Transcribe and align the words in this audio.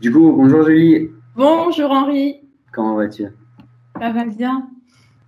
Du 0.00 0.12
coup, 0.12 0.30
bonjour 0.30 0.62
Julie. 0.62 1.10
Bonjour 1.34 1.90
Henri. 1.90 2.36
Comment 2.72 2.94
vas-tu? 2.94 3.24
Ça 4.00 4.12
va 4.12 4.24
bien. 4.26 4.68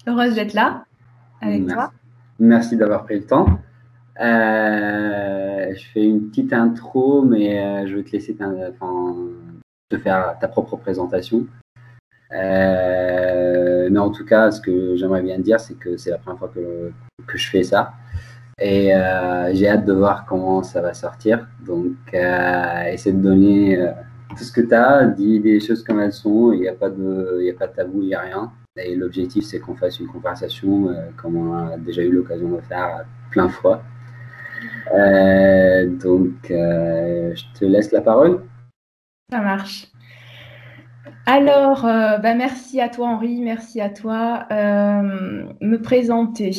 Heureuse 0.07 0.37
d'être 0.37 0.55
là 0.55 0.85
avec 1.41 1.67
toi. 1.67 1.91
Merci 2.39 2.77
d'avoir 2.77 3.03
pris 3.03 3.19
le 3.19 3.27
temps. 3.27 3.47
Euh, 4.21 5.75
je 5.75 5.85
fais 5.93 6.05
une 6.05 6.29
petite 6.29 6.53
intro, 6.53 7.23
mais 7.23 7.59
euh, 7.59 7.89
je 7.89 7.97
vais 7.97 8.05
te 8.05 8.13
laisser 8.13 8.37
te 8.37 9.99
faire 9.99 10.37
ta 10.41 10.47
propre 10.47 10.77
présentation. 10.77 11.47
Euh, 12.31 13.89
mais 13.91 13.99
en 13.99 14.11
tout 14.11 14.25
cas, 14.25 14.53
ce 14.53 14.61
que 14.61 14.95
j'aimerais 14.95 15.23
bien 15.23 15.41
dire, 15.41 15.59
c'est 15.59 15.75
que 15.75 15.97
c'est 15.97 16.11
la 16.11 16.19
première 16.19 16.39
fois 16.39 16.53
que, 16.55 16.93
que, 17.27 17.37
je 17.37 17.51
fais 17.51 17.65
ça. 17.65 17.95
Et 18.61 18.93
j'ai 19.53 19.69
hâte 19.69 19.85
de 19.85 19.95
voir 19.95 20.27
comment 20.27 20.63
ça 20.63 20.81
va 20.81 20.95
sortir. 20.95 21.49
Donc, 21.67 21.97
essaie 22.13 23.13
de 23.13 23.21
donner 23.21 23.93
tout 24.37 24.45
ce 24.45 24.53
que 24.53 24.61
tu 24.61 24.75
as, 24.75 25.07
dis 25.07 25.41
des 25.41 25.61
choses 25.61 25.83
comme 25.83 26.01
elles 26.01 26.13
sont, 26.13 26.53
il 26.53 26.61
n'y 26.61 26.69
a, 26.69 26.75
pas 26.75 26.91
de, 26.91 27.51
a 27.51 27.59
pas 27.59 27.67
de 27.67 27.75
tabou, 27.75 28.03
il 28.03 28.09
n'y 28.09 28.15
a 28.15 28.21
rien. 28.21 28.53
Et 28.77 28.95
l'objectif, 28.95 29.45
c'est 29.45 29.59
qu'on 29.59 29.75
fasse 29.75 29.99
une 29.99 30.07
conversation, 30.07 30.89
euh, 30.89 31.11
comme 31.17 31.37
on 31.37 31.55
a 31.55 31.77
déjà 31.77 32.03
eu 32.03 32.11
l'occasion 32.11 32.49
de 32.51 32.61
faire 32.61 33.05
plein 33.31 33.47
de 33.47 33.53
fois. 33.53 33.83
Euh, 34.95 35.89
donc, 35.89 36.51
euh, 36.51 37.35
je 37.35 37.59
te 37.59 37.65
laisse 37.65 37.91
la 37.93 38.01
parole. 38.01 38.45
Ça 39.31 39.41
marche. 39.41 39.89
Alors, 41.27 41.83
bah 41.83 42.35
merci 42.35 42.81
à 42.81 42.89
toi 42.89 43.09
Henri, 43.09 43.41
merci 43.41 43.81
à 43.81 43.89
toi. 43.89 44.47
me 44.51 45.77
présenter. 45.77 46.51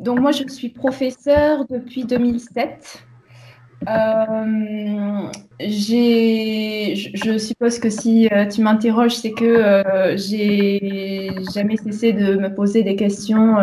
Donc 0.00 0.20
moi, 0.20 0.32
je 0.32 0.46
suis 0.48 0.68
professeur 0.68 1.64
depuis 1.66 2.04
2007. 2.04 3.07
Euh, 3.86 5.30
je 5.60 7.38
suppose 7.38 7.78
que 7.78 7.90
si 7.90 8.28
euh, 8.32 8.46
tu 8.46 8.62
m'interroges, 8.62 9.14
c'est 9.16 9.32
que 9.32 9.44
euh, 9.44 10.16
j'ai 10.16 11.30
jamais 11.54 11.76
cessé 11.76 12.12
de 12.12 12.36
me 12.36 12.52
poser 12.54 12.82
des 12.82 12.96
questions 12.96 13.56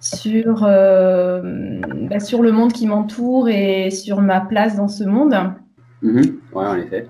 sur, 0.00 0.60
bah, 0.62 2.20
sur 2.20 2.42
le 2.42 2.52
monde 2.52 2.72
qui 2.72 2.86
m'entoure 2.86 3.48
et 3.48 3.90
sur 3.90 4.20
ma 4.20 4.40
place 4.40 4.76
dans 4.76 4.88
ce 4.88 5.04
monde. 5.04 5.34
Mm-hmm. 6.02 6.32
en 6.54 6.76
effet. 6.76 7.06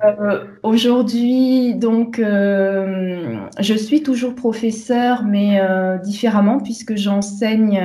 Aujourd'hui, 0.65 1.75
donc, 1.77 2.17
je 2.19 3.75
suis 3.75 4.03
toujours 4.03 4.35
professeur, 4.35 5.25
mais 5.25 5.61
différemment, 6.03 6.59
puisque 6.59 6.97
j'enseigne 6.97 7.81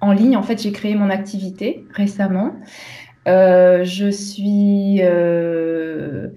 en 0.00 0.12
ligne. 0.12 0.36
En 0.36 0.42
fait, 0.42 0.62
j'ai 0.62 0.72
créé 0.72 0.94
mon 0.94 1.10
activité 1.10 1.86
récemment. 1.92 2.52
Euh, 3.26 3.84
je 3.84 4.10
suis 4.10 5.00
euh, 5.00 6.28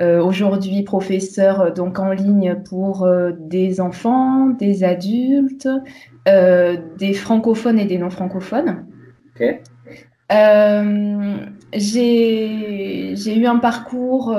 euh, 0.00 0.22
aujourd'hui 0.22 0.82
professeur 0.82 1.72
donc 1.72 1.98
en 1.98 2.12
ligne 2.12 2.62
pour 2.64 3.08
des 3.38 3.80
enfants, 3.80 4.46
des 4.46 4.84
adultes, 4.84 5.68
des 6.26 7.14
francophones 7.14 7.78
et 7.78 7.86
des 7.86 7.98
non 7.98 8.10
francophones. 8.10 8.86
j'ai 11.72 13.36
eu 13.36 13.46
un 13.46 13.58
parcours 13.58 14.36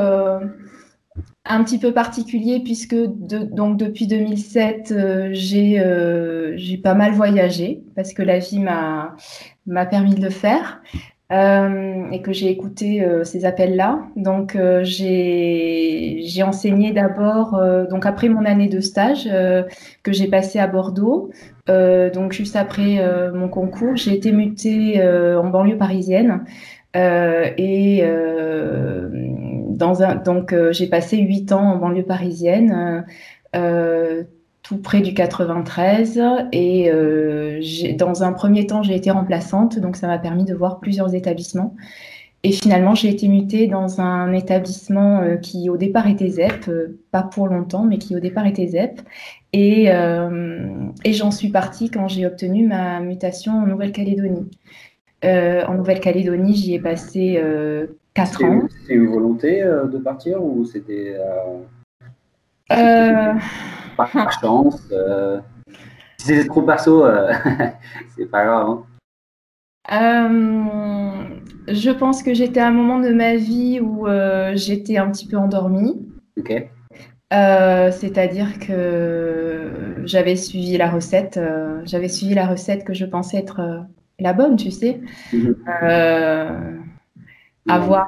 un 1.46 1.64
petit 1.64 1.80
peu 1.80 1.92
particulier 1.92 2.62
puisque 2.64 2.96
donc 2.96 3.78
depuis 3.78 4.08
2007 4.08 4.94
j'ai 5.32 6.78
pas 6.82 6.94
mal 6.94 7.12
voyagé 7.12 7.84
parce 7.96 8.14
que 8.14 8.22
la 8.22 8.40
vie 8.40 8.60
m'a 8.60 9.86
permis 9.88 10.16
de 10.16 10.22
le 10.22 10.30
faire 10.30 10.82
euh, 11.32 12.10
et 12.12 12.22
que 12.24 12.34
j'ai 12.34 12.50
écouté 12.50 13.04
euh, 13.04 13.24
ces 13.24 13.46
appels-là. 13.46 14.00
Donc 14.16 14.56
euh, 14.56 14.82
j'ai 14.84 16.44
enseigné 16.44 16.92
d'abord, 16.92 17.56
euh, 17.56 17.86
donc 17.86 18.06
après 18.06 18.30
mon 18.30 18.46
année 18.46 18.68
de 18.68 18.80
stage 18.80 19.30
que 20.04 20.12
j'ai 20.12 20.28
passé 20.28 20.60
à 20.60 20.68
Bordeaux, 20.68 21.32
donc 21.68 22.32
juste 22.32 22.56
après 22.56 23.00
mon 23.34 23.48
concours, 23.48 23.96
j'ai 23.96 24.16
été 24.16 24.32
mutée 24.32 25.04
en 25.04 25.48
banlieue 25.50 25.78
parisienne. 25.78 26.46
et 26.96 28.04
dans 29.70 30.04
un, 30.04 30.16
donc 30.16 30.56
j'ai 30.72 30.88
passé 30.88 31.18
huit 31.18 31.52
ans 31.52 31.74
en 31.74 31.78
banlieue 31.78 32.04
parisienne 32.04 33.06
tout 34.70 34.78
près 34.78 35.02
du 35.02 35.16
93. 35.16 36.22
Et 36.52 36.92
euh, 36.92 37.60
dans 37.98 38.24
un 38.24 38.32
premier 38.34 38.68
temps, 38.68 38.84
j'ai 38.84 38.96
été 38.96 39.10
remplaçante, 39.10 39.80
donc 39.80 39.96
ça 39.96 40.06
m'a 40.06 40.20
permis 40.20 40.46
de 40.46 40.54
voir 40.54 40.80
plusieurs 40.80 41.16
établissements. 41.16 41.76
Et 42.44 42.52
finalement, 42.52 42.96
j'ai 42.96 43.10
été 43.10 43.28
mutée 43.28 43.68
dans 43.68 44.00
un 44.00 44.32
établissement 44.32 45.22
euh, 45.22 45.36
qui 45.38 45.70
au 45.70 45.76
départ 45.76 46.08
était 46.08 46.30
ZEP, 46.30 46.70
euh, 46.70 47.00
pas 47.12 47.24
pour 47.24 47.48
longtemps, 47.48 47.84
mais 47.84 47.98
qui 47.98 48.16
au 48.16 48.20
départ 48.20 48.46
était 48.46 48.68
ZEP. 48.68 49.02
Et, 49.52 49.86
et 49.86 51.14
j'en 51.14 51.32
suis 51.32 51.50
partie 51.50 51.90
quand 51.90 52.08
j'ai 52.08 52.28
obtenu 52.28 52.68
ma 52.68 53.00
mutation 53.00 53.54
en 53.54 53.66
Nouvelle-Calédonie. 53.66 54.48
en 55.24 55.74
Nouvelle-Calédonie, 55.74 56.54
j'y 56.54 56.76
ai 56.76 56.80
passé 56.80 57.44
4 58.14 58.44
ans. 58.44 58.62
C'était 58.82 58.94
une 58.94 59.08
volonté 59.08 59.64
de 59.64 59.98
partir 59.98 60.44
ou 60.44 60.66
c'était 60.66 61.16
par 64.06 64.32
chance. 64.32 64.82
Euh, 64.92 65.40
si 66.18 66.28
c'est 66.28 66.46
trop 66.46 66.62
perso, 66.62 67.06
euh, 67.06 67.32
c'est 68.18 68.26
pas 68.26 68.46
grave. 68.46 68.68
Hein. 68.70 68.84
Euh, 69.92 71.38
je 71.68 71.90
pense 71.90 72.22
que 72.24 72.34
j'étais 72.34 72.60
à 72.60 72.68
un 72.68 72.72
moment 72.72 73.00
de 73.00 73.12
ma 73.12 73.36
vie 73.36 73.80
où 73.80 74.08
j'étais 74.54 74.98
un 74.98 75.10
petit 75.10 75.28
peu 75.28 75.38
endormie. 75.38 75.98
Ok. 76.38 76.70
C'est-à-dire 77.32 78.60
que 78.60 79.72
j'avais 80.06 80.36
suivi 80.36 80.78
la 80.78 80.90
recette, 80.90 81.40
j'avais 81.86 82.10
suivi 82.10 82.34
la 82.34 82.48
recette 82.48 82.84
que 82.84 82.94
je 82.94 83.06
pensais 83.06 83.38
être 83.38 83.86
la 84.20 84.34
bonne, 84.34 84.58
tu 84.58 84.72
sais. 84.72 85.00
Mhm. 85.34 85.56
avoir 87.68 88.08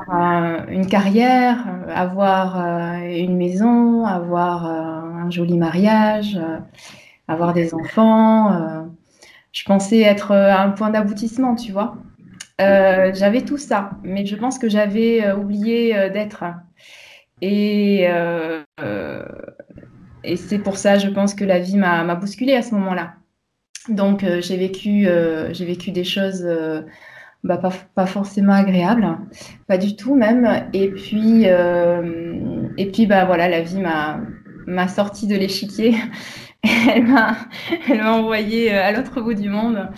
une 0.69 0.87
carrière, 0.87 1.65
avoir 1.87 2.57
une 3.03 3.37
maison, 3.37 4.05
avoir 4.05 5.10
un 5.21 5.29
joli 5.29 5.57
mariage, 5.57 6.37
euh, 6.37 6.57
avoir 7.27 7.53
des 7.53 7.73
enfants. 7.73 8.53
Euh, 8.53 8.81
je 9.51 9.63
pensais 9.65 9.99
être 9.99 10.31
euh, 10.31 10.53
un 10.53 10.69
point 10.69 10.89
d'aboutissement, 10.89 11.55
tu 11.55 11.71
vois. 11.71 11.95
j'avais 12.59 13.41
tout 13.41 13.57
ça, 13.57 13.91
mais 14.03 14.25
je 14.25 14.35
pense 14.35 14.59
que 14.59 14.69
j'avais 14.69 15.31
oublié 15.31 16.09
d'être. 16.11 16.43
Et, 17.41 18.07
et 20.23 20.35
c'est 20.35 20.59
pour 20.59 20.77
ça, 20.77 20.99
je 20.99 21.09
pense 21.09 21.33
que 21.33 21.43
la 21.43 21.57
vie 21.57 21.77
m'a 21.77 22.15
bousculée 22.15 22.53
à 22.53 22.61
ce 22.61 22.75
moment-là. 22.75 23.13
Donc, 23.89 24.23
j'ai 24.41 24.57
vécu, 24.57 25.07
j'ai 25.53 25.65
vécu 25.65 25.89
des 25.89 26.03
choses 26.03 26.47
bah, 27.43 27.57
pas, 27.57 27.71
pas, 27.95 28.05
forcément 28.05 28.53
agréables, 28.53 29.17
pas 29.65 29.79
du 29.79 29.95
tout 29.95 30.13
même. 30.13 30.67
Et 30.73 30.89
puis, 30.91 31.45
et 31.45 32.91
puis 32.91 33.07
bah, 33.07 33.25
voilà, 33.25 33.49
la 33.49 33.61
vie 33.61 33.79
m'a 33.79 34.19
m'a 34.71 34.87
sortie 34.87 35.27
de 35.27 35.35
l'échiquier. 35.35 35.95
elle 36.63 37.07
m'a 37.07 38.13
envoyé 38.13 38.73
euh, 38.73 38.83
à 38.83 38.91
l'autre 38.91 39.21
bout 39.21 39.33
du 39.33 39.49
monde. 39.49 39.89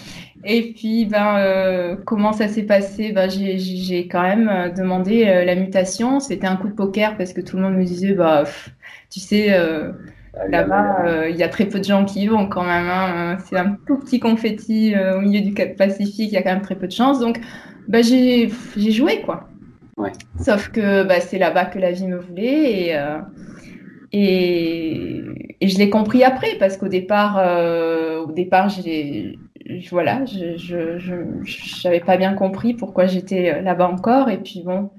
Et 0.46 0.74
puis, 0.74 1.06
ben, 1.06 1.38
euh, 1.38 1.96
comment 2.06 2.34
ça 2.34 2.48
s'est 2.48 2.64
passé? 2.64 3.12
Ben, 3.12 3.30
J'ai 3.30 4.08
quand 4.08 4.22
même 4.22 4.50
euh, 4.50 4.70
demandé 4.70 5.26
la 5.46 5.56
mutation. 5.56 6.20
C'était 6.20 6.48
un 6.48 6.58
coup 6.58 6.68
de 6.68 6.74
poker 6.74 7.18
parce 7.18 7.34
que 7.34 7.42
tout 7.42 7.58
le 7.58 7.64
monde 7.64 7.76
me 7.76 7.84
disait, 7.84 8.14
bah, 8.14 8.44
tu 9.10 9.20
sais, 9.20 9.58
là-bas, 10.50 11.30
il 11.30 11.36
y 11.36 11.44
a 11.44 11.50
très 11.50 11.66
peu 11.66 11.80
de 11.80 11.86
gens 11.86 12.04
qui 12.06 12.24
y 12.24 12.28
vont 12.28 12.48
quand 12.48 12.64
même. 12.64 12.90
Hein. 12.90 13.38
C'est 13.46 13.58
un 13.58 13.78
tout 13.88 13.98
petit 13.98 14.20
confetti 14.20 14.96
au 15.16 15.22
milieu 15.22 15.42
du 15.42 15.54
Pacifique, 15.54 16.32
il 16.32 16.34
y 16.34 16.38
a 16.38 16.42
quand 16.42 16.54
même 16.54 16.62
très 16.62 16.76
peu 16.76 16.88
de 16.88 16.92
chance. 16.92 17.20
Donc, 17.20 17.40
ben, 17.88 18.04
j'ai 18.04 18.50
joué, 18.92 19.22
quoi. 19.22 19.50
Ouais. 19.96 20.12
Sauf 20.42 20.70
que 20.70 21.04
bah, 21.04 21.22
c'est 21.22 21.38
là-bas 21.38 21.66
que 21.66 21.80
la 21.80 21.92
vie 21.92 22.08
me 22.08 22.18
voulait. 22.18 22.88
Et, 22.88 22.98
et, 24.14 25.24
je 25.62 25.78
l'ai 25.78 25.90
compris 25.90 26.24
après 26.24 26.56
parce 26.60 26.78
qu'au 26.78 26.88
départ, 26.88 27.40
euh, 27.40 28.22
au 28.22 28.32
départ, 28.32 28.70
j'ai, 28.70 29.40
voilà, 29.90 30.24
je 30.26 31.88
n'avais 31.88 32.00
pas 32.00 32.18
bien 32.18 32.36
compris 32.36 32.76
pourquoi 32.76 33.08
j'étais 33.08 33.62
là-bas 33.62 33.90
encore. 33.90 34.30
Et 34.30 34.38
puis 34.38 34.62
bon, 34.64 34.92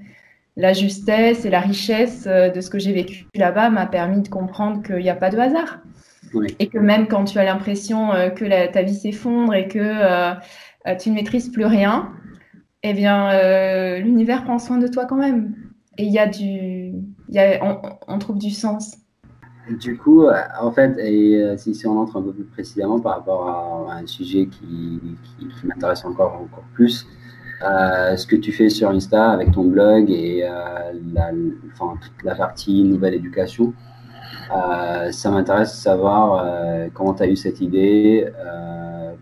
la 0.56 0.72
justesse 0.72 1.44
et 1.44 1.50
la 1.50 1.60
richesse 1.60 2.24
euh, 2.26 2.50
de 2.50 2.60
ce 2.60 2.70
que 2.70 2.80
j'ai 2.80 2.92
vécu 2.92 3.26
là-bas 3.36 3.70
m'a 3.70 3.86
permis 3.86 4.22
de 4.22 4.28
comprendre 4.28 4.82
qu'il 4.82 4.96
n'y 4.96 5.10
a 5.10 5.14
pas 5.14 5.30
de 5.30 5.38
hasard. 5.38 5.78
Et 6.58 6.66
que 6.66 6.78
même 6.78 7.06
quand 7.06 7.24
tu 7.24 7.38
as 7.38 7.44
l'impression 7.44 8.12
euh, 8.12 8.28
que 8.30 8.72
ta 8.72 8.82
vie 8.82 8.96
s'effondre 8.96 9.54
et 9.54 9.68
que 9.68 10.34
tu 10.98 11.10
ne 11.10 11.14
maîtrises 11.14 11.50
plus 11.50 11.66
rien, 11.66 12.10
eh 12.82 12.92
bien, 12.94 13.30
l'univers 14.00 14.42
prend 14.42 14.58
soin 14.58 14.78
de 14.78 14.88
toi 14.88 15.06
quand 15.06 15.16
même. 15.16 15.54
Et 15.96 16.04
il 16.04 16.12
y 16.12 16.18
a 16.18 16.26
du, 16.26 16.94
y 17.28 17.38
a, 17.38 17.60
on 18.08 18.18
trouve 18.18 18.38
du 18.38 18.50
sens. 18.50 19.03
Du 19.68 19.96
coup, 19.96 20.26
euh, 20.26 20.34
en 20.60 20.70
fait, 20.70 20.98
et 20.98 21.42
euh, 21.42 21.56
si, 21.56 21.86
on 21.86 21.98
entre 21.98 22.18
un 22.18 22.22
peu 22.22 22.32
plus 22.32 22.44
précisément 22.44 23.00
par 23.00 23.16
rapport 23.16 23.88
à, 23.90 23.96
un 23.96 24.06
sujet 24.06 24.46
qui, 24.46 25.00
m'intéresse 25.64 26.04
encore, 26.04 26.34
encore 26.34 26.64
plus, 26.74 27.06
ce 27.60 28.26
que 28.26 28.36
tu 28.36 28.52
fais 28.52 28.68
sur 28.68 28.90
Insta 28.90 29.30
avec 29.30 29.52
ton 29.52 29.64
blog 29.64 30.10
et 30.10 30.46
enfin, 31.72 31.94
toute 32.00 32.22
la 32.22 32.34
partie 32.34 32.84
nouvelle 32.84 33.14
éducation. 33.14 33.72
ça 34.50 35.30
m'intéresse 35.30 35.72
de 35.72 35.76
savoir 35.76 36.44
comment 36.92 37.14
tu 37.14 37.22
as 37.22 37.28
eu 37.28 37.36
cette 37.36 37.62
idée, 37.62 38.28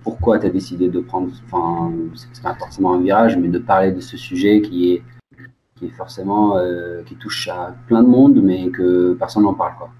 pourquoi 0.02 0.38
tu 0.38 0.46
as 0.46 0.50
décidé 0.50 0.88
de 0.88 1.00
prendre, 1.00 1.28
enfin, 1.46 1.92
c'est 2.14 2.42
pas 2.42 2.54
forcément 2.54 2.94
un 2.94 3.00
virage, 3.00 3.36
mais 3.36 3.48
de 3.48 3.58
parler 3.58 3.92
de 3.92 4.00
ce 4.00 4.16
sujet 4.16 4.60
qui 4.60 4.94
est, 4.94 5.02
qui 5.76 5.86
est 5.86 5.96
forcément, 5.96 6.56
euh, 6.56 7.02
qui 7.02 7.16
touche 7.16 7.48
à 7.48 7.74
plein 7.86 8.02
de 8.02 8.08
monde, 8.08 8.40
mais 8.42 8.68
que 8.70 9.14
personne 9.14 9.44
n'en 9.44 9.54
parle, 9.54 9.74
quoi. 9.78 9.90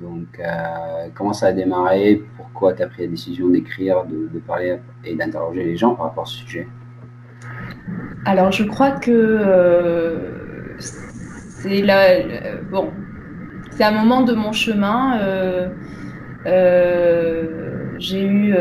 Donc, 0.00 0.38
euh, 0.38 1.08
comment 1.14 1.32
ça 1.32 1.46
a 1.46 1.52
démarré? 1.52 2.22
Pourquoi 2.36 2.72
tu 2.74 2.82
as 2.82 2.86
pris 2.86 3.02
la 3.02 3.08
décision 3.08 3.48
d'écrire, 3.48 4.04
de, 4.04 4.38
parler 4.38 4.78
et 5.04 5.14
d'interroger 5.14 5.64
les 5.64 5.76
gens 5.76 5.94
par 5.94 6.06
rapport 6.06 6.24
à 6.24 6.26
ce 6.26 6.36
sujet? 6.38 6.68
Alors, 8.24 8.52
je 8.52 8.64
crois 8.64 8.92
que 8.92 9.10
euh, 9.10 10.78
c'est 10.78 11.82
la, 11.82 12.60
bon, 12.70 12.90
c'est 13.70 13.84
un 13.84 13.92
moment 13.92 14.22
de 14.22 14.34
mon 14.34 14.52
chemin. 14.52 15.18
j'ai 17.98 18.24
eu 18.24 18.54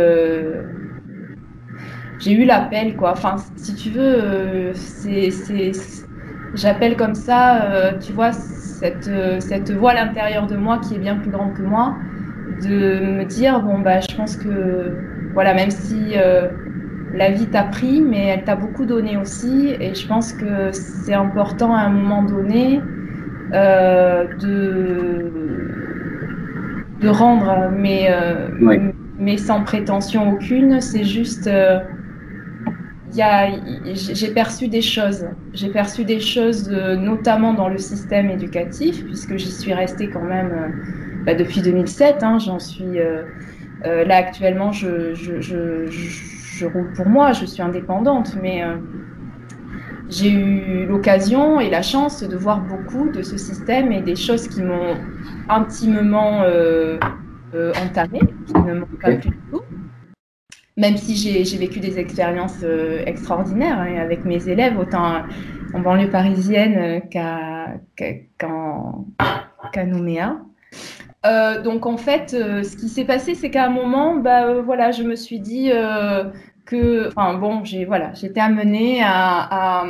j'ai 2.22 2.34
eu 2.34 2.46
l'appel, 2.46 2.96
quoi. 2.96 3.14
Enfin, 3.14 3.38
si 3.56 3.74
tu 3.74 3.90
veux, 3.90 4.24
euh, 4.24 4.74
c'est, 4.76 5.72
j'appelle 6.54 6.96
comme 6.96 7.16
ça, 7.16 7.64
euh, 7.64 7.98
tu 8.00 8.14
vois, 8.14 8.32
cette, 8.82 9.08
euh, 9.08 9.40
cette 9.40 9.72
voix 9.72 9.92
à 9.92 10.06
l'intérieur 10.06 10.48
de 10.48 10.58
moi 10.58 10.80
qui 10.80 10.96
est 10.96 11.00
bien 11.00 11.16
plus 11.16 11.30
grande 11.30 11.54
que 11.54 11.62
moi, 11.62 11.96
de 12.64 13.18
me 13.18 13.24
dire, 13.26 13.62
bon, 13.62 13.80
bah, 13.80 14.00
je 14.02 14.16
pense 14.16 14.36
que, 14.36 14.96
voilà, 15.34 15.54
même 15.54 15.72
si 15.72 16.16
la 17.14 17.32
vie 17.32 17.48
t'a 17.48 17.64
pris, 17.64 18.02
mais 18.02 18.26
elle 18.28 18.44
t'a 18.44 18.56
beaucoup 18.56 18.86
donné 18.86 19.18
aussi, 19.18 19.76
et 19.80 19.94
je 19.96 20.08
pense 20.08 20.34
que 20.34 20.72
c'est 20.72 21.14
important 21.14 21.74
à 21.74 21.82
un 21.82 21.90
moment 21.90 22.24
donné 22.24 22.82
de, 23.54 25.32
de 27.00 27.08
rendre, 27.08 27.72
mais, 27.76 28.10
mais 29.18 29.38
sans 29.38 29.64
prétention 29.64 30.34
aucune, 30.34 30.82
c'est 30.82 31.06
juste 31.06 31.50
j'ai 33.14 34.34
perçu 34.34 34.68
des 34.68 34.82
choses. 34.82 35.26
J'ai 35.54 35.70
perçu 35.70 36.06
des 36.06 36.20
choses, 36.20 36.70
euh, 36.72 36.96
notamment 36.96 37.54
dans 37.54 37.68
le 37.68 37.78
système 37.78 38.30
éducatif, 38.30 39.04
puisque 39.06 39.38
j'y 39.38 39.52
suis 39.52 39.74
restée 39.74 40.10
quand 40.10 40.24
même 40.24 40.52
euh, 40.52 41.24
bah, 41.26 41.36
depuis 41.36 41.62
2007. 41.62 42.24
Hein, 42.24 42.40
J'en 42.40 42.60
suis 42.60 43.00
euh, 43.00 43.24
là 43.84 44.18
actuellement. 44.18 44.72
Je, 44.72 45.14
je, 45.14 45.42
je, 45.42 45.86
je, 45.88 46.66
roule 46.66 46.94
pour 46.94 47.08
moi. 47.08 47.34
Je 47.34 47.46
suis 47.46 47.62
indépendante, 47.62 48.38
mais 48.42 48.64
j'ai 50.10 50.32
eu 50.32 50.86
l'occasion 50.86 51.60
et 51.60 51.70
la 51.70 51.82
chance 51.82 52.24
de 52.24 52.38
voir 52.38 52.62
beaucoup 52.62 53.10
de 53.10 53.24
ce 53.24 53.38
système 53.38 53.92
et 53.92 54.02
des 54.02 54.16
choses 54.16 54.48
qui 54.48 54.62
m'ont 54.62 54.96
intimement 55.50 56.44
entamé, 57.84 58.20
qui 58.46 58.54
ne 58.54 58.74
m'ont 58.76 58.88
pas 59.02 59.14
plus 59.16 59.30
du 59.30 59.38
tout 59.52 59.62
même 60.82 60.98
si 60.98 61.16
j'ai 61.16 61.58
vécu 61.58 61.80
des 61.80 62.00
expériences 62.00 62.64
euh, 62.64 63.04
extraordinaires 63.06 63.80
hein, 63.80 63.98
avec 64.02 64.26
mes 64.26 64.50
élèves, 64.50 64.78
autant 64.80 65.22
en 65.76 65.80
banlieue 65.80 66.10
parisienne 66.10 67.02
euh, 67.16 67.80
qu'en 68.40 69.06
qu 69.72 69.86
Nouméa. 69.86 70.38
Euh, 71.24 71.62
donc 71.62 71.86
en 71.86 71.98
fait, 71.98 72.32
ce 72.32 72.76
qui 72.76 72.90
s'est 72.90 73.06
passé, 73.06 73.36
c'est 73.36 73.52
qu'à 73.52 73.68
un 73.68 73.70
moment, 73.70 74.16
bah, 74.16 74.60
voilà, 74.62 74.90
je 74.92 75.04
me 75.04 75.16
suis 75.16 75.40
dit 75.40 75.70
que, 76.66 77.08
enfin 77.10 77.36
bon, 77.36 77.64
j'ai 77.64 77.86
voilà, 77.86 78.12
j'étais 78.16 78.42
amenée 78.42 79.02
à 79.04 79.86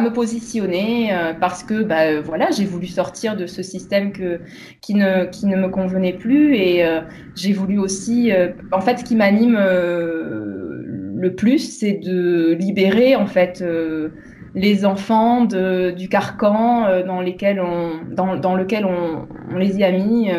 me 0.00 0.12
positionner 0.12 1.12
euh, 1.12 1.32
parce 1.38 1.62
que 1.62 1.82
bah, 1.82 2.02
euh, 2.02 2.22
voilà, 2.22 2.50
j'ai 2.50 2.64
voulu 2.64 2.86
sortir 2.86 3.36
de 3.36 3.46
ce 3.46 3.62
système 3.62 4.12
que, 4.12 4.40
qui, 4.80 4.94
ne, 4.94 5.24
qui 5.26 5.46
ne 5.46 5.56
me 5.56 5.68
convenait 5.68 6.12
plus 6.12 6.54
et 6.54 6.84
euh, 6.84 7.00
j'ai 7.34 7.52
voulu 7.52 7.78
aussi, 7.78 8.32
en 8.72 8.80
fait, 8.80 8.98
ce 8.98 9.04
qui 9.04 9.16
m'anime 9.16 9.56
le 9.56 11.34
plus, 11.34 11.58
c'est 11.58 11.92
de 11.92 12.52
libérer 12.52 13.16
en 13.16 13.26
fait 13.26 13.64
les 14.54 14.84
enfants 14.84 15.44
de, 15.44 15.92
du 15.92 16.08
carcan 16.08 17.02
dans, 17.06 17.20
lesquels 17.20 17.60
on, 17.60 18.00
dans, 18.10 18.36
dans 18.36 18.54
lequel 18.54 18.84
on, 18.84 19.26
on, 19.50 19.56
les 19.56 19.78
y 19.78 19.84
a 19.84 19.92
mis. 19.92 20.30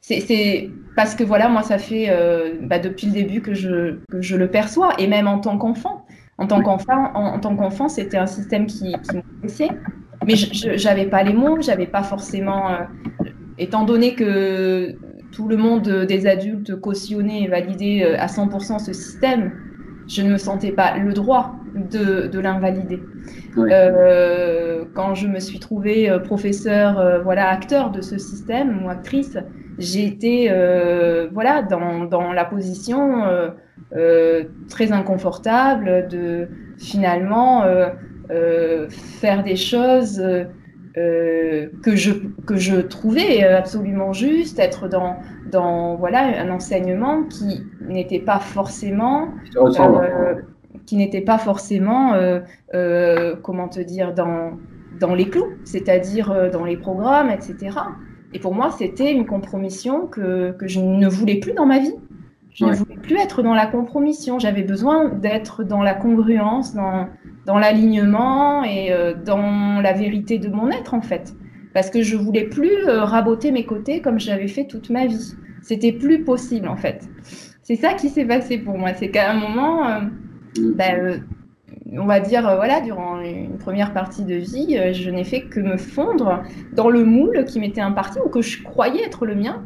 C'est 0.00 0.70
parce 0.96 1.14
que 1.14 1.24
voilà, 1.24 1.48
moi, 1.48 1.62
ça 1.62 1.78
fait 1.78 2.10
bah, 2.62 2.78
depuis 2.78 3.08
le 3.08 3.12
début 3.12 3.40
que 3.40 3.54
je, 3.54 3.98
que 4.10 4.22
je 4.22 4.36
le 4.36 4.48
perçois 4.48 4.94
et 4.98 5.06
même 5.06 5.26
en 5.26 5.38
tant 5.38 5.58
qu'enfant. 5.58 6.03
En 6.36 6.46
tant 6.46 6.62
qu'enfant, 6.62 7.12
en, 7.14 7.38
tant 7.38 7.54
qu'enfant, 7.54 7.88
c'était 7.88 8.16
un 8.16 8.26
système 8.26 8.66
qui, 8.66 8.92
qui 8.92 9.16
m'intéressait, 9.16 9.68
mais 10.26 10.34
je 10.36 10.84
n'avais 10.84 11.06
pas 11.06 11.22
les 11.22 11.32
mots, 11.32 11.60
j'avais 11.60 11.86
pas 11.86 12.02
forcément, 12.02 12.70
euh, 12.70 12.78
étant 13.58 13.84
donné 13.84 14.14
que 14.14 14.94
tout 15.30 15.48
le 15.48 15.56
monde 15.56 15.88
des 15.88 16.26
adultes 16.26 16.80
cautionnait 16.80 17.42
et 17.42 17.48
validait 17.48 18.04
euh, 18.04 18.18
à 18.18 18.26
100% 18.26 18.78
ce 18.84 18.92
système, 18.92 19.52
je 20.08 20.22
ne 20.22 20.32
me 20.32 20.38
sentais 20.38 20.72
pas 20.72 20.96
le 20.98 21.12
droit 21.12 21.54
de, 21.74 22.26
de 22.26 22.38
l'invalider. 22.38 23.00
Euh, 23.56 24.84
quand 24.92 25.14
je 25.14 25.28
me 25.28 25.40
suis 25.40 25.60
trouvée 25.60 26.14
professeur, 26.24 27.22
voilà, 27.22 27.48
acteur 27.48 27.90
de 27.90 28.02
ce 28.02 28.18
système 28.18 28.84
ou 28.84 28.90
actrice, 28.90 29.38
j'ai 29.78 30.04
été, 30.04 30.48
voilà, 31.32 31.62
dans, 31.62 32.04
dans 32.04 32.32
la 32.32 32.44
position 32.44 33.22
euh, 33.96 34.44
très 34.68 34.90
inconfortable 34.90 36.08
de 36.08 36.48
finalement 36.78 37.62
euh, 37.62 37.90
euh, 38.30 38.88
faire 38.88 39.44
des 39.44 39.56
choses 39.56 40.20
que, 40.96 41.96
je, 41.96 42.12
que 42.46 42.56
je 42.56 42.76
trouvais 42.76 43.42
absolument 43.44 44.12
juste, 44.12 44.58
être 44.58 44.88
dans, 44.88 45.16
dans 45.50 45.96
voilà, 45.96 46.40
un 46.40 46.50
enseignement 46.50 47.24
qui 47.24 47.62
n'était 47.88 48.20
pas 48.20 48.38
forcément 48.38 49.28
qui 50.86 50.96
n'était 50.96 51.20
pas 51.20 51.38
forcément, 51.38 52.12
comment 53.42 53.68
te 53.68 53.80
dire, 53.80 54.12
dans, 54.14 54.58
dans 55.00 55.14
les 55.14 55.28
clous, 55.28 55.52
c'est-à-dire 55.64 56.50
dans 56.52 56.64
les 56.64 56.76
programmes, 56.76 57.30
etc. 57.30 57.76
Et 58.32 58.38
pour 58.38 58.54
moi, 58.54 58.70
c'était 58.76 59.12
une 59.12 59.26
compromission 59.26 60.06
que, 60.06 60.52
que, 60.52 60.68
je 60.68 60.80
ne 60.80 61.08
voulais 61.08 61.36
plus 61.36 61.52
dans 61.52 61.66
ma 61.66 61.78
vie. 61.78 61.94
Je 62.54 62.64
ne 62.64 62.72
voulais 62.72 62.96
plus 62.96 63.16
être 63.16 63.42
dans 63.42 63.52
la 63.52 63.66
compromission. 63.66 64.38
J'avais 64.38 64.62
besoin 64.62 65.08
d'être 65.08 65.64
dans 65.64 65.82
la 65.82 65.92
congruence, 65.92 66.72
dans, 66.72 67.08
dans 67.46 67.58
l'alignement 67.58 68.62
et 68.62 68.92
euh, 68.92 69.12
dans 69.12 69.80
la 69.80 69.92
vérité 69.92 70.38
de 70.38 70.48
mon 70.48 70.70
être, 70.70 70.94
en 70.94 71.02
fait. 71.02 71.34
Parce 71.74 71.90
que 71.90 72.02
je 72.02 72.16
voulais 72.16 72.44
plus 72.44 72.86
euh, 72.86 73.02
raboter 73.02 73.50
mes 73.50 73.66
côtés 73.66 74.00
comme 74.00 74.20
j'avais 74.20 74.46
fait 74.46 74.66
toute 74.66 74.88
ma 74.88 75.06
vie. 75.06 75.34
C'était 75.62 75.90
plus 75.92 76.22
possible, 76.22 76.68
en 76.68 76.76
fait. 76.76 77.08
C'est 77.62 77.74
ça 77.74 77.94
qui 77.94 78.08
s'est 78.08 78.24
passé 78.24 78.58
pour 78.58 78.78
moi. 78.78 78.94
C'est 78.94 79.10
qu'à 79.10 79.32
un 79.32 79.34
moment, 79.34 79.88
euh, 79.88 80.00
ben, 80.76 81.24
on 81.90 82.06
va 82.06 82.20
dire, 82.20 82.42
voilà, 82.42 82.80
durant 82.80 83.20
une 83.20 83.58
première 83.58 83.92
partie 83.92 84.24
de 84.24 84.36
vie, 84.36 84.78
je 84.92 85.10
n'ai 85.10 85.24
fait 85.24 85.42
que 85.42 85.58
me 85.58 85.76
fondre 85.76 86.44
dans 86.72 86.88
le 86.88 87.04
moule 87.04 87.44
qui 87.46 87.58
m'était 87.58 87.80
imparti 87.80 88.20
ou 88.24 88.28
que 88.28 88.42
je 88.42 88.62
croyais 88.62 89.02
être 89.04 89.26
le 89.26 89.34
mien. 89.34 89.64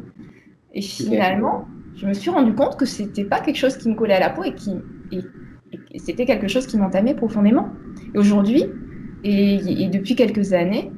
Et 0.73 0.81
finalement, 0.81 1.65
je 1.99 2.07
me 2.07 2.13
suis 2.13 2.29
rendu 2.29 2.53
compte 2.53 2.77
que 2.77 2.85
c'était 2.85 3.25
pas 3.25 3.39
quelque 3.39 3.57
chose 3.57 3.77
qui 3.77 3.89
me 3.89 3.95
collait 3.95 4.13
à 4.13 4.19
la 4.19 4.29
peau 4.29 4.43
et 4.43 4.53
qui 4.53 4.71
c'était 5.97 6.25
quelque 6.25 6.47
chose 6.47 6.65
qui 6.65 6.77
m'entamait 6.77 7.13
profondément. 7.13 7.69
Et 8.13 8.17
aujourd'hui, 8.17 8.65
et, 9.23 9.87
depuis 9.91 10.15
quelques 10.15 10.53
années, 10.53 10.91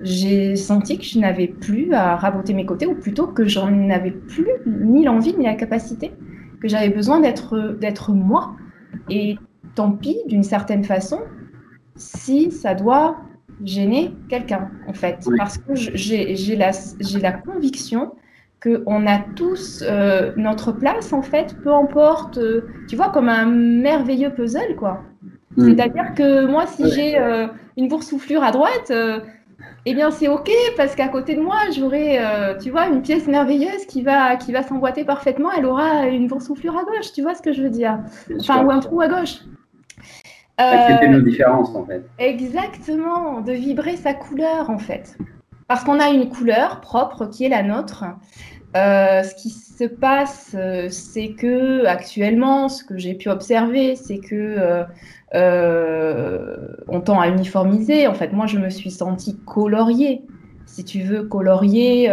j'ai 0.00 0.56
senti 0.56 0.98
que 0.98 1.04
je 1.04 1.18
n'avais 1.18 1.48
plus 1.48 1.92
à 1.92 2.16
raboter 2.16 2.54
mes 2.54 2.66
côtés, 2.66 2.86
ou 2.86 2.94
plutôt 2.94 3.26
que 3.26 3.46
j'en 3.46 3.90
avais 3.90 4.10
plus 4.10 4.48
ni 4.66 5.04
l'envie 5.04 5.34
ni 5.36 5.44
la 5.44 5.54
capacité, 5.54 6.12
que 6.60 6.68
j'avais 6.68 6.90
besoin 6.90 7.20
d'être 7.20 7.76
d'être 7.80 8.12
moi. 8.12 8.56
Et 9.10 9.36
tant 9.74 9.92
pis, 9.92 10.16
d'une 10.26 10.42
certaine 10.42 10.84
façon, 10.84 11.20
si 11.96 12.50
ça 12.50 12.74
doit 12.74 13.18
gêner 13.64 14.12
quelqu'un, 14.28 14.70
en 14.88 14.92
fait. 14.92 15.26
Parce 15.38 15.58
que 15.58 15.74
j'ai 15.74 16.56
la, 16.56 16.70
la 17.20 17.32
conviction 17.32 18.12
qu'on 18.66 19.06
a 19.06 19.18
tous 19.18 19.84
euh, 19.86 20.32
notre 20.36 20.72
place, 20.72 21.12
en 21.12 21.22
fait, 21.22 21.56
peu 21.62 21.72
importe, 21.72 22.38
euh, 22.38 22.66
tu 22.88 22.96
vois, 22.96 23.10
comme 23.10 23.28
un 23.28 23.46
merveilleux 23.46 24.30
puzzle, 24.30 24.76
quoi. 24.76 25.02
Mm. 25.56 25.64
C'est-à-dire 25.64 26.14
que 26.14 26.46
moi, 26.46 26.66
si 26.66 26.90
j'ai 26.90 27.18
euh, 27.18 27.46
une 27.76 27.88
boursouflure 27.88 28.42
à 28.42 28.50
droite, 28.50 28.92
eh 29.88 29.94
bien, 29.94 30.10
c'est 30.10 30.28
OK, 30.28 30.50
parce 30.76 30.94
qu'à 30.94 31.08
côté 31.08 31.36
de 31.36 31.40
moi, 31.40 31.58
j'aurai, 31.74 32.18
tu 32.60 32.70
vois, 32.70 32.88
une 32.88 33.02
pièce 33.02 33.26
merveilleuse 33.26 33.86
qui 33.86 34.02
va, 34.02 34.36
qui 34.36 34.52
va 34.52 34.62
s'emboîter 34.62 35.04
parfaitement, 35.04 35.50
elle 35.56 35.64
aura 35.64 36.06
une 36.06 36.26
boursouflure 36.26 36.76
à 36.76 36.84
gauche, 36.84 37.12
tu 37.14 37.22
vois 37.22 37.34
ce 37.34 37.42
que 37.42 37.52
je 37.52 37.62
veux 37.62 37.70
dire? 37.70 38.00
Enfin, 38.38 38.64
ou 38.64 38.70
un 38.70 38.80
trou 38.80 39.00
à 39.00 39.08
gauche. 39.08 39.36
Accepter 40.58 41.08
nos 41.08 41.20
différences, 41.20 41.74
en 41.74 41.84
fait. 41.84 42.04
Exactement, 42.18 43.40
de 43.42 43.52
vibrer 43.52 43.96
sa 43.96 44.14
couleur, 44.14 44.70
en 44.70 44.78
fait. 44.78 45.16
Parce 45.68 45.82
qu'on 45.82 45.98
a 45.98 46.10
une 46.10 46.28
couleur 46.28 46.80
propre 46.80 47.26
qui 47.26 47.44
est 47.44 47.48
la 47.48 47.62
nôtre. 47.62 48.04
Ce 49.22 49.34
qui 49.34 49.50
se 49.50 49.84
passe, 49.84 50.56
c'est 50.90 51.30
que 51.30 51.84
actuellement, 51.86 52.68
ce 52.68 52.84
que 52.84 52.98
j'ai 52.98 53.14
pu 53.14 53.28
observer, 53.28 53.96
c'est 53.96 54.18
que 54.18 54.84
on 55.34 57.00
tend 57.00 57.20
à 57.20 57.28
uniformiser. 57.28 58.06
En 58.06 58.14
fait, 58.14 58.32
moi, 58.32 58.46
je 58.46 58.58
me 58.58 58.70
suis 58.70 58.90
sentie 58.90 59.38
coloriée, 59.46 60.22
si 60.66 60.84
tu 60.84 61.00
veux, 61.02 61.24
coloriée 61.24 62.10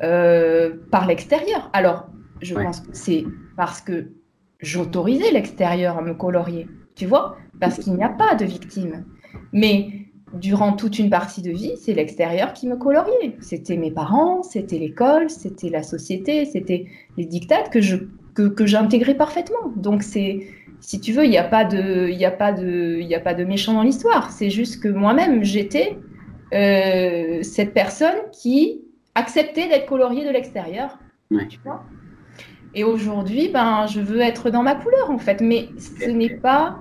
par 0.00 1.06
l'extérieur. 1.06 1.70
Alors, 1.72 2.08
je 2.40 2.54
pense 2.54 2.80
que 2.80 2.88
c'est 2.92 3.24
parce 3.56 3.80
que 3.80 4.12
j'autorisais 4.60 5.30
l'extérieur 5.32 5.98
à 5.98 6.02
me 6.02 6.14
colorier, 6.14 6.68
tu 6.94 7.06
vois, 7.06 7.36
parce 7.60 7.78
qu'il 7.78 7.94
n'y 7.94 8.04
a 8.04 8.08
pas 8.08 8.34
de 8.34 8.44
victime. 8.44 9.04
Mais 9.52 9.88
durant 10.34 10.72
toute 10.72 10.98
une 10.98 11.10
partie 11.10 11.42
de 11.42 11.50
vie, 11.50 11.72
c'est 11.76 11.94
l'extérieur 11.94 12.52
qui 12.52 12.66
me 12.66 12.76
coloriait. 12.76 13.36
C'était 13.40 13.76
mes 13.76 13.90
parents, 13.90 14.42
c'était 14.42 14.78
l'école, 14.78 15.30
c'était 15.30 15.70
la 15.70 15.82
société, 15.82 16.44
c'était 16.44 16.86
les 17.16 17.24
dictates 17.24 17.70
que 17.70 17.80
je 17.80 17.96
que, 18.34 18.66
j'intégrais 18.66 19.14
parfaitement. 19.14 19.72
Donc 19.74 20.02
c'est 20.02 20.46
si 20.80 21.00
tu 21.00 21.12
veux, 21.12 21.24
il 21.24 21.30
n'y 21.30 21.38
a 21.38 21.44
pas 21.44 21.64
de 21.64 22.08
il 22.08 22.24
a 22.24 22.30
pas 22.30 22.52
de 22.52 22.98
il 23.00 23.12
a 23.14 23.20
pas 23.20 23.34
de 23.34 23.44
méchant 23.44 23.72
dans 23.72 23.82
l'histoire. 23.82 24.30
C'est 24.30 24.50
juste 24.50 24.82
que 24.82 24.88
moi-même 24.88 25.42
j'étais 25.42 25.96
euh, 26.54 27.42
cette 27.42 27.74
personne 27.74 28.16
qui 28.32 28.82
acceptait 29.14 29.68
d'être 29.68 29.86
coloriée 29.86 30.24
de 30.24 30.30
l'extérieur. 30.30 30.98
Tu 31.30 31.58
vois? 31.64 31.82
Et 32.74 32.84
aujourd'hui, 32.84 33.48
ben, 33.48 33.86
je 33.86 34.00
veux 34.00 34.20
être 34.20 34.50
dans 34.50 34.62
ma 34.62 34.74
couleur, 34.74 35.10
en 35.10 35.18
fait. 35.18 35.40
Mais 35.40 35.68
ce 35.78 36.08
n'est 36.10 36.36
pas 36.36 36.78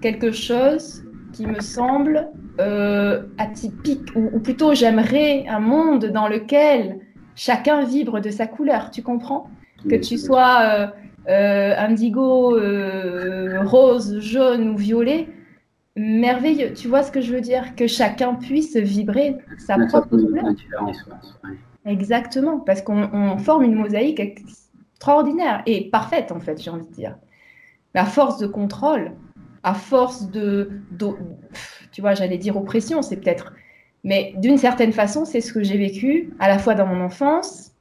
quelque 0.00 0.32
chose 0.32 1.04
qui 1.32 1.46
me 1.46 1.60
semble 1.60 2.28
euh, 2.60 3.22
atypique, 3.38 4.14
ou, 4.14 4.38
plutôt 4.40 4.74
j'aimerais 4.74 5.46
un 5.48 5.60
monde 5.60 6.06
dans 6.06 6.28
lequel 6.28 7.00
chacun 7.34 7.84
vibre 7.84 8.20
de 8.20 8.30
sa 8.30 8.46
couleur, 8.46 8.90
tu 8.90 9.02
comprends? 9.02 9.48
Que 9.88 9.96
tu 9.96 10.16
sois 10.16 10.60
euh, 10.62 10.86
euh, 11.28 11.74
indigo, 11.76 12.56
rose, 13.64 14.20
jaune 14.20 14.70
ou 14.70 14.76
violet, 14.76 15.28
merveilleux. 15.96 16.72
Tu 16.74 16.88
vois 16.88 17.02
ce 17.02 17.10
que 17.10 17.20
je 17.20 17.34
veux 17.34 17.40
dire? 17.40 17.74
Que 17.74 17.86
chacun 17.86 18.34
puisse 18.34 18.76
vibrer 18.76 19.38
sa 19.58 19.78
propre 19.78 20.08
couleur. 20.08 20.44
Exactement, 21.84 22.60
parce 22.60 22.80
qu'on 22.80 23.38
forme 23.38 23.64
une 23.64 23.74
mosaïque 23.74 24.20
extraordinaire 24.20 25.62
et 25.66 25.90
parfaite, 25.90 26.30
en 26.30 26.38
fait, 26.38 26.62
j'ai 26.62 26.70
envie 26.70 26.86
de 26.86 26.92
dire. 26.92 27.16
Mais 27.94 28.00
à 28.00 28.04
force 28.04 28.38
de 28.38 28.46
contrôle, 28.46 29.12
à 29.62 29.74
force 29.74 30.30
de, 30.30 30.70
tu 31.92 32.00
vois, 32.00 32.14
j'allais 32.14 32.38
dire 32.38 32.56
oppression, 32.56 33.02
c'est 33.02 33.16
peut-être, 33.16 33.52
mais 34.04 34.34
d'une 34.38 34.58
certaine 34.58 34.92
façon, 34.92 35.24
c'est 35.24 35.40
ce 35.40 35.52
que 35.52 35.62
j'ai 35.62 35.78
vécu 35.78 36.32
à 36.38 36.48
la 36.48 36.58
fois 36.58 36.74
dans 36.74 36.86
mon 36.86 37.00
enfance 37.00 37.72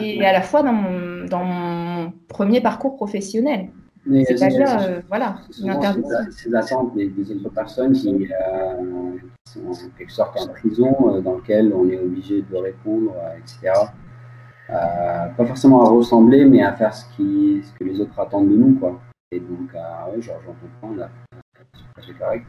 et 0.00 0.24
à 0.24 0.32
la 0.32 0.42
fois 0.42 0.62
dans 0.62 0.72
mon, 0.72 1.26
dans 1.26 1.44
mon 1.44 2.12
premier 2.28 2.60
parcours 2.60 2.96
professionnel. 2.96 3.68
C'est-à-dire, 4.24 4.78
euh, 4.80 5.00
voilà. 5.08 5.38
C'est 5.50 6.48
l'attente 6.48 6.94
des, 6.94 7.08
des, 7.08 7.32
autres 7.32 7.50
personnes 7.50 7.92
qui, 7.92 8.28
euh, 8.30 9.16
sont 9.48 9.66
en 9.66 9.72
quelque 9.98 10.12
sorte 10.12 10.40
en 10.40 10.46
prison, 10.48 10.94
euh, 11.08 11.20
dans 11.20 11.34
lequel 11.36 11.72
on 11.74 11.88
est 11.88 11.98
obligé 11.98 12.42
de 12.42 12.56
répondre, 12.56 13.14
etc. 13.38 13.72
Pas 14.68 15.44
forcément 15.44 15.84
à 15.84 15.90
ressembler, 15.90 16.44
mais 16.44 16.62
à 16.62 16.72
faire 16.72 16.94
ce, 16.94 17.04
qui, 17.16 17.62
ce 17.64 17.72
que 17.78 17.84
les 17.84 18.00
autres 18.00 18.18
attendent 18.18 18.48
de 18.48 18.56
nous, 18.56 18.74
quoi. 18.78 19.00
Et 19.32 19.40
donc, 19.40 19.72
ouais, 19.74 20.20
j'en 20.20 20.34
comprends, 20.44 20.94
là, 20.94 21.10
c'est 22.04 22.18
correct. 22.18 22.46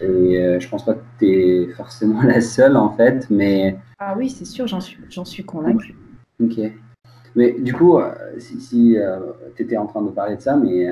Et 0.00 0.38
euh, 0.38 0.60
je 0.60 0.68
pense 0.68 0.84
pas 0.84 0.94
que 0.94 1.02
tu 1.18 1.26
es 1.26 1.68
forcément 1.72 2.22
la 2.24 2.40
seule, 2.40 2.76
en 2.76 2.90
fait, 2.90 3.28
mais... 3.30 3.78
Ah 3.98 4.14
oui, 4.16 4.28
c'est 4.28 4.44
sûr, 4.44 4.66
j'en 4.66 4.80
suis, 4.80 4.98
j'en 5.08 5.24
suis 5.24 5.44
convaincue. 5.44 5.94
Ok. 6.42 6.58
Mais 7.36 7.52
du 7.52 7.72
coup, 7.72 7.98
si, 8.38 8.60
si 8.60 8.96
tu 9.56 9.62
étais 9.62 9.76
en 9.76 9.86
train 9.86 10.02
de 10.02 10.10
parler 10.10 10.36
de 10.36 10.40
ça, 10.40 10.56
mais 10.56 10.86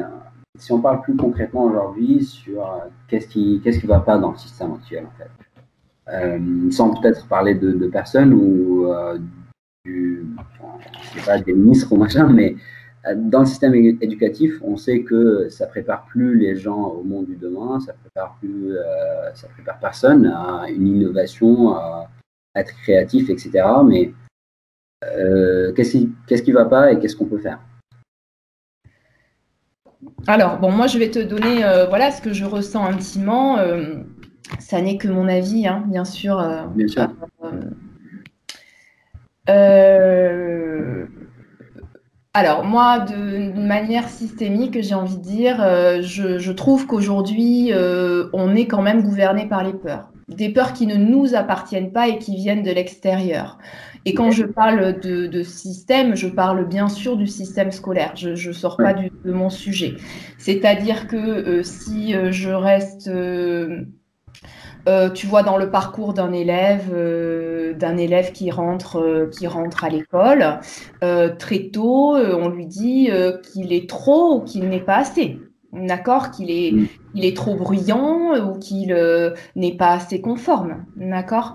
si 0.59 0.73
on 0.73 0.80
parle 0.80 1.00
plus 1.02 1.14
concrètement 1.14 1.64
aujourd'hui 1.64 2.25
sur 2.25 2.68
qu'est-ce 3.06 3.28
qui 3.28 3.61
qu'est-ce 3.62 3.78
qui 3.78 3.87
va 3.87 4.00
pas 4.00 4.18
dans 4.18 4.32
le 4.32 4.37
système 4.37 4.73
actuel, 4.73 5.06
en 5.06 5.12
fait, 5.16 6.40
sans 6.73 7.00
peut-être 7.00 7.28
parler 7.28 7.54
de, 7.54 7.71
de 7.71 7.87
personnes 7.87 8.35
ou 8.35 8.92
du, 9.85 10.26
sais 11.14 11.26
pas 11.26 11.38
des 11.38 11.52
ministres 11.52 11.92
ou 11.92 11.97
machin, 11.97 12.28
mais 12.28 12.54
euh, 12.54 12.56
dans 13.16 13.40
le 13.40 13.47
système 13.47 13.75
éducatif, 13.75 14.61
on 14.62 14.76
sait 14.76 15.02
que 15.02 15.49
ça 15.49 15.66
prépare 15.66 16.04
plus 16.06 16.38
les 16.38 16.54
gens 16.56 16.85
au 16.85 17.02
monde 17.02 17.26
du 17.26 17.37
demain, 17.37 17.80
ça 17.80 17.94
prépare 17.94 18.37
plus, 18.38 18.76
euh, 18.76 19.35
ça 19.35 19.49
prépare 19.49 19.80
personne 19.80 20.26
à 20.26 20.66
une 20.68 20.87
innovation, 20.87 21.75
à 21.75 22.09
être 22.54 22.73
créatif, 22.82 23.28
etc. 23.28 23.64
Mais 23.85 24.12
euh, 25.04 25.73
qu'est-ce 25.73 25.92
qui, 25.92 26.12
qu'est-ce 26.28 26.44
qui 26.44 26.52
va 26.52 26.64
pas 26.64 26.92
et 26.92 26.99
qu'est-ce 27.00 27.16
qu'on 27.16 27.26
peut 27.26 27.38
faire? 27.38 27.59
Alors 30.28 30.59
bon, 30.59 30.71
moi 30.71 30.87
je 30.87 30.99
vais 30.99 31.11
te 31.11 31.18
donner 31.18 31.62
voilà 31.88 32.12
ce 32.12 32.23
que 32.23 32.32
je 32.32 32.44
ressens 32.44 32.85
intimement. 32.85 33.56
ça 34.61 34.80
n'est 34.80 34.97
que 34.97 35.09
mon 35.09 35.26
avis, 35.26 35.66
hein, 35.66 35.85
bien 35.88 36.04
sûr. 36.04 36.40
bien 36.76 36.87
sûr. 36.87 37.09
Euh, 42.35 42.39
alors, 42.39 42.65
moi, 42.65 43.01
de 43.01 43.53
manière 43.59 44.09
systémique, 44.09 44.81
j'ai 44.83 44.95
envie 44.95 45.17
de 45.17 45.23
dire, 45.23 45.59
euh, 45.61 46.03
je, 46.03 46.53
trouve 46.53 46.87
qu'aujourd'hui, 46.87 47.73
euh, 47.73 48.29
on 48.33 48.55
est 48.55 48.67
quand 48.67 48.83
même 48.83 49.03
gouverné 49.03 49.47
par 49.47 49.65
les 49.65 49.73
peurs. 49.73 50.11
Des 50.29 50.49
peurs 50.49 50.73
qui 50.73 50.87
ne 50.87 50.97
nous 50.97 51.35
appartiennent 51.35 51.93
pas 51.93 52.09
et 52.09 52.19
qui 52.19 52.37
viennent 52.37 52.62
de 52.62 52.71
l'extérieur. 52.71 53.59
Et 54.05 54.15
quand 54.15 54.31
je 54.31 54.45
parle 54.45 54.99
de, 55.01 55.43
système, 55.43 56.17
je 56.17 56.27
parle 56.27 56.67
bien 56.67 56.89
sûr 56.89 57.17
du 57.17 57.27
système 57.27 57.71
scolaire. 57.71 58.12
Je 58.17 58.31
ne 58.49 58.53
sors 58.53 58.77
pas 58.77 58.95
de 58.95 59.33
mon 59.33 59.51
sujet. 59.51 59.95
C'est-à-dire 60.39 61.07
que 61.07 61.62
si 61.62 62.15
je 62.31 62.51
reste 62.51 63.09
euh, 64.89 65.11
tu 65.11 65.27
vois 65.27 65.43
dans 65.43 65.57
le 65.57 65.71
parcours 65.71 66.12
d'un 66.12 66.33
élève, 66.33 66.91
euh, 66.93 67.73
d'un 67.75 67.97
élève 67.97 68.33
qui 68.33 68.51
rentre, 68.51 68.99
euh, 68.99 69.27
qui 69.31 69.47
rentre 69.47 69.85
à 69.85 69.89
l'école, 69.89 70.61
très 71.39 71.71
tôt, 71.73 72.17
on 72.17 72.49
lui 72.49 72.67
dit 72.67 73.11
qu'il 73.53 73.73
est 73.73 73.89
trop 73.89 74.37
ou 74.37 74.41
qu'il 74.41 74.69
n'est 74.69 74.81
pas 74.81 74.97
assez. 74.97 75.39
D'accord 75.73 76.31
Qu'il 76.31 76.51
est, 76.51 76.73
mm. 76.73 76.87
il 77.15 77.25
est 77.25 77.37
trop 77.37 77.55
bruyant 77.55 78.37
ou 78.47 78.59
qu'il 78.59 78.95
n'est 79.57 79.77
pas 79.77 79.93
assez 79.93 80.21
conforme. 80.21 80.85
D'accord? 80.97 81.55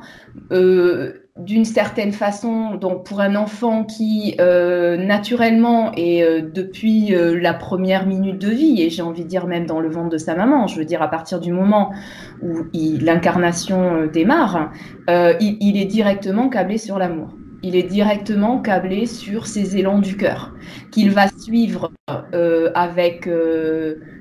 D'une 1.40 1.66
certaine 1.66 2.12
façon, 2.12 2.76
donc 2.76 3.06
pour 3.06 3.22
un 3.22 3.36
enfant 3.36 3.84
qui 3.84 4.36
euh, 4.40 4.98
naturellement 4.98 5.92
et 5.96 6.24
euh, 6.24 6.42
depuis 6.42 7.14
euh, 7.14 7.40
la 7.40 7.54
première 7.54 8.08
minute 8.08 8.40
de 8.40 8.50
vie, 8.50 8.82
et 8.82 8.90
j'ai 8.90 9.04
envie 9.04 9.24
de 9.24 9.30
dire 9.30 9.46
même 9.46 9.66
dans 9.66 9.80
le 9.80 9.90
ventre 9.90 10.10
de 10.10 10.18
sa 10.18 10.36
maman, 10.36 10.68
je 10.68 10.78
veux 10.78 10.86
dire 10.86 11.02
à 11.02 11.10
partir 11.10 11.40
du 11.40 11.52
moment 11.52 11.92
où 12.42 12.64
l'incarnation 12.74 14.08
démarre, 14.12 14.72
il, 15.08 15.58
il, 15.60 15.78
est 15.78 15.86
directement 15.86 16.50
câblé 16.50 16.78
sur 16.78 16.98
l'amour. 16.98 17.37
Il 17.68 17.76
est 17.76 17.84
directement 17.84 18.62
câblé 18.62 19.06
sur 19.06 19.46
ses 19.46 19.76
élans 19.76 20.00
du 20.00 20.16
cœur, 20.16 20.56
qu'il 20.92 21.12
va 21.12 21.28
suivre 21.28 21.92
avec 22.74 23.28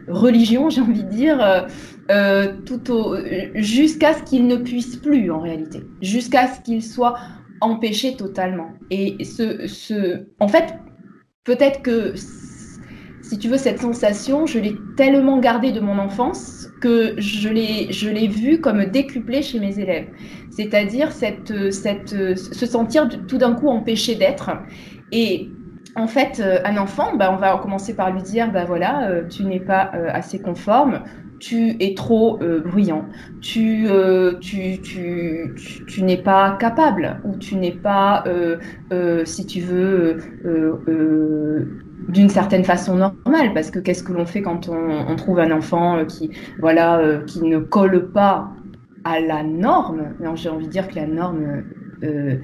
religion, 0.09 0.69
j'ai 0.71 0.81
envie 0.81 1.05
de 1.05 1.11
dire 1.11 1.69
euh, 2.11 2.53
jusqu'à 3.55 4.15
ce 4.15 4.23
qu'il 4.23 4.47
ne 4.47 4.57
puisse 4.57 4.97
plus 4.97 5.31
en 5.31 5.41
réalité, 5.41 5.83
jusqu'à 6.01 6.47
ce 6.49 6.61
qu'il 6.61 6.83
soit 6.83 7.17
empêché 7.61 8.17
totalement. 8.17 8.71
Et 8.91 9.25
ce, 9.25 9.67
ce, 9.67 10.27
en 10.39 10.49
fait, 10.49 10.75
peut-être 11.45 11.83
que 11.83 12.15
si 13.29 13.39
tu 13.39 13.49
veux 13.49 13.59
cette 13.59 13.81
sensation, 13.81 14.47
je 14.47 14.59
l'ai 14.59 14.77
tellement 14.97 15.39
gardée 15.39 15.73
de 15.73 15.81
mon 15.81 15.99
enfance 15.99 16.69
que 16.81 17.15
je 17.19 17.49
l'ai, 17.49 17.93
je 17.93 18.09
l'ai 18.09 18.29
vue 18.29 18.61
comme 18.61 18.85
décuplée 18.87 19.43
chez 19.43 19.59
mes 19.59 19.79
élèves. 19.79 20.07
C'est-à-dire 20.51 21.13
cette, 21.13 21.73
cette, 21.73 22.37
se 22.37 22.67
sentir 22.67 23.09
tout 23.27 23.39
d'un 23.39 23.55
coup 23.55 23.69
empêché 23.69 24.15
d'être. 24.15 24.51
Et 25.11 25.51
en 25.97 26.07
fait, 26.07 26.43
un 26.65 26.77
enfant, 26.77 27.17
bah, 27.17 27.33
on 27.33 27.37
va 27.37 27.59
commencer 27.59 27.95
par 27.95 28.13
lui 28.13 28.23
dire, 28.23 28.53
bah 28.53 28.65
voilà, 28.65 29.09
euh, 29.09 29.27
tu 29.29 29.45
n'es 29.45 29.61
pas 29.61 29.91
euh, 29.95 30.09
assez 30.13 30.39
conforme, 30.39 31.03
tu 31.39 31.77
es 31.81 31.95
trop 31.95 32.39
euh, 32.43 32.61
bruyant, 32.61 33.05
tu, 33.41 33.87
euh, 33.89 34.39
tu, 34.41 34.81
tu, 34.81 35.55
tu, 35.87 36.03
n'es 36.03 36.17
pas 36.17 36.57
capable 36.59 37.21
ou 37.25 37.37
tu 37.37 37.57
n'es 37.57 37.73
pas, 37.73 38.25
euh, 38.27 39.25
si 39.25 39.47
tu 39.47 39.61
veux, 39.61 40.19
d'une 42.09 42.29
certaine 42.29 42.65
façon 42.65 42.97
normale. 42.97 43.53
Parce 43.55 43.71
que 43.71 43.79
qu'est-ce 43.79 44.03
que 44.03 44.13
l'on 44.13 44.27
fait 44.27 44.43
quand 44.43 44.69
on, 44.69 45.09
on, 45.09 45.17
trouve 45.17 45.39
un 45.39 45.51
enfant 45.51 46.05
qui, 46.07 46.31
voilà, 46.61 47.21
qui 47.27 47.43
ne 47.43 47.59
colle 47.59 48.13
pas 48.13 48.51
à 49.05 49.21
la 49.21 49.43
norme? 49.43 50.15
J'ai 50.35 50.49
envie 50.49 50.67
de 50.67 50.73
dire 50.73 50.89
que 50.89 50.97
la 50.97 51.07
norme 51.07 51.65
euh, 52.03 52.37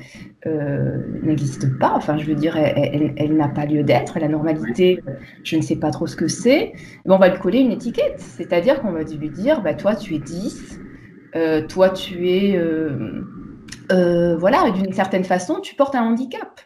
euh, 0.47 0.99
n'existe 1.23 1.79
pas. 1.79 1.93
Enfin, 1.95 2.19
je 2.19 2.27
veux 2.27 2.35
dire, 2.35 2.57
elle, 2.57 3.37
n'a 3.37 3.49
pas 3.49 3.67
lieu 3.67 3.83
d'être. 3.83 4.19
La 4.19 4.29
normalité, 4.29 5.01
je 5.45 5.57
ne 5.57 5.63
sais 5.63 5.77
pas 5.77 5.91
trop 5.91 6.07
ce 6.07 6.17
que 6.17 6.29
c'est. 6.29 6.73
on 7.05 7.19
va 7.19 7.29
lui 7.29 7.39
coller 7.39 7.61
une 7.61 7.73
étiquette. 7.73 8.19
C'est-à-dire 8.19 8.81
qu'on 8.81 8.93
va 8.93 9.03
lui 9.03 9.31
dire, 9.31 9.63
bah, 9.63 9.75
toi, 9.75 9.95
tu 9.95 10.15
es 10.15 10.19
10, 10.19 10.81
euh, 11.37 11.67
toi, 11.67 11.91
tu 11.91 12.29
es... 12.29 12.59
voilà, 13.91 14.71
d'une 14.71 14.93
certaine 14.93 15.25
façon, 15.25 15.61
tu 15.61 15.75
portes 15.75 15.95
un 15.95 16.03
handicap. 16.03 16.61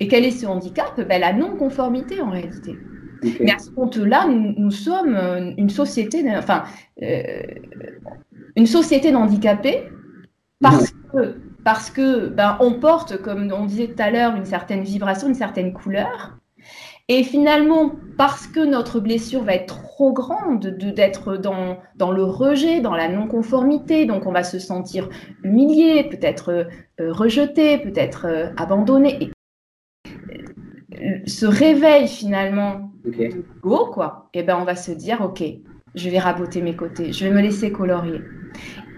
Et 0.00 0.08
quel 0.08 0.24
est 0.24 0.30
ce 0.30 0.46
handicap? 0.46 1.00
Ben, 1.00 1.20
La 1.20 1.32
non-conformité 1.32 2.20
en 2.20 2.30
réalité. 2.30 2.76
Mais 3.40 3.52
à 3.52 3.58
ce 3.58 3.70
compte-là, 3.70 4.26
nous, 4.28 4.70
sommes 4.70 5.14
euh, 5.14 5.52
une 5.58 5.70
société, 5.70 6.24
enfin, 6.36 6.64
euh, 7.02 7.42
une 8.56 8.66
société 8.66 9.12
d'handicapés 9.12 9.84
parce 10.60 10.90
que, 10.90 11.36
parce 11.64 11.90
que 11.90 12.28
ben, 12.28 12.56
on 12.60 12.74
porte, 12.74 13.20
comme 13.20 13.52
on 13.52 13.66
disait 13.66 13.88
tout 13.88 14.02
à 14.02 14.10
l'heure, 14.10 14.36
une 14.36 14.46
certaine 14.46 14.82
vibration, 14.82 15.28
une 15.28 15.34
certaine 15.34 15.72
couleur. 15.72 16.36
Et 17.08 17.24
finalement, 17.24 17.92
parce 18.16 18.46
que 18.46 18.60
notre 18.60 19.00
blessure 19.00 19.42
va 19.42 19.54
être 19.54 19.82
trop 19.82 20.12
grande, 20.12 20.66
d'être 20.66 21.36
dans, 21.36 21.78
dans 21.96 22.12
le 22.12 22.22
rejet, 22.22 22.80
dans 22.80 22.94
la 22.94 23.08
non-conformité, 23.08 24.06
donc 24.06 24.26
on 24.26 24.32
va 24.32 24.44
se 24.44 24.60
sentir 24.60 25.08
humilié, 25.42 26.04
peut-être 26.04 26.50
euh, 27.00 27.12
rejeté, 27.12 27.78
peut-être 27.78 28.52
abandonné. 28.56 29.24
Et 29.24 29.30
ce 31.26 31.46
réveil 31.46 32.08
finalement 32.08 32.90
okay. 33.06 33.30
go, 33.60 33.86
quoi, 33.92 34.28
et 34.34 34.40
eh 34.40 34.42
ben 34.42 34.58
on 34.60 34.64
va 34.64 34.76
se 34.76 34.92
dire, 34.92 35.20
ok, 35.20 35.42
je 35.94 36.10
vais 36.10 36.18
raboter 36.18 36.62
mes 36.62 36.76
côtés, 36.76 37.12
je 37.12 37.24
vais 37.24 37.30
me 37.30 37.40
laisser 37.40 37.72
colorier. 37.72 38.20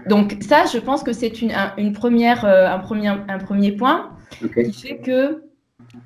Donc 0.07 0.37
ça, 0.41 0.65
je 0.71 0.79
pense 0.79 1.03
que 1.03 1.13
c'est 1.13 1.41
une, 1.41 1.53
une, 1.77 1.93
première, 1.93 2.45
euh, 2.45 2.67
un, 2.67 2.79
premier, 2.79 3.07
un 3.07 3.37
premier 3.37 3.71
point 3.71 4.11
qui 4.53 4.73
fait 4.73 4.97
que 4.97 5.43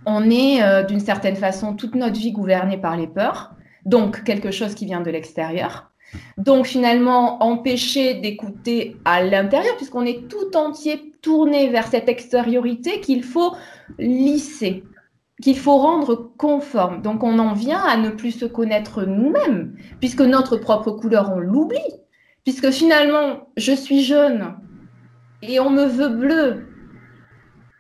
on 0.06 0.30
est 0.30 0.62
euh, 0.62 0.84
d'une 0.84 1.00
certaine 1.00 1.36
façon 1.36 1.74
toute 1.74 1.96
notre 1.96 2.20
vie 2.20 2.32
gouvernée 2.32 2.78
par 2.78 2.98
les 2.98 3.08
peurs, 3.08 3.56
donc 3.86 4.24
quelque 4.24 4.52
chose 4.52 4.76
qui 4.76 4.86
vient 4.86 5.02
de 5.02 5.10
l'extérieur. 5.10 5.92
Donc 6.38 6.66
finalement, 6.66 7.44
empêcher 7.44 8.16
d'écouter 8.16 8.96
à 9.04 9.24
l'intérieur, 9.24 9.76
puisqu'on 9.76 10.06
est 10.06 10.28
tout 10.28 10.56
entier 10.56 11.14
tourné 11.22 11.70
vers 11.70 11.88
cette 11.88 12.08
extériorité 12.08 13.02
qu'il 13.02 13.24
faut 13.24 13.54
lisser 13.98 14.84
qu'il 15.42 15.58
faut 15.58 15.78
rendre 15.78 16.32
conforme. 16.38 17.02
Donc 17.02 17.24
on 17.24 17.40
en 17.40 17.54
vient 17.54 17.84
à 17.84 17.98
ne 17.98 18.10
plus 18.10 18.32
se 18.32 18.46
connaître 18.46 19.04
nous-mêmes, 19.04 19.76
puisque 20.00 20.22
notre 20.22 20.58
propre 20.58 20.92
couleur, 20.92 21.32
on 21.36 21.40
l'oublie. 21.40 21.78
Puisque 22.44 22.72
finalement, 22.72 23.50
je 23.58 23.74
suis 23.74 24.04
jeune 24.04 24.56
et 25.42 25.60
on 25.60 25.70
me 25.70 25.86
veut 25.86 26.10
bleu, 26.10 26.68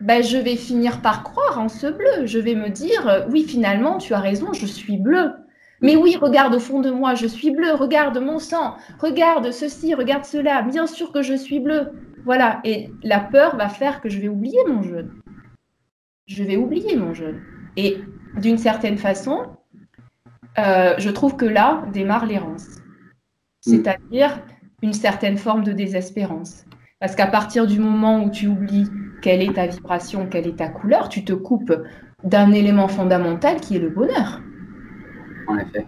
ben, 0.02 0.22
je 0.22 0.38
vais 0.38 0.58
finir 0.58 1.02
par 1.02 1.24
croire 1.24 1.58
en 1.58 1.70
ce 1.70 1.88
bleu. 1.88 2.26
Je 2.26 2.38
vais 2.38 2.54
me 2.54 2.70
dire, 2.70 3.26
oui, 3.32 3.44
finalement, 3.44 3.98
tu 3.98 4.14
as 4.14 4.20
raison, 4.20 4.54
je 4.54 4.66
suis 4.66 4.98
bleu. 4.98 5.32
Mais 5.82 5.96
oui, 5.96 6.18
regarde 6.20 6.54
au 6.56 6.60
fond 6.60 6.82
de 6.82 6.92
moi, 6.92 7.16
je 7.16 7.28
suis 7.28 7.52
bleu, 7.52 7.72
regarde 7.74 8.18
mon 8.18 8.40
sang, 8.40 8.76
regarde 9.00 9.52
ceci, 9.52 9.94
regarde 9.94 10.26
cela, 10.26 10.64
bien 10.64 10.88
sûr 10.88 11.12
que 11.12 11.22
je 11.22 11.36
suis 11.36 11.60
bleu. 11.60 11.92
Voilà, 12.26 12.60
et 12.64 12.90
la 13.04 13.20
peur 13.20 13.56
va 13.56 13.70
faire 13.70 14.02
que 14.02 14.10
je 14.10 14.20
vais 14.20 14.28
oublier 14.28 14.60
mon 14.68 14.82
jeune 14.84 15.12
je 16.28 16.44
vais 16.44 16.58
oublier 16.58 16.96
mon 16.96 17.14
jeune. 17.14 17.42
Et 17.78 17.98
d'une 18.40 18.58
certaine 18.58 18.98
façon, 18.98 19.46
euh, 20.60 20.94
je 20.98 21.10
trouve 21.10 21.36
que 21.36 21.46
là 21.46 21.84
démarre 21.94 22.26
l'errance. 22.26 22.68
Mm. 23.66 23.72
C'est-à-dire 23.72 24.40
une 24.84 24.94
certaine 24.94 25.38
forme 25.38 25.64
de 25.64 25.72
désespérance. 25.72 26.66
Parce 27.00 27.16
qu'à 27.16 27.28
partir 27.28 27.68
du 27.68 27.80
moment 27.80 28.24
où 28.24 28.30
tu 28.30 28.48
oublies 28.48 28.90
quelle 29.22 29.42
est 29.42 29.54
ta 29.54 29.68
vibration, 29.68 30.28
quelle 30.28 30.48
est 30.48 30.58
ta 30.58 30.68
couleur, 30.68 31.10
tu 31.10 31.24
te 31.24 31.34
coupes 31.34 31.74
d'un 32.24 32.52
élément 32.52 32.88
fondamental 32.88 33.60
qui 33.62 33.76
est 33.76 33.80
le 33.80 33.90
bonheur. 33.90 34.42
En 35.48 35.58
effet. 35.58 35.86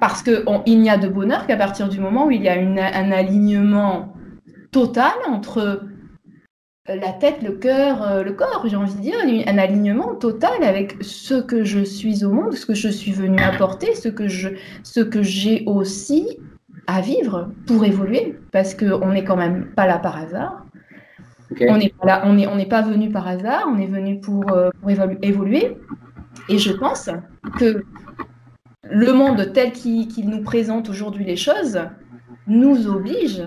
Parce 0.00 0.22
qu'il 0.22 0.80
n'y 0.80 0.90
a 0.90 0.98
de 0.98 1.08
bonheur 1.08 1.46
qu'à 1.46 1.56
partir 1.56 1.88
du 1.88 2.00
moment 2.00 2.26
où 2.26 2.30
il 2.30 2.42
y 2.42 2.48
a 2.48 2.54
un 2.54 3.12
alignement 3.12 4.14
total 4.70 5.12
entre 5.28 5.82
la 6.86 7.12
tête, 7.12 7.42
le 7.42 7.52
cœur, 7.52 8.02
euh, 8.02 8.22
le 8.22 8.32
corps, 8.32 8.64
j'ai 8.66 8.76
envie 8.76 8.94
de 8.94 9.00
dire, 9.00 9.14
un 9.46 9.58
alignement 9.58 10.14
total 10.14 10.62
avec 10.62 10.96
ce 11.00 11.34
que 11.34 11.64
je 11.64 11.80
suis 11.80 12.24
au 12.24 12.30
monde, 12.30 12.52
ce 12.54 12.66
que 12.66 12.74
je 12.74 12.88
suis 12.88 13.12
venu 13.12 13.38
apporter, 13.38 13.94
ce 13.94 14.08
que 14.08 14.28
je, 14.28 14.50
ce 14.82 15.00
que 15.00 15.22
j'ai 15.22 15.64
aussi 15.66 16.38
à 16.86 17.00
vivre 17.00 17.50
pour 17.66 17.84
évoluer, 17.86 18.38
parce 18.52 18.74
qu'on 18.74 19.12
n'est 19.12 19.24
quand 19.24 19.36
même 19.36 19.66
pas 19.74 19.86
là 19.86 19.98
par 19.98 20.18
hasard. 20.18 20.66
On 21.60 21.78
n'est 21.78 21.88
pas 21.88 22.06
là, 22.06 22.22
on 22.26 22.34
n'est 22.34 22.46
on 22.46 22.56
n'est 22.56 22.66
pas 22.66 22.82
venu 22.82 23.10
par 23.10 23.26
hasard, 23.28 23.64
on 23.68 23.78
est 23.78 23.86
venu 23.86 24.20
pour, 24.20 24.52
euh, 24.52 24.70
pour 24.80 24.90
évoluer. 25.22 25.78
Et 26.50 26.58
je 26.58 26.72
pense 26.72 27.08
que 27.58 27.84
le 28.82 29.12
monde 29.12 29.52
tel 29.54 29.72
qu'il 29.72 30.28
nous 30.28 30.42
présente 30.42 30.90
aujourd'hui 30.90 31.24
les 31.24 31.36
choses 31.36 31.80
nous 32.46 32.88
oblige 32.88 33.40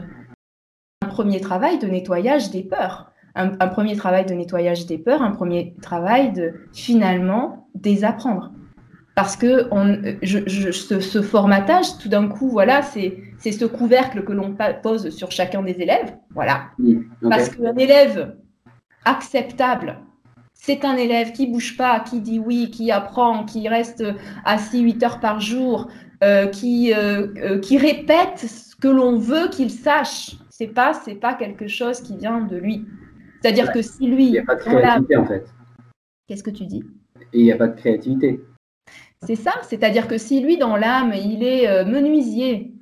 à 1.02 1.06
un 1.06 1.10
premier 1.10 1.40
travail 1.40 1.78
de 1.78 1.88
nettoyage 1.88 2.50
des 2.50 2.64
peurs 2.64 3.07
un, 3.38 3.68
premier 3.68 3.96
travail 3.96 4.26
de 4.26 4.34
nettoyage 4.34 4.86
des 4.86 4.98
peurs, 4.98 5.22
un 5.22 5.32
premier 5.32 5.76
travail 5.82 6.34
de 6.34 6.54
finalement 6.74 7.68
désapprendre. 7.76 8.52
Parce 9.16 9.36
que 9.36 9.68
on, 9.72 10.00
je, 10.22 10.72
ce, 10.72 11.22
formatage, 11.22 11.98
tout 11.98 12.10
d'un 12.10 12.28
coup, 12.28 12.50
voilà, 12.50 12.82
c'est 12.82 13.24
ce 13.40 13.66
couvercle 13.66 14.24
que 14.24 14.32
l'on 14.32 14.56
pose 14.84 15.10
sur 15.10 15.32
chacun 15.32 15.64
des 15.64 15.82
élèves. 15.82 16.16
Voilà. 16.36 16.66
Parce 17.28 17.50
qu'un 17.50 17.76
élève 17.76 18.36
acceptable, 19.06 19.98
c'est 20.54 20.86
un 20.86 20.98
élève 20.98 21.32
qui 21.32 21.48
bouge 21.48 21.78
pas, 21.78 22.00
qui 22.00 22.20
dit 22.20 22.40
oui, 22.40 22.70
qui 22.72 22.92
apprend, 22.92 23.46
qui 23.46 23.68
reste 23.68 24.04
assis 24.44 24.82
8 24.82 25.04
heures 25.04 25.20
par 25.20 25.40
jour, 25.40 25.88
euh, 26.24 26.48
qui, 26.48 26.94
euh, 26.94 27.28
euh, 27.38 27.60
qui 27.60 27.78
répète 27.78 28.40
ce 28.40 28.76
que 28.76 28.88
l'on 28.88 29.20
veut 29.20 29.50
qu'il 29.50 29.70
sache. 29.70 30.36
C'est 30.50 30.74
pas, 30.74 30.94
c'est 30.94 31.14
pas 31.14 31.36
quelque 31.36 31.68
chose 31.68 32.02
qui 32.02 32.18
vient 32.18 32.42
de 32.42 32.58
lui. 32.58 32.88
C'est-à-dire 33.48 33.72
que 33.72 33.82
si 33.82 34.08
lui. 34.08 34.26
Il 34.26 34.32
n'y 34.32 34.40
a 34.40 34.44
pas 34.44 34.56
de 34.56 34.60
créativité 34.60 35.16
en 35.16 35.26
fait. 35.26 35.46
Qu'est-ce 36.28 36.44
que 36.44 36.50
tu 36.50 36.66
dis? 36.66 36.84
Il 37.32 37.44
n'y 37.44 37.52
a 37.54 37.56
pas 37.56 37.68
de 37.68 37.80
créativité. 37.80 38.42
C'est 39.26 39.38
ça, 39.38 39.54
c'est-à-dire 39.64 40.08
que 40.08 40.18
si 40.18 40.42
lui, 40.42 40.58
dans 40.58 40.76
l'âme, 40.76 41.14
il 41.14 41.44
est 41.44 41.68
euh, 41.68 41.86
menuisier, 41.86 42.74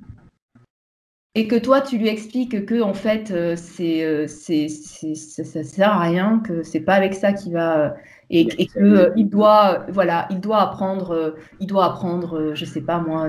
et 1.36 1.46
que 1.46 1.54
toi, 1.54 1.80
tu 1.80 1.98
lui 1.98 2.08
expliques 2.08 2.66
que, 2.66 2.82
en 2.82 2.94
fait, 2.94 3.30
euh, 3.30 3.54
c'est, 3.56 4.04
euh, 4.04 4.26
c'est, 4.26 4.68
ça 4.68 5.58
ne 5.60 5.64
sert 5.64 5.92
à 5.92 6.00
rien, 6.00 6.40
que 6.40 6.64
c'est 6.64 6.80
pas 6.80 6.94
avec 6.94 7.14
ça 7.14 7.32
qu'il 7.32 7.52
va. 7.52 7.94
Et, 8.28 8.48
et 8.58 8.66
qu'il 8.66 9.28
doit, 9.28 9.86
voilà, 9.88 10.26
il 10.30 10.40
doit 10.40 10.60
apprendre, 10.60 11.36
il 11.60 11.66
doit 11.66 11.86
apprendre, 11.86 12.54
je 12.54 12.64
sais 12.64 12.80
pas 12.80 12.98
moi. 12.98 13.28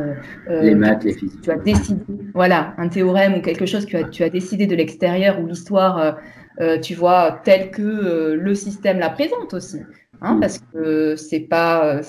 les 0.49 0.75
maths, 0.75 1.03
les 1.03 1.13
physiques. 1.13 1.41
Tu 1.41 1.51
as 1.51 1.57
décidé, 1.57 2.01
voilà, 2.33 2.73
un 2.77 2.87
théorème 2.87 3.35
ou 3.35 3.41
quelque 3.41 3.65
chose 3.65 3.85
que 3.85 4.09
tu 4.09 4.23
as 4.23 4.29
décidé 4.29 4.65
de 4.65 4.75
l'extérieur 4.75 5.39
ou 5.39 5.45
l'histoire 5.45 6.17
euh, 6.59 6.79
tu 6.79 6.95
vois, 6.95 7.39
tel 7.43 7.69
que 7.69 7.81
euh, 7.81 8.35
le 8.35 8.55
système 8.55 8.97
la 8.97 9.09
présente 9.09 9.53
aussi. 9.53 9.79
Hein, 10.21 10.35
mm. 10.35 10.39
parce 10.39 10.59
que 10.59 11.15
c'est 11.15 11.41
pas. 11.41 12.01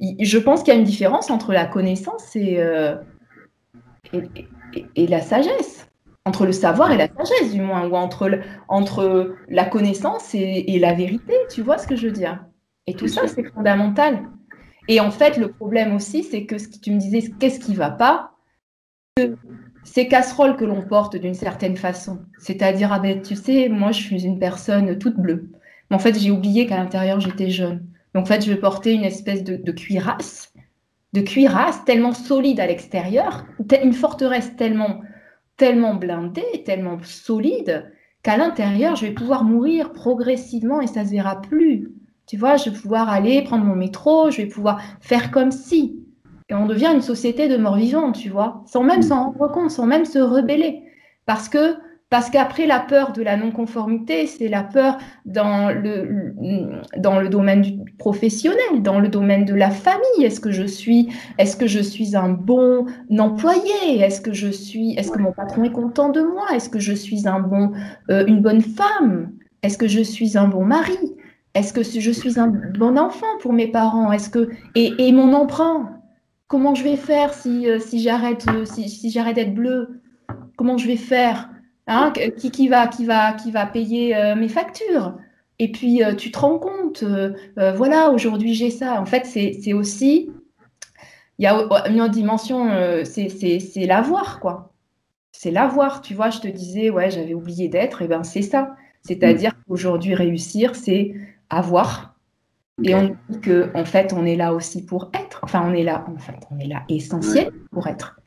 Je 0.00 0.38
pense 0.38 0.62
qu'il 0.62 0.72
y 0.72 0.76
a 0.76 0.78
une 0.78 0.86
différence 0.86 1.30
entre 1.30 1.52
la 1.52 1.66
connaissance 1.66 2.36
et, 2.36 2.60
euh, 2.60 2.94
et, 4.12 5.06
la 5.06 5.20
sagesse. 5.20 5.88
Entre 6.24 6.46
le 6.46 6.52
savoir 6.52 6.92
et 6.92 6.96
la 6.96 7.08
sagesse, 7.08 7.52
du 7.52 7.60
moins, 7.60 7.88
ou 7.88 7.96
entre, 7.96 8.38
entre 8.68 9.34
la 9.48 9.64
connaissance 9.64 10.34
et, 10.34 10.78
la 10.78 10.94
vérité, 10.94 11.34
tu 11.50 11.62
vois 11.62 11.78
ce 11.78 11.88
que 11.88 11.96
je 11.96 12.06
veux 12.06 12.12
dire? 12.12 12.44
Et 12.86 12.94
tout 12.94 13.08
ça, 13.08 13.26
c'est 13.26 13.44
fondamental. 13.44 14.22
Et 14.88 15.00
en 15.00 15.10
fait, 15.10 15.36
le 15.36 15.50
problème 15.50 15.94
aussi, 15.94 16.22
c'est 16.22 16.44
que 16.44 16.58
ce 16.58 16.68
que 16.68 16.78
tu 16.78 16.92
me 16.92 16.98
disais, 16.98 17.22
qu'est-ce 17.40 17.60
qui 17.60 17.74
va 17.74 17.90
pas? 17.90 18.32
Ces 19.84 20.06
casseroles 20.06 20.56
que 20.56 20.64
l'on 20.64 20.82
porte 20.82 21.16
d'une 21.16 21.34
certaine 21.34 21.76
façon. 21.76 22.20
C'est-à-dire, 22.38 22.92
ah 22.92 23.00
ben, 23.00 23.20
tu 23.20 23.34
sais, 23.34 23.68
moi, 23.68 23.90
je 23.90 24.00
suis 24.00 24.24
une 24.24 24.38
personne 24.38 24.98
toute 24.98 25.16
bleue. 25.16 25.50
Mais 25.90 25.96
en 25.96 25.98
fait, 25.98 26.18
j'ai 26.18 26.30
oublié 26.30 26.66
qu'à 26.66 26.76
l'intérieur, 26.76 27.20
j'étais 27.20 27.50
jaune. 27.50 27.84
Donc, 28.14 28.24
en 28.24 28.26
fait, 28.26 28.44
je 28.44 28.52
vais 28.52 28.60
porter 28.60 28.92
une 28.92 29.04
espèce 29.04 29.42
de, 29.42 29.72
cuirasse, 29.72 30.52
de 31.12 31.20
cuirasse 31.20 31.84
tellement 31.84 32.12
solide 32.12 32.60
à 32.60 32.66
l'extérieur, 32.66 33.46
une 33.82 33.92
forteresse 33.92 34.54
tellement, 34.56 35.00
tellement 35.62 35.94
blindée, 35.94 36.64
tellement 36.66 36.98
solide, 37.04 37.88
qu'à 38.24 38.36
l'intérieur, 38.36 38.96
je 38.96 39.06
vais 39.06 39.12
pouvoir 39.12 39.44
mourir 39.44 39.92
progressivement 39.92 40.80
et 40.80 40.88
ça 40.88 41.02
ne 41.02 41.06
se 41.06 41.12
verra 41.12 41.40
plus. 41.40 41.92
Tu 42.26 42.36
vois, 42.36 42.56
je 42.56 42.68
vais 42.68 42.76
pouvoir 42.76 43.08
aller 43.08 43.42
prendre 43.42 43.64
mon 43.64 43.76
métro, 43.76 44.28
je 44.32 44.38
vais 44.38 44.48
pouvoir 44.48 44.82
faire 45.00 45.30
comme 45.30 45.52
si. 45.52 46.02
Et 46.48 46.54
on 46.54 46.66
devient 46.66 46.90
une 46.92 47.00
société 47.00 47.46
de 47.46 47.56
morts 47.58 47.76
vivants, 47.76 48.10
tu 48.10 48.28
vois, 48.28 48.64
sans 48.66 48.82
même 48.82 49.02
s'en 49.02 49.30
rendre 49.30 49.52
compte, 49.52 49.70
sans 49.70 49.86
même 49.86 50.04
se 50.04 50.18
rebeller. 50.18 50.82
Parce 51.26 51.48
que 51.48 51.76
parce 52.12 52.28
qu'après 52.28 52.66
la 52.66 52.78
peur 52.78 53.14
de 53.14 53.22
la 53.22 53.38
non-conformité, 53.38 54.26
c'est 54.26 54.48
la 54.48 54.62
peur 54.62 54.98
dans 55.24 55.70
le, 55.70 56.34
dans 56.98 57.18
le 57.18 57.30
domaine 57.30 57.62
du 57.62 57.72
professionnel, 57.96 58.82
dans 58.82 59.00
le 59.00 59.08
domaine 59.08 59.46
de 59.46 59.54
la 59.54 59.70
famille. 59.70 60.22
Est-ce 60.22 60.38
que 60.38 60.50
je 60.50 60.64
suis, 60.64 61.08
est-ce 61.38 61.56
que 61.56 61.66
je 61.66 61.80
suis 61.80 62.14
un 62.14 62.28
bon 62.28 62.84
employé? 63.18 63.98
Est-ce 63.98 64.20
que 64.20 64.34
je 64.34 64.48
suis, 64.48 64.92
est-ce 64.98 65.10
que 65.10 65.20
mon 65.20 65.32
patron 65.32 65.64
est 65.64 65.72
content 65.72 66.10
de 66.10 66.20
moi? 66.20 66.44
Est-ce 66.54 66.68
que 66.68 66.78
je 66.78 66.92
suis 66.92 67.26
un 67.26 67.40
bon, 67.40 67.72
euh, 68.10 68.26
une 68.26 68.42
bonne 68.42 68.60
femme? 68.60 69.32
Est-ce 69.62 69.78
que 69.78 69.88
je 69.88 70.02
suis 70.02 70.36
un 70.36 70.48
bon 70.48 70.66
mari? 70.66 70.98
Est-ce 71.54 71.72
que 71.72 71.82
je 71.82 72.10
suis 72.10 72.38
un 72.38 72.48
bon 72.48 72.98
enfant 72.98 73.38
pour 73.40 73.54
mes 73.54 73.68
parents? 73.68 74.12
Est-ce 74.12 74.28
que 74.28 74.50
et, 74.74 74.92
et 74.98 75.12
mon 75.12 75.32
emprunt? 75.32 75.98
Comment 76.46 76.74
je 76.74 76.84
vais 76.84 76.96
faire 76.96 77.32
si, 77.32 77.66
euh, 77.66 77.78
si 77.78 78.02
j'arrête 78.02 78.44
euh, 78.50 78.66
si, 78.66 79.10
j'arrête 79.10 79.36
d'être 79.36 79.54
bleu 79.54 80.02
Comment 80.58 80.76
je 80.76 80.86
vais 80.86 80.96
faire 80.96 81.48
hein 81.86 82.12
qui, 82.36 82.50
qui, 82.50 82.68
va, 82.68 82.86
qui, 82.86 83.04
va, 83.04 83.32
qui 83.32 83.50
va 83.50 83.66
payer 83.66 84.16
euh, 84.16 84.34
mes 84.34 84.48
factures 84.48 85.16
Et 85.58 85.70
puis, 85.72 86.02
tu 86.18 86.30
te 86.30 86.38
rends 86.38 86.58
compte, 86.58 87.04
voilà, 87.56 88.10
aujourd'hui 88.10 88.54
j'ai 88.54 88.70
ça. 88.70 89.00
En 89.00 89.06
fait, 89.06 89.26
c'est 89.26 89.72
aussi, 89.72 90.30
il 91.38 91.44
y 91.44 91.46
a 91.46 91.54
une 91.88 92.00
autre 92.00 92.12
dimension, 92.12 92.68
c'est 93.04 93.86
l'avoir, 93.86 94.40
quoi. 94.40 94.72
C'est 95.32 95.50
l'avoir, 95.50 96.02
tu 96.02 96.14
vois. 96.14 96.30
Je 96.30 96.40
te 96.40 96.48
disais, 96.48 96.90
ouais, 96.90 97.10
j'avais 97.10 97.34
oublié 97.34 97.68
d'être, 97.68 98.02
et 98.02 98.08
ben 98.08 98.22
c'est 98.22 98.42
ça. 98.42 98.76
C'est-à-dire 99.02 99.52
qu'aujourd'hui, 99.66 100.14
réussir, 100.14 100.76
c'est 100.76 101.14
avoir. 101.50 102.14
Et 102.84 102.94
on 102.94 103.16
dit 103.28 103.40
que 103.40 103.70
en 103.74 103.84
fait, 103.84 104.12
on 104.12 104.24
est 104.24 104.36
là 104.36 104.54
aussi 104.54 104.84
pour 104.84 105.10
être. 105.14 105.40
Enfin, 105.42 105.62
on 105.66 105.74
est 105.74 105.82
là, 105.82 106.04
en 106.08 106.18
fait, 106.18 106.38
on 106.50 106.58
est 106.58 106.66
là 106.66 106.84
essentiel 106.88 107.50
pour 107.70 107.86
être. 107.86 108.20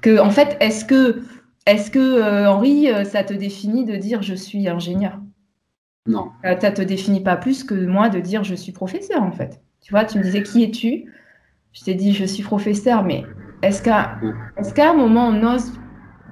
Que, 0.00 0.20
en 0.20 0.30
fait, 0.30 0.56
est-ce 0.60 0.84
que, 0.84 1.22
est-ce 1.68 1.90
que 1.90 1.98
euh, 1.98 2.50
Henri, 2.50 2.90
euh, 2.90 3.04
ça 3.04 3.24
te 3.24 3.34
définit 3.34 3.84
de 3.84 3.96
dire 3.96 4.22
je 4.22 4.34
suis 4.34 4.68
ingénieur 4.68 5.20
Non. 6.06 6.30
Euh, 6.44 6.58
ça 6.58 6.70
te 6.70 6.82
définit 6.82 7.20
pas 7.20 7.36
plus 7.36 7.64
que 7.64 7.74
moi 7.74 8.08
de 8.08 8.20
dire 8.20 8.44
je 8.44 8.54
suis 8.54 8.72
professeur, 8.72 9.22
en 9.22 9.32
fait. 9.32 9.60
Tu 9.80 9.92
vois, 9.92 10.04
tu 10.04 10.18
me 10.18 10.22
disais 10.22 10.42
qui 10.42 10.64
es-tu? 10.64 11.12
Je 11.72 11.84
t'ai 11.84 11.94
dit 11.94 12.12
je 12.14 12.24
suis 12.24 12.42
professeur, 12.42 13.04
mais 13.04 13.24
est-ce 13.62 13.82
qu'à 13.82 14.18
est 14.56 14.74
qu'à 14.74 14.90
un 14.90 14.94
moment 14.94 15.28
on 15.28 15.54
ose 15.54 15.72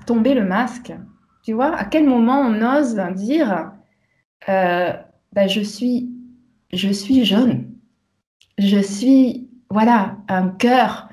tomber 0.07 0.35
le 0.35 0.45
masque? 0.45 0.93
Tu 1.45 1.53
vois, 1.53 1.77
à 1.77 1.85
quel 1.85 2.07
moment 2.07 2.41
on 2.41 2.79
ose 2.79 3.01
dire 3.15 3.71
bah, 4.49 5.47
je 5.47 5.61
suis 5.61 6.11
je 6.73 6.89
suis 6.91 7.25
jeune? 7.25 7.71
Je 8.59 8.79
suis, 8.79 9.51
voilà, 9.71 10.17
un 10.29 10.49
cœur, 10.49 11.09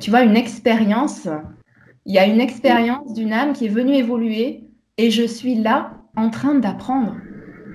tu 0.00 0.10
vois, 0.10 0.22
une 0.22 0.36
expérience. 0.36 1.26
Il 2.06 2.14
y 2.14 2.18
a 2.18 2.26
une 2.26 2.40
expérience 2.40 3.14
d'une 3.14 3.32
âme 3.32 3.52
qui 3.52 3.66
est 3.66 3.68
venue 3.68 3.94
évoluer 3.94 4.64
et 4.98 5.10
je 5.10 5.24
suis 5.24 5.54
là 5.54 5.92
en 6.16 6.30
train 6.30 6.54
d'apprendre. 6.54 7.16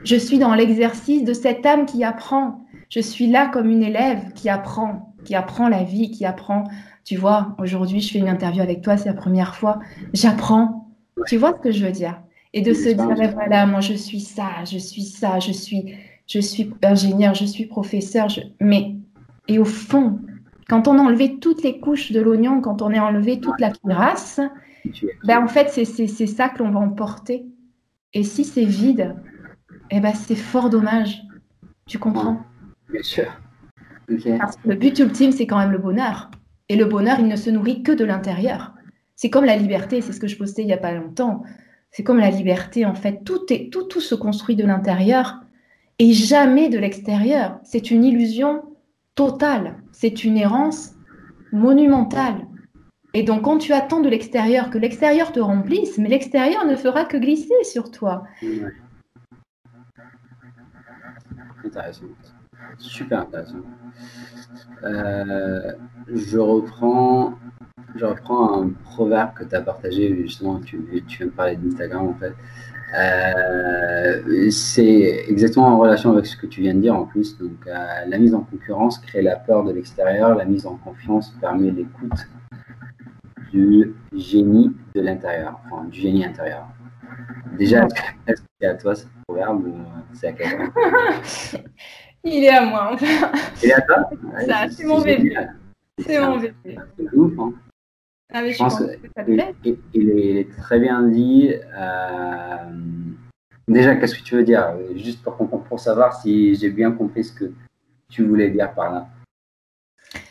Je 0.04 0.16
suis 0.16 0.38
dans 0.38 0.54
l'exercice 0.54 1.24
de 1.24 1.34
cette 1.34 1.66
âme 1.66 1.86
qui 1.86 2.04
apprend. 2.04 2.66
Je 2.90 3.00
suis 3.00 3.28
là 3.28 3.48
comme 3.48 3.70
une 3.70 3.84
élève 3.84 4.34
qui 4.34 4.50
apprend, 4.50 5.14
qui 5.26 5.36
apprend 5.36 5.68
la 5.68 5.84
vie, 5.84 6.12
qui 6.12 6.26
apprend. 6.26 6.64
Tu 7.04 7.18
vois, 7.18 7.56
aujourd'hui, 7.58 8.02
je 8.02 8.14
fais 8.14 8.20
une 8.20 8.30
interview 8.30 8.62
avec 8.62 8.82
toi, 8.82 8.98
c'est 8.98 9.10
la 9.10 9.16
première 9.16 9.56
fois. 9.56 9.80
J'apprends. 10.14 10.88
Tu 11.28 11.38
vois 11.38 11.54
ce 11.58 11.64
que 11.64 11.72
je 11.72 11.86
veux 11.86 11.92
dire? 11.92 12.22
Et 12.54 12.62
de 12.62 12.74
se 12.74 12.90
dire, 12.90 13.34
voilà, 13.34 13.66
moi, 13.66 13.82
je 13.82 13.94
suis 13.94 14.22
ça, 14.22 14.50
je 14.66 14.78
suis 14.78 15.04
ça, 15.04 15.40
je 15.40 15.52
suis 15.52 15.96
je 16.30 16.40
suis 16.40 16.72
ingénieur, 16.84 17.34
je 17.34 17.46
suis 17.46 17.66
professeur, 17.66 18.28
mais 18.62 18.96
et 19.48 19.58
au 19.58 19.66
fond, 19.66 20.20
quand 20.70 20.88
on 20.88 20.98
a 21.00 21.02
enlevé 21.02 21.40
toutes 21.40 21.64
les 21.64 21.80
couches 21.80 22.12
de 22.12 22.22
l'oignon, 22.22 22.62
quand 22.62 22.82
on 22.82 22.94
a 22.94 23.02
enlevé 23.02 23.40
toute 23.40 23.60
la 23.60 23.72
cuirasse, 23.72 24.40
ben 25.26 25.44
en 25.44 25.48
fait, 25.48 25.70
c'est 25.70 26.28
ça 26.28 26.48
que 26.50 26.60
l'on 26.60 26.70
va 26.70 26.80
emporter. 26.80 27.46
Et 28.14 28.24
si 28.24 28.46
c'est 28.46 28.66
vide, 28.66 29.16
eh 29.90 30.00
ben 30.00 30.14
c'est 30.14 30.36
fort 30.36 30.70
dommage. 30.70 31.24
Tu 31.88 31.98
comprends? 31.98 32.44
Bien 32.90 33.02
sûr. 33.02 33.26
Parce 34.40 34.56
que 34.58 34.70
le 34.70 34.76
but 34.76 34.98
ultime, 35.00 35.32
c'est 35.32 35.48
quand 35.48 35.58
même 35.58 35.72
le 35.72 35.78
bonheur. 35.80 36.30
Et 36.70 36.76
le 36.76 36.86
bonheur, 36.86 37.20
il 37.20 37.28
ne 37.28 37.36
se 37.36 37.50
nourrit 37.50 37.82
que 37.82 37.92
de 37.92 38.06
l'intérieur. 38.06 38.74
C'est 39.16 39.32
comme 39.32 39.46
la 39.46 39.56
liberté, 39.58 40.02
c'est 40.02 40.14
ce 40.14 40.20
que 40.20 40.28
je 40.28 40.38
postais 40.38 40.62
il 40.62 40.68
n'y 40.68 40.74
a 40.74 40.78
pas 40.78 40.94
longtemps. 40.94 41.44
C'est 41.92 42.04
comme 42.04 42.20
la 42.20 42.30
liberté, 42.30 42.86
en 42.86 42.94
fait. 42.94 43.24
Tout, 43.26 43.42
est, 43.52 43.72
tout, 43.72 43.84
tout 43.84 44.02
se 44.02 44.14
construit 44.14 44.56
de 44.56 44.66
l'intérieur 44.66 45.42
et 45.98 46.14
jamais 46.14 46.70
de 46.70 46.78
l'extérieur. 46.78 47.60
C'est 47.64 47.90
une 47.90 48.04
illusion 48.04 48.64
c'est 49.92 50.24
une 50.24 50.38
errance 50.38 50.94
monumentale. 51.52 52.48
Et 53.14 53.24
donc 53.24 53.44
quand 53.44 53.58
tu 53.58 53.74
attends 53.74 54.00
de 54.00 54.10
l'extérieur 54.10 54.70
que 54.70 54.78
l'extérieur 54.78 55.32
te 55.32 55.40
remplisse, 55.40 55.98
mais 55.98 56.10
l'extérieur 56.10 56.66
ne 56.66 56.76
fera 56.76 57.06
que 57.06 57.18
glisser 57.18 57.64
sur 57.64 57.92
toi. 57.92 58.24
Intéressant. 61.66 62.06
Super 62.78 63.22
intéressant. 63.22 63.58
Euh, 64.84 65.74
je 66.08 66.38
reprends 66.38 67.34
je 67.96 68.06
reprends 68.06 68.62
un 68.62 68.70
proverbe 68.70 69.34
que 69.34 69.44
tu 69.44 69.56
as 69.56 69.62
partagé, 69.62 70.16
justement, 70.22 70.60
tu, 70.60 70.80
tu 71.08 71.18
viens 71.18 71.26
de 71.26 71.32
parler 71.32 71.56
d'Instagram 71.56 72.08
en 72.08 72.14
fait. 72.14 72.34
Euh, 72.98 74.50
c'est 74.50 75.26
exactement 75.28 75.68
en 75.68 75.80
relation 75.80 76.12
avec 76.12 76.26
ce 76.26 76.36
que 76.36 76.48
tu 76.48 76.62
viens 76.62 76.74
de 76.74 76.80
dire 76.80 76.96
en 76.96 77.06
plus. 77.06 77.38
Donc, 77.38 77.68
euh, 77.68 78.06
la 78.08 78.18
mise 78.18 78.34
en 78.34 78.42
concurrence 78.42 78.98
crée 79.00 79.22
la 79.22 79.36
peur 79.36 79.64
de 79.64 79.74
l'extérieur, 79.74 80.36
la 80.36 80.46
mise 80.46 80.66
en 80.66 80.76
confiance 80.78 81.32
permet 81.40 81.72
l'écoute 81.72 82.28
du 83.52 83.94
génie 84.14 84.76
de 84.96 85.02
l'intérieur, 85.02 85.60
enfin 85.66 85.86
du 85.86 86.00
génie 86.00 86.26
intérieur. 86.26 86.68
Déjà, 87.58 87.88
est-ce 88.28 88.42
que 88.42 88.48
c'est 88.60 88.68
à 88.68 88.76
toi 88.76 88.96
ce 88.96 89.06
proverbe 89.28 89.66
ou 89.68 89.76
c'est 90.14 90.28
à 90.28 90.34
quelqu'un 90.34 90.72
Il 92.24 92.44
est 92.44 92.50
à 92.50 92.66
moi. 92.66 92.96
Il 93.64 93.70
est 93.70 93.74
à 93.74 93.82
toi 93.82 94.10
C'est 94.72 94.86
mon 94.86 95.02
bébé. 95.02 95.36
C'est 96.00 96.20
mon 96.20 96.38
bébé. 96.38 96.54
C'est 96.98 97.14
ouf, 97.16 97.34
hein 97.40 97.54
ah, 98.32 98.48
je, 98.48 98.58
pense, 98.58 98.78
que, 98.80 98.86
il, 99.94 100.10
est, 100.10 100.48
très 100.58 100.80
bien 100.80 101.02
dit. 101.04 101.52
Euh, 101.76 102.58
déjà, 103.68 103.96
qu'est-ce 103.96 104.16
que 104.16 104.24
tu 104.24 104.36
veux 104.36 104.44
dire? 104.44 104.76
Juste 104.96 105.24
pour, 105.24 105.36
pour 105.36 105.80
savoir 105.80 106.22
si 106.22 106.54
j'ai 106.56 106.70
bien 106.70 106.92
compris 106.92 107.24
ce 107.24 107.34
que 107.34 107.52
tu 108.10 108.24
voulais 108.24 108.50
dire 108.50 108.72
par 108.74 108.92
là. 108.92 109.08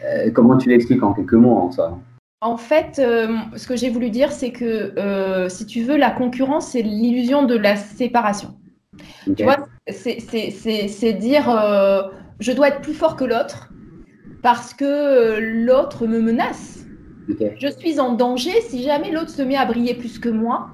Euh, 0.04 0.30
comment 0.30 0.56
tu 0.56 0.68
l'expliques 0.68 1.02
en 1.02 1.12
quelques 1.12 1.32
mots 1.32 1.56
en 1.56 1.72
soi? 1.72 1.98
En 2.40 2.56
fait, 2.56 3.00
euh, 3.00 3.34
ce 3.56 3.66
que 3.66 3.74
j'ai 3.74 3.90
voulu 3.90 4.10
dire, 4.10 4.30
c'est 4.30 4.52
que 4.52 5.48
si 5.48 5.66
tu 5.66 5.82
veux, 5.82 5.96
la 5.96 6.12
concurrence, 6.12 6.68
c'est 6.68 6.82
l'illusion 6.82 7.42
de 7.42 7.56
la 7.56 7.74
séparation. 7.74 8.56
Tu 9.36 9.42
vois, 9.42 9.56
c'est 9.88 11.12
dire 11.14 12.12
je 12.38 12.52
dois 12.52 12.68
être 12.68 12.80
plus 12.80 12.94
fort 12.94 13.16
que 13.16 13.24
l'autre 13.24 13.72
parce 14.42 14.72
que 14.72 15.38
l'autre 15.40 16.06
me 16.06 16.20
menace 16.20 16.78
je 17.58 17.68
suis 17.68 18.00
en 18.00 18.12
danger 18.12 18.60
si 18.62 18.82
jamais 18.82 19.10
l'autre 19.10 19.30
se 19.30 19.42
met 19.42 19.56
à 19.56 19.66
briller 19.66 19.94
plus 19.94 20.18
que 20.18 20.28
moi 20.28 20.70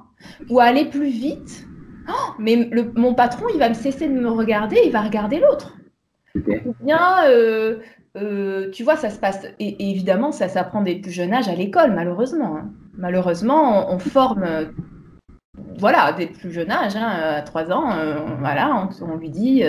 ou 0.49 0.59
à 0.59 0.65
aller 0.65 0.85
plus 0.85 1.09
vite. 1.09 1.67
Oh, 2.07 2.33
mais 2.39 2.69
mon 2.95 3.13
patron, 3.13 3.45
il 3.53 3.59
va 3.59 3.69
me 3.69 3.73
cesser 3.73 4.07
de 4.07 4.13
me 4.13 4.29
regarder, 4.29 4.77
il 4.85 4.91
va 4.91 5.01
regarder 5.01 5.39
l'autre. 5.39 5.75
Ou 6.35 6.75
bien, 6.81 7.25
euh, 7.27 7.77
euh, 8.17 8.69
tu 8.71 8.83
vois, 8.83 8.95
ça 8.95 9.09
se 9.09 9.19
passe. 9.19 9.47
Et, 9.59 9.91
évidemment, 9.91 10.31
ça 10.31 10.47
s'apprend 10.47 10.81
dès 10.81 10.95
le 10.95 11.01
plus 11.01 11.11
jeune 11.11 11.33
âge 11.33 11.47
à 11.47 11.55
l'école, 11.55 11.93
malheureusement. 11.93 12.57
Hein. 12.57 12.69
Malheureusement, 12.97 13.91
on, 13.91 13.97
forme, 13.97 14.45
voilà, 15.79 16.13
dès 16.13 16.27
le 16.27 16.31
plus 16.31 16.51
jeune 16.51 16.71
âge, 16.71 16.95
hein, 16.95 17.07
à 17.07 17.41
3 17.41 17.71
ans, 17.71 17.97
euh, 17.97 18.17
voilà, 18.39 18.87
on, 19.01 19.15
lui 19.17 19.29
dit 19.29 19.63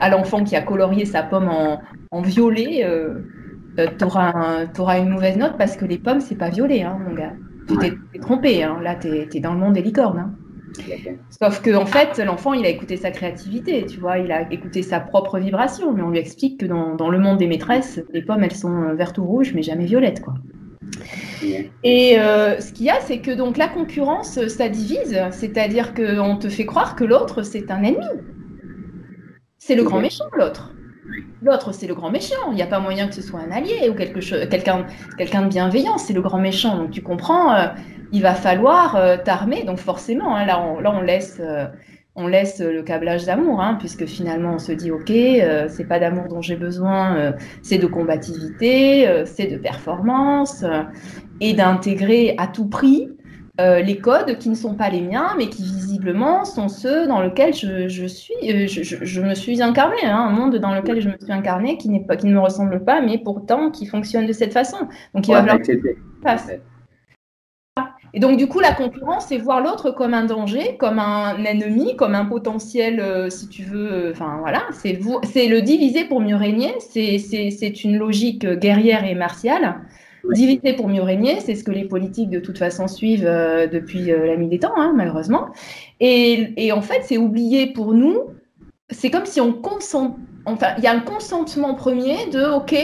à 0.00 0.08
l'enfant 0.08 0.42
qui 0.44 0.56
a 0.56 0.62
colorié 0.62 1.04
sa 1.04 1.22
pomme 1.22 1.48
en, 1.48 1.80
en 2.12 2.20
violet 2.20 2.84
euh, 2.84 3.24
tu 3.76 4.04
auras, 4.04 4.98
une 4.98 5.08
mauvaise 5.08 5.36
note 5.36 5.56
parce 5.58 5.76
que 5.76 5.84
les 5.84 5.98
pommes, 5.98 6.20
c'est 6.20 6.36
pas 6.36 6.50
violet, 6.50 6.82
hein, 6.82 6.98
mon 7.06 7.14
gars. 7.14 7.32
Tu 7.68 7.76
t'es 7.78 8.18
trompé, 8.20 8.62
hein. 8.62 8.78
là, 8.82 8.96
tu 8.96 9.08
es, 9.08 9.40
dans 9.40 9.54
le 9.54 9.60
monde 9.60 9.74
des 9.74 9.82
licornes. 9.82 10.18
Hein. 10.18 10.34
Sauf 11.30 11.60
que 11.60 11.74
en 11.74 11.86
fait, 11.86 12.18
l'enfant, 12.24 12.54
il 12.54 12.64
a 12.64 12.68
écouté 12.68 12.96
sa 12.96 13.10
créativité, 13.10 13.84
tu 13.86 14.00
vois, 14.00 14.18
il 14.18 14.32
a 14.32 14.50
écouté 14.50 14.82
sa 14.82 15.00
propre 15.00 15.38
vibration, 15.38 15.92
mais 15.92 16.02
on 16.02 16.10
lui 16.10 16.18
explique 16.18 16.60
que 16.60 16.66
dans, 16.66 17.10
le 17.10 17.18
monde 17.18 17.38
des 17.38 17.46
maîtresses, 17.46 18.00
les 18.12 18.22
pommes, 18.22 18.42
elles 18.42 18.54
sont 18.54 18.94
vertes 18.94 19.18
ou 19.18 19.24
rouges, 19.24 19.52
mais 19.54 19.62
jamais 19.62 19.84
violettes, 19.84 20.22
quoi. 20.22 20.34
Et 21.82 22.18
euh, 22.18 22.60
ce 22.60 22.72
qu'il 22.72 22.86
y 22.86 22.90
a, 22.90 23.00
c'est 23.00 23.18
que 23.18 23.30
donc 23.30 23.56
la 23.56 23.68
concurrence, 23.68 24.46
ça 24.46 24.68
divise, 24.68 25.20
c'est-à-dire 25.30 25.94
qu'on 25.94 26.36
te 26.36 26.48
fait 26.48 26.66
croire 26.66 26.96
que 26.96 27.04
l'autre, 27.04 27.42
c'est 27.42 27.70
un 27.70 27.82
ennemi. 27.82 28.06
C'est 29.58 29.74
le 29.74 29.84
grand 29.84 30.00
méchant, 30.00 30.24
l'autre. 30.36 30.72
L'autre, 31.42 31.72
c'est 31.72 31.86
le 31.86 31.94
grand 31.94 32.10
méchant. 32.10 32.50
Il 32.50 32.54
n'y 32.54 32.62
a 32.62 32.66
pas 32.66 32.80
moyen 32.80 33.08
que 33.08 33.14
ce 33.14 33.22
soit 33.22 33.40
un 33.40 33.50
allié 33.50 33.88
ou 33.88 33.94
quelque 33.94 34.20
quelqu'un, 34.46 34.86
quelqu'un 35.18 35.42
de 35.42 35.48
bienveillant. 35.48 35.98
C'est 35.98 36.12
le 36.12 36.22
grand 36.22 36.38
méchant. 36.38 36.76
Donc 36.76 36.90
tu 36.90 37.02
comprends, 37.02 37.54
euh, 37.54 37.66
il 38.12 38.22
va 38.22 38.34
falloir 38.34 38.96
euh, 38.96 39.16
t'armer. 39.22 39.64
Donc 39.64 39.78
forcément, 39.78 40.36
hein, 40.36 40.46
là, 40.46 40.60
on, 40.60 40.80
là, 40.80 40.92
on 40.94 41.00
laisse, 41.00 41.38
euh, 41.40 41.66
on 42.14 42.26
laisse 42.26 42.60
le 42.60 42.82
câblage 42.82 43.24
d'amour, 43.24 43.60
hein, 43.60 43.76
puisque 43.78 44.06
finalement, 44.06 44.54
on 44.54 44.58
se 44.58 44.72
dit, 44.72 44.90
ok, 44.90 45.10
c'est 45.68 45.88
pas 45.88 45.98
d'amour 45.98 46.28
dont 46.28 46.42
j'ai 46.42 46.56
besoin, 46.56 47.32
c'est 47.62 47.78
de 47.78 47.86
combativité, 47.86 49.24
c'est 49.24 49.46
de 49.46 49.56
performance 49.56 50.62
et 51.40 51.54
d'intégrer 51.54 52.34
à 52.36 52.48
tout 52.48 52.68
prix 52.68 53.08
euh, 53.60 53.80
les 53.80 53.98
codes 53.98 54.38
qui 54.38 54.48
ne 54.48 54.54
sont 54.54 54.74
pas 54.74 54.88
les 54.88 55.02
miens, 55.02 55.34
mais 55.36 55.48
qui 55.48 55.62
visiblement 55.62 56.46
sont 56.46 56.68
ceux 56.70 57.06
dans 57.06 57.20
lesquels 57.20 57.52
je, 57.52 58.06
suis, 58.06 58.32
euh, 58.44 58.66
je, 58.66 59.20
me 59.20 59.34
suis 59.34 59.60
incarné, 59.60 59.98
hein, 60.04 60.16
un 60.16 60.30
monde 60.30 60.56
dans 60.56 60.74
lequel 60.74 61.02
je 61.02 61.10
me 61.10 61.18
suis 61.22 61.30
incarné 61.30 61.76
qui, 61.76 62.00
pas, 62.00 62.16
qui 62.16 62.28
ne 62.28 62.32
me 62.32 62.40
ressemble 62.40 62.82
pas, 62.82 63.02
mais 63.02 63.18
pourtant 63.18 63.70
qui 63.70 63.84
fonctionne 63.84 64.26
de 64.26 64.32
cette 64.32 64.54
façon. 64.54 64.78
Donc 65.14 65.28
il 65.28 65.34
va 65.34 65.40
falloir 65.44 65.58
Et 68.14 68.20
donc 68.20 68.38
du 68.38 68.46
coup, 68.46 68.60
la 68.60 68.72
concurrence, 68.72 69.26
c'est 69.26 69.36
voir 69.36 69.60
l'autre 69.60 69.90
comme 69.90 70.14
un 70.14 70.24
danger, 70.24 70.78
comme 70.78 70.98
un 70.98 71.36
ennemi, 71.44 71.94
comme 71.94 72.14
un 72.14 72.24
potentiel, 72.24 73.00
euh, 73.00 73.28
si 73.28 73.50
tu 73.50 73.64
veux. 73.64 74.12
Enfin 74.12 74.38
voilà, 74.40 74.62
c'est 74.72 74.94
le 75.46 75.60
diviser 75.60 76.06
pour 76.06 76.22
mieux 76.22 76.36
régner. 76.36 76.72
C'est 76.80 77.84
une 77.84 77.98
logique 77.98 78.46
guerrière 78.46 79.04
et 79.04 79.14
martiale. 79.14 79.82
Diviser 80.30 80.74
pour 80.74 80.88
mieux 80.88 81.02
régner, 81.02 81.40
c'est 81.40 81.54
ce 81.54 81.64
que 81.64 81.72
les 81.72 81.84
politiques 81.84 82.30
de 82.30 82.38
toute 82.38 82.58
façon 82.58 82.86
suivent 82.86 83.26
euh, 83.26 83.66
depuis 83.66 84.12
euh, 84.12 84.26
la 84.26 84.36
nuit 84.36 84.48
des 84.48 84.60
temps, 84.60 84.74
hein, 84.76 84.92
malheureusement. 84.94 85.48
Et, 86.00 86.70
en 86.72 86.80
fait, 86.80 87.02
c'est 87.02 87.18
oublier 87.18 87.72
pour 87.72 87.94
nous 87.94 88.30
c'est 88.90 89.10
comme 89.10 89.24
si 89.24 89.40
on 89.40 89.54
consent, 89.54 90.18
enfin, 90.44 90.74
il 90.76 90.84
y 90.84 90.86
a 90.86 90.92
un 90.92 91.00
consentement 91.00 91.74
premier 91.74 92.26
de 92.28 92.44
OK, 92.44 92.74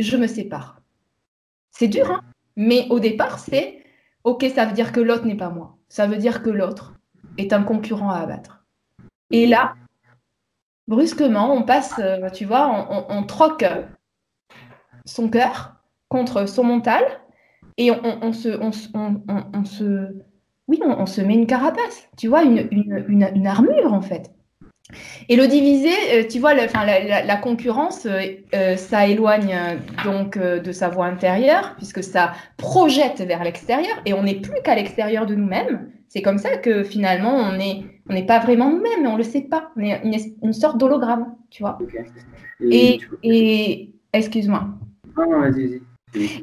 je 0.00 0.16
me 0.16 0.26
sépare. 0.26 0.80
C'est 1.70 1.86
dur, 1.86 2.10
hein 2.10 2.20
mais 2.56 2.86
au 2.90 3.00
départ, 3.00 3.38
c'est 3.38 3.82
OK, 4.24 4.44
ça 4.54 4.66
veut 4.66 4.74
dire 4.74 4.92
que 4.92 5.00
l'autre 5.00 5.24
n'est 5.24 5.36
pas 5.36 5.48
moi. 5.48 5.78
Ça 5.88 6.06
veut 6.06 6.18
dire 6.18 6.42
que 6.42 6.50
l'autre 6.50 6.94
est 7.38 7.52
un 7.52 7.62
concurrent 7.62 8.10
à 8.10 8.18
abattre. 8.18 8.64
Et 9.30 9.46
là, 9.46 9.74
brusquement, 10.88 11.54
on 11.54 11.62
passe, 11.62 11.94
euh, 11.98 12.28
tu 12.30 12.44
vois, 12.44 12.68
on, 13.08 13.22
troque 13.22 13.64
son 15.06 15.30
cœur 15.30 15.79
contre 16.10 16.46
son 16.46 16.64
mental 16.64 17.02
et 17.78 17.90
on, 17.90 18.32
se, 18.34 18.48
on, 18.60 18.72
se, 18.72 20.12
oui, 20.68 20.80
on, 20.84 21.06
se 21.06 21.20
met 21.22 21.32
une 21.32 21.46
carapace, 21.46 22.08
tu 22.18 22.28
vois, 22.28 22.42
une, 22.42 22.68
une 22.70 23.46
armure 23.46 23.94
en 23.94 24.02
fait. 24.02 24.30
Et 25.28 25.36
le 25.36 25.46
diviser, 25.46 25.94
euh, 26.12 26.24
tu 26.28 26.38
vois, 26.38 26.54
la, 26.54 27.36
concurrence, 27.36 28.06
euh, 28.06 28.20
euh, 28.54 28.76
ça 28.76 29.06
éloigne 29.06 29.56
donc 30.04 30.38
de 30.38 30.72
sa 30.72 30.88
voie 30.88 31.06
intérieure, 31.06 31.74
puisque 31.76 32.02
ça 32.02 32.32
projette 32.56 33.20
vers 33.20 33.44
l'extérieur, 33.44 33.96
et 34.06 34.14
on 34.14 34.22
n'est 34.22 34.40
plus 34.40 34.60
qu'à 34.64 34.74
l'extérieur 34.74 35.26
de 35.26 35.34
nous-mêmes. 35.34 35.90
C'est 36.08 36.22
comme 36.22 36.38
ça 36.38 36.56
que 36.56 36.82
finalement, 36.82 37.34
on 37.34 37.56
n'est 37.56 37.84
on 38.08 38.20
pas 38.26 38.40
vraiment 38.40 38.70
nous-mêmes, 38.70 39.06
on 39.06 39.12
ne 39.12 39.18
le 39.18 39.22
sait 39.22 39.42
pas. 39.42 39.70
On 39.76 39.82
est 39.82 40.02
une, 40.42 40.52
sorte 40.52 40.78
d'hologramme, 40.78 41.36
tu 41.50 41.62
vois. 41.62 41.78
Et, 42.60 42.98
et, 43.22 43.92
excuse-moi. 44.12 44.66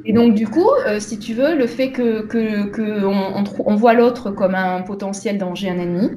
Et 0.06 0.14
donc, 0.14 0.34
du 0.34 0.48
coup, 0.48 0.70
si 1.00 1.20
tu 1.20 1.34
veux, 1.34 1.56
le 1.56 1.68
fait 1.68 1.92
que, 1.92 3.76
voit 3.76 3.94
l'autre 3.94 4.32
comme 4.32 4.56
un 4.56 4.82
potentiel 4.82 5.38
danger, 5.38 5.70
un 5.70 5.80
ennemi, 5.80 6.12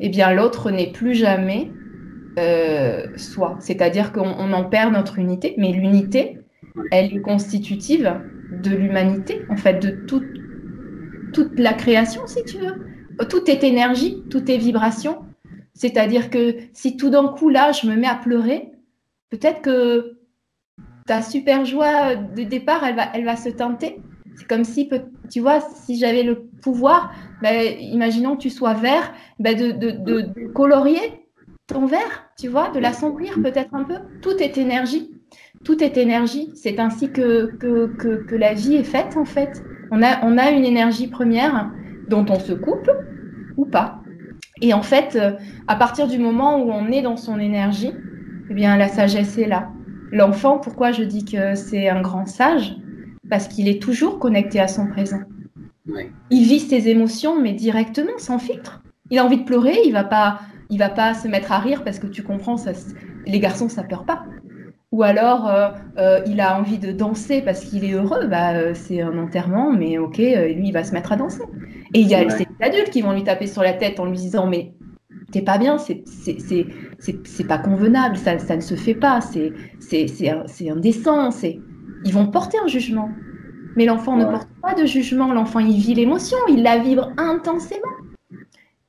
eh 0.00 0.08
bien 0.08 0.32
l'autre 0.32 0.70
n'est 0.70 0.92
plus 0.92 1.14
jamais 1.14 1.70
euh, 2.38 3.06
soi. 3.16 3.56
C'est-à-dire 3.60 4.12
qu'on 4.12 4.52
en 4.52 4.64
perd 4.64 4.92
notre 4.92 5.18
unité, 5.18 5.54
mais 5.58 5.72
l'unité, 5.72 6.38
elle 6.92 7.16
est 7.16 7.20
constitutive 7.20 8.14
de 8.52 8.70
l'humanité, 8.70 9.42
en 9.48 9.56
fait, 9.56 9.80
de 9.80 9.90
toute 9.90 11.58
la 11.58 11.72
création, 11.72 12.26
si 12.26 12.44
tu 12.44 12.58
veux. 12.58 12.74
Tout 13.28 13.50
est 13.50 13.64
énergie, 13.64 14.22
tout 14.30 14.48
est 14.50 14.56
vibration. 14.56 15.18
C'est-à-dire 15.74 16.30
que 16.30 16.56
si 16.72 16.96
tout 16.96 17.10
d'un 17.10 17.28
coup, 17.28 17.48
là, 17.48 17.72
je 17.72 17.88
me 17.88 17.96
mets 17.96 18.06
à 18.06 18.14
pleurer, 18.14 18.70
peut-être 19.30 19.60
que 19.62 20.17
ta 21.08 21.22
super 21.22 21.64
joie 21.64 22.14
de 22.14 22.42
départ, 22.44 22.84
elle 22.84 22.94
va, 22.94 23.06
elle 23.14 23.24
va 23.24 23.34
se 23.34 23.48
tenter. 23.48 24.00
C'est 24.36 24.46
comme 24.46 24.64
si, 24.64 24.88
tu 25.30 25.40
vois, 25.40 25.60
si 25.60 25.98
j'avais 25.98 26.22
le 26.22 26.44
pouvoir, 26.62 27.12
ben, 27.42 27.76
imaginons 27.80 28.36
que 28.36 28.42
tu 28.42 28.50
sois 28.50 28.74
vert, 28.74 29.12
ben, 29.40 29.56
de, 29.56 29.72
de, 29.72 30.46
colorier 30.52 31.26
ton 31.66 31.86
vert, 31.86 32.30
tu 32.38 32.48
vois, 32.48 32.68
de 32.70 32.78
l'assombrir 32.78 33.34
peut-être 33.42 33.74
un 33.74 33.84
peu. 33.84 33.96
Tout 34.22 34.36
est 34.38 34.58
énergie. 34.58 35.10
Tout 35.64 35.82
est 35.82 35.96
énergie. 35.96 36.50
C'est 36.54 36.78
ainsi 36.78 37.10
que, 37.10 37.56
que, 37.56 37.86
que, 38.22 38.34
la 38.36 38.52
vie 38.52 38.76
est 38.76 38.84
faite, 38.84 39.16
en 39.16 39.24
fait. 39.24 39.62
On 39.90 40.02
a, 40.02 40.24
on 40.24 40.36
a 40.36 40.50
une 40.50 40.64
énergie 40.64 41.08
première 41.08 41.70
dont 42.08 42.26
on 42.28 42.38
se 42.38 42.52
coupe 42.52 42.90
ou 43.56 43.64
pas. 43.64 44.02
Et 44.60 44.74
en 44.74 44.82
fait, 44.82 45.18
à 45.66 45.76
partir 45.76 46.06
du 46.06 46.18
moment 46.18 46.62
où 46.62 46.70
on 46.70 46.92
est 46.92 47.02
dans 47.02 47.16
son 47.16 47.40
énergie, 47.40 47.92
eh 48.50 48.54
bien, 48.54 48.76
la 48.76 48.88
sagesse 48.88 49.38
est 49.38 49.48
là. 49.48 49.70
L'enfant, 50.12 50.58
pourquoi 50.58 50.92
je 50.92 51.02
dis 51.02 51.24
que 51.24 51.54
c'est 51.54 51.88
un 51.88 52.00
grand 52.00 52.26
sage? 52.26 52.76
Parce 53.28 53.48
qu'il 53.48 53.68
est 53.68 53.82
toujours 53.82 54.18
connecté 54.18 54.60
à 54.60 54.68
son 54.68 54.86
présent. 54.86 55.20
Il 56.30 56.44
vit 56.44 56.60
ses 56.60 56.88
émotions, 56.88 57.40
mais 57.40 57.52
directement, 57.52 58.18
sans 58.18 58.38
filtre. 58.38 58.82
Il 59.10 59.18
a 59.18 59.24
envie 59.24 59.38
de 59.38 59.44
pleurer, 59.44 59.76
il 59.84 59.92
va 59.92 60.04
pas, 60.04 60.40
il 60.70 60.78
va 60.78 60.90
pas 60.90 61.14
se 61.14 61.28
mettre 61.28 61.52
à 61.52 61.58
rire 61.58 61.82
parce 61.84 61.98
que 61.98 62.06
tu 62.06 62.22
comprends, 62.22 62.56
ça, 62.56 62.72
les 63.26 63.40
garçons, 63.40 63.68
ça 63.68 63.82
pleure 63.82 64.04
pas. 64.04 64.24
Ou 64.90 65.02
alors, 65.02 65.48
euh, 65.48 65.68
euh, 65.98 66.20
il 66.26 66.40
a 66.40 66.58
envie 66.58 66.78
de 66.78 66.92
danser 66.92 67.42
parce 67.42 67.64
qu'il 67.64 67.84
est 67.84 67.92
heureux, 67.92 68.26
bah, 68.26 68.54
euh, 68.54 68.72
c'est 68.74 69.02
un 69.02 69.18
enterrement, 69.18 69.70
mais 69.72 69.98
ok, 69.98 70.16
lui, 70.16 70.68
il 70.68 70.72
va 70.72 70.82
se 70.82 70.92
mettre 70.92 71.12
à 71.12 71.16
danser. 71.16 71.42
Et 71.92 72.00
il 72.00 72.08
y 72.08 72.14
a 72.14 72.24
les 72.24 72.46
adultes 72.60 72.90
qui 72.90 73.02
vont 73.02 73.12
lui 73.12 73.24
taper 73.24 73.46
sur 73.46 73.62
la 73.62 73.74
tête 73.74 74.00
en 74.00 74.06
lui 74.06 74.16
disant, 74.16 74.46
mais 74.46 74.72
t'es 75.30 75.42
pas 75.42 75.58
bien, 75.58 75.76
c'est 75.78 76.04
pas 77.46 77.58
convenable, 77.58 78.16
ça, 78.16 78.38
ça 78.38 78.56
ne 78.56 78.60
se 78.60 78.74
fait 78.74 78.94
pas, 78.94 79.20
c'est 79.20 79.52
indécent, 80.68 81.30
c'est 81.30 81.60
ils 82.04 82.12
vont 82.12 82.26
porter 82.26 82.58
un 82.62 82.68
jugement. 82.68 83.10
Mais 83.76 83.84
l'enfant 83.84 84.16
ne 84.16 84.24
porte 84.24 84.48
pas 84.60 84.74
de 84.74 84.86
jugement, 84.86 85.32
l'enfant 85.32 85.60
il 85.60 85.78
vit 85.78 85.94
l'émotion, 85.94 86.36
il 86.48 86.62
la 86.62 86.78
vibre 86.78 87.12
intensément. 87.16 87.82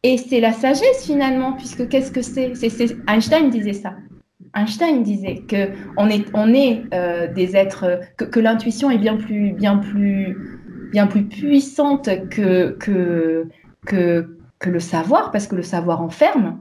Et 0.01 0.17
c'est 0.17 0.39
la 0.39 0.53
sagesse 0.53 1.05
finalement, 1.05 1.53
puisque 1.53 1.87
qu'est-ce 1.89 2.11
que 2.11 2.21
c'est? 2.21 2.53
Einstein 3.07 3.49
disait 3.49 3.73
ça. 3.73 3.93
Einstein 4.55 5.03
disait 5.03 5.43
que 5.47 5.69
on 5.97 6.09
est, 6.09 6.25
on 6.33 6.53
est 6.53 6.83
euh, 6.93 7.31
des 7.31 7.55
êtres, 7.55 7.99
que, 8.17 8.39
l'intuition 8.39 8.89
est 8.89 8.97
bien 8.97 9.17
plus, 9.17 9.51
bien 9.53 9.77
plus, 9.77 10.35
bien 10.91 11.05
plus 11.05 11.25
puissante 11.25 12.09
que, 12.29 12.71
que, 12.79 13.47
que, 13.85 14.37
que 14.57 14.69
le 14.69 14.79
savoir, 14.79 15.31
parce 15.31 15.47
que 15.47 15.55
le 15.55 15.61
savoir 15.61 16.01
enferme 16.01 16.57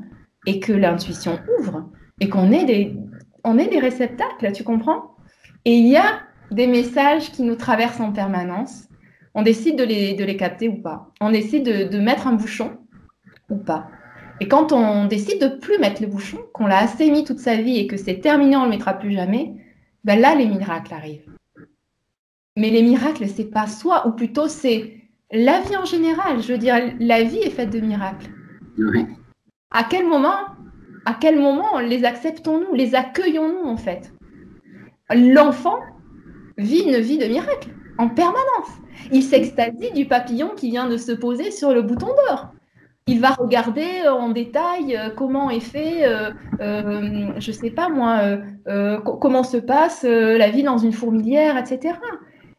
et 0.48 0.60
que 0.60 0.72
l'intuition 0.72 1.38
ouvre, 1.58 1.90
et 2.20 2.30
qu'on 2.30 2.50
est 2.52 2.64
des, 2.64 3.78
réceptacles, 3.78 4.50
tu 4.52 4.64
comprends? 4.64 5.14
Et 5.66 5.76
il 5.76 5.86
y 5.86 5.96
a 5.98 6.20
des 6.50 6.66
messages 6.66 7.30
qui 7.32 7.42
nous 7.42 7.54
traversent 7.54 8.00
en 8.00 8.12
permanence. 8.12 8.88
On 9.34 9.42
décide 9.42 9.76
de 9.76 9.84
les, 9.84 10.14
de 10.14 10.24
capter 10.32 10.70
ou 10.70 10.80
pas. 10.80 11.12
On 11.20 11.30
décide 11.30 11.90
de, 11.90 11.98
mettre 11.98 12.26
un 12.26 12.32
bouchon 12.32 12.78
ou 13.50 13.56
pas. 13.56 13.88
Et 14.40 14.48
quand 14.48 14.72
on 14.72 15.04
décide 15.04 15.38
de 15.38 15.48
plus 15.48 15.78
mettre 15.78 16.00
le 16.00 16.08
bouchon, 16.08 16.38
qu'on 16.54 16.66
l'a 16.66 16.78
assez 16.78 17.10
mis 17.10 17.24
toute 17.24 17.40
sa 17.40 17.56
vie 17.56 17.76
et 17.76 17.86
que 17.86 17.98
c'est 17.98 18.20
terminé, 18.20 18.56
on 18.56 18.60
ne 18.60 18.64
le 18.66 18.70
mettra 18.70 18.94
plus 18.94 19.12
jamais, 19.12 19.52
ben 20.04 20.18
là, 20.18 20.34
les 20.34 20.46
miracles 20.46 20.94
arrivent. 20.94 21.30
Mais 22.56 22.70
les 22.70 22.82
miracles, 22.82 23.28
c'est 23.28 23.50
pas 23.50 23.66
soi, 23.66 24.08
ou 24.08 24.12
plutôt 24.12 24.48
c'est 24.48 24.94
la 25.30 25.60
vie 25.60 25.76
en 25.76 25.84
général. 25.84 26.40
Je 26.40 26.52
veux 26.52 26.58
dire, 26.58 26.76
la 27.00 27.22
vie 27.22 27.38
est 27.38 27.50
faite 27.50 27.70
de 27.70 27.80
miracles. 27.80 28.30
À 29.70 29.84
quel 29.84 30.06
moment, 30.06 30.38
à 31.04 31.14
quel 31.20 31.38
moment 31.38 31.78
les 31.80 32.04
acceptons-nous, 32.04 32.74
les 32.74 32.94
accueillons-nous 32.94 33.68
en 33.68 33.76
fait? 33.76 34.12
L'enfant, 35.10 35.80
vit 36.58 36.80
une 36.80 36.98
vie 36.98 37.18
de 37.18 37.26
miracle 37.26 37.70
en 37.98 38.08
permanence. 38.08 38.68
Il 39.12 39.22
s'extasie 39.22 39.92
du 39.94 40.06
papillon 40.06 40.50
qui 40.56 40.70
vient 40.70 40.88
de 40.88 40.96
se 40.96 41.12
poser 41.12 41.50
sur 41.50 41.72
le 41.72 41.82
bouton 41.82 42.08
d'or. 42.08 42.48
Il 43.06 43.20
va 43.20 43.30
regarder 43.30 44.06
en 44.06 44.28
détail 44.28 44.94
euh, 44.94 45.08
comment 45.08 45.48
est 45.48 45.60
fait, 45.60 46.06
euh, 46.06 46.30
euh, 46.60 47.30
je 47.38 47.50
ne 47.50 47.56
sais 47.56 47.70
pas 47.70 47.88
moi, 47.88 48.38
comment 49.20 49.42
se 49.44 49.56
passe 49.56 50.02
la 50.04 50.50
vie 50.50 50.62
dans 50.62 50.76
une 50.76 50.92
fourmilière, 50.92 51.56
etc. 51.56 51.94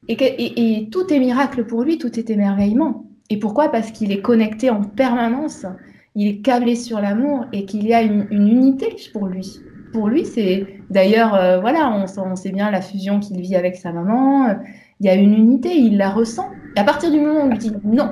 Et, 0.07 0.89
tout 0.91 1.13
est 1.13 1.19
miracle 1.19 1.65
pour 1.65 1.83
lui, 1.83 1.99
tout 1.99 2.17
est 2.19 2.31
émerveillement. 2.31 3.05
Et 3.29 3.37
pourquoi? 3.37 3.69
Parce 3.69 3.91
qu'il 3.91 4.11
est 4.11 4.21
connecté 4.21 4.71
en 4.71 4.81
permanence, 4.81 5.67
il 6.15 6.27
est 6.27 6.41
câblé 6.41 6.75
sur 6.75 6.99
l'amour 6.99 7.45
et 7.53 7.65
qu'il 7.65 7.87
y 7.87 7.93
a 7.93 8.01
une 8.01 8.27
unité 8.31 8.95
pour 9.13 9.27
lui 9.27 9.61
pour 9.91 10.07
lui, 10.07 10.25
c'est 10.25 10.67
d'ailleurs, 10.89 11.35
euh, 11.35 11.59
voilà, 11.59 11.91
on, 11.91 12.35
sait 12.35 12.51
bien 12.51 12.71
la 12.71 12.81
fusion 12.81 13.19
qu'il 13.19 13.39
vit 13.41 13.55
avec 13.55 13.75
sa 13.75 13.91
maman. 13.91 14.55
Il 14.99 15.05
y 15.05 15.09
a 15.09 15.15
une 15.15 15.33
unité, 15.33 15.75
il 15.75 15.97
la 15.97 16.09
ressent. 16.09 16.49
Et 16.75 16.79
à 16.79 16.83
partir 16.83 17.11
du 17.11 17.19
moment 17.19 17.45
où 17.45 17.51
il 17.51 17.57
dit 17.57 17.73
non, 17.83 18.11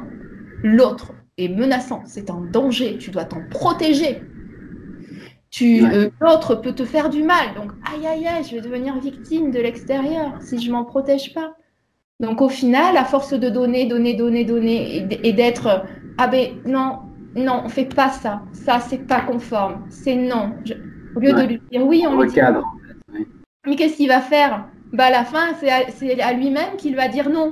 l'autre 0.63 1.13
est 1.37 1.49
menaçant, 1.49 2.01
c'est 2.05 2.29
un 2.29 2.41
danger, 2.51 2.97
tu 2.97 3.11
dois 3.11 3.25
t'en 3.25 3.41
protéger. 3.49 4.21
Tu, 5.49 5.83
euh, 5.85 6.09
l'autre 6.19 6.55
peut 6.55 6.73
te 6.73 6.83
faire 6.83 7.09
du 7.09 7.23
mal, 7.23 7.53
donc 7.55 7.71
aïe 7.93 8.05
aïe 8.05 8.27
aïe, 8.27 8.43
je 8.43 8.55
vais 8.55 8.61
devenir 8.61 8.99
victime 8.99 9.49
de 9.49 9.59
l'extérieur 9.59 10.33
si 10.41 10.59
je 10.59 10.71
m'en 10.71 10.83
protège 10.83 11.33
pas. 11.33 11.55
Donc 12.19 12.41
au 12.41 12.49
final, 12.49 12.97
à 12.97 13.05
force 13.05 13.33
de 13.33 13.49
donner, 13.49 13.85
donner, 13.85 14.13
donner, 14.15 14.43
donner, 14.43 15.07
et 15.23 15.33
d'être 15.33 15.85
ah 16.17 16.27
ben 16.27 16.49
non, 16.65 16.99
non, 17.35 17.61
on 17.65 17.69
fait 17.69 17.85
pas 17.85 18.09
ça, 18.09 18.41
ça 18.51 18.79
c'est 18.79 19.05
pas 19.05 19.21
conforme, 19.21 19.85
c'est 19.89 20.15
non. 20.15 20.53
Au 21.15 21.19
lieu 21.19 21.33
de 21.33 21.41
lui 21.43 21.61
dire 21.71 21.85
oui, 21.85 22.03
on 22.07 22.21
lui 22.21 22.29
dit 22.29 22.39
Mais 23.65 23.75
qu'est-ce 23.75 23.97
qu'il 23.97 24.07
va 24.07 24.21
faire? 24.21 24.67
Bah, 24.93 25.05
À 25.05 25.11
la 25.11 25.23
fin, 25.23 25.53
c'est 25.59 26.21
à, 26.21 26.33
lui-même 26.33 26.77
qu'il 26.77 26.95
va 26.95 27.07
dire 27.07 27.29
non. 27.29 27.51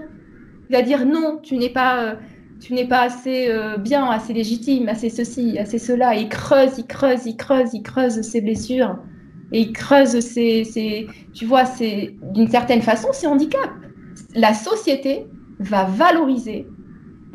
Il 0.69 0.75
va 0.75 0.81
dire 0.81 1.05
non, 1.05 1.39
tu 1.43 1.57
n'es 1.57 1.69
pas, 1.69 2.03
euh, 2.03 2.15
tu 2.59 2.73
n'es 2.73 2.87
pas 2.87 3.01
assez 3.01 3.47
euh, 3.49 3.77
bien, 3.77 4.09
assez 4.09 4.33
légitime, 4.33 4.89
assez 4.89 5.09
ceci, 5.09 5.57
assez 5.59 5.77
cela. 5.77 6.15
il 6.15 6.29
creuse, 6.29 6.77
il 6.77 6.87
creuse, 6.87 7.25
il 7.25 7.35
creuse, 7.35 7.73
il 7.73 7.83
creuse 7.83 8.21
ses 8.21 8.41
blessures. 8.41 8.97
Et 9.51 9.61
il 9.61 9.73
creuse 9.73 10.19
ses. 10.19 11.07
tu 11.33 11.45
vois, 11.45 11.65
c'est 11.65 12.15
d'une 12.33 12.49
certaine 12.49 12.81
façon, 12.81 13.09
c'est 13.11 13.27
handicap. 13.27 13.69
La 14.33 14.53
société 14.53 15.27
va 15.59 15.85
valoriser 15.85 16.67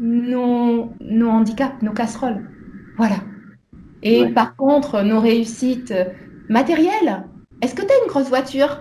nos, 0.01 0.93
nos 1.01 1.29
handicaps, 1.29 1.83
nos 1.83 1.93
casseroles. 1.93 2.49
Voilà. 2.97 3.17
Et 4.03 4.29
par 4.29 4.57
contre, 4.57 5.03
nos 5.03 5.21
réussites 5.21 5.95
matérielles, 6.49 7.25
est-ce 7.63 7.75
que 7.75 7.83
tu 7.83 7.89
as 7.89 8.03
une 8.03 8.09
grosse 8.09 8.29
voiture? 8.29 8.81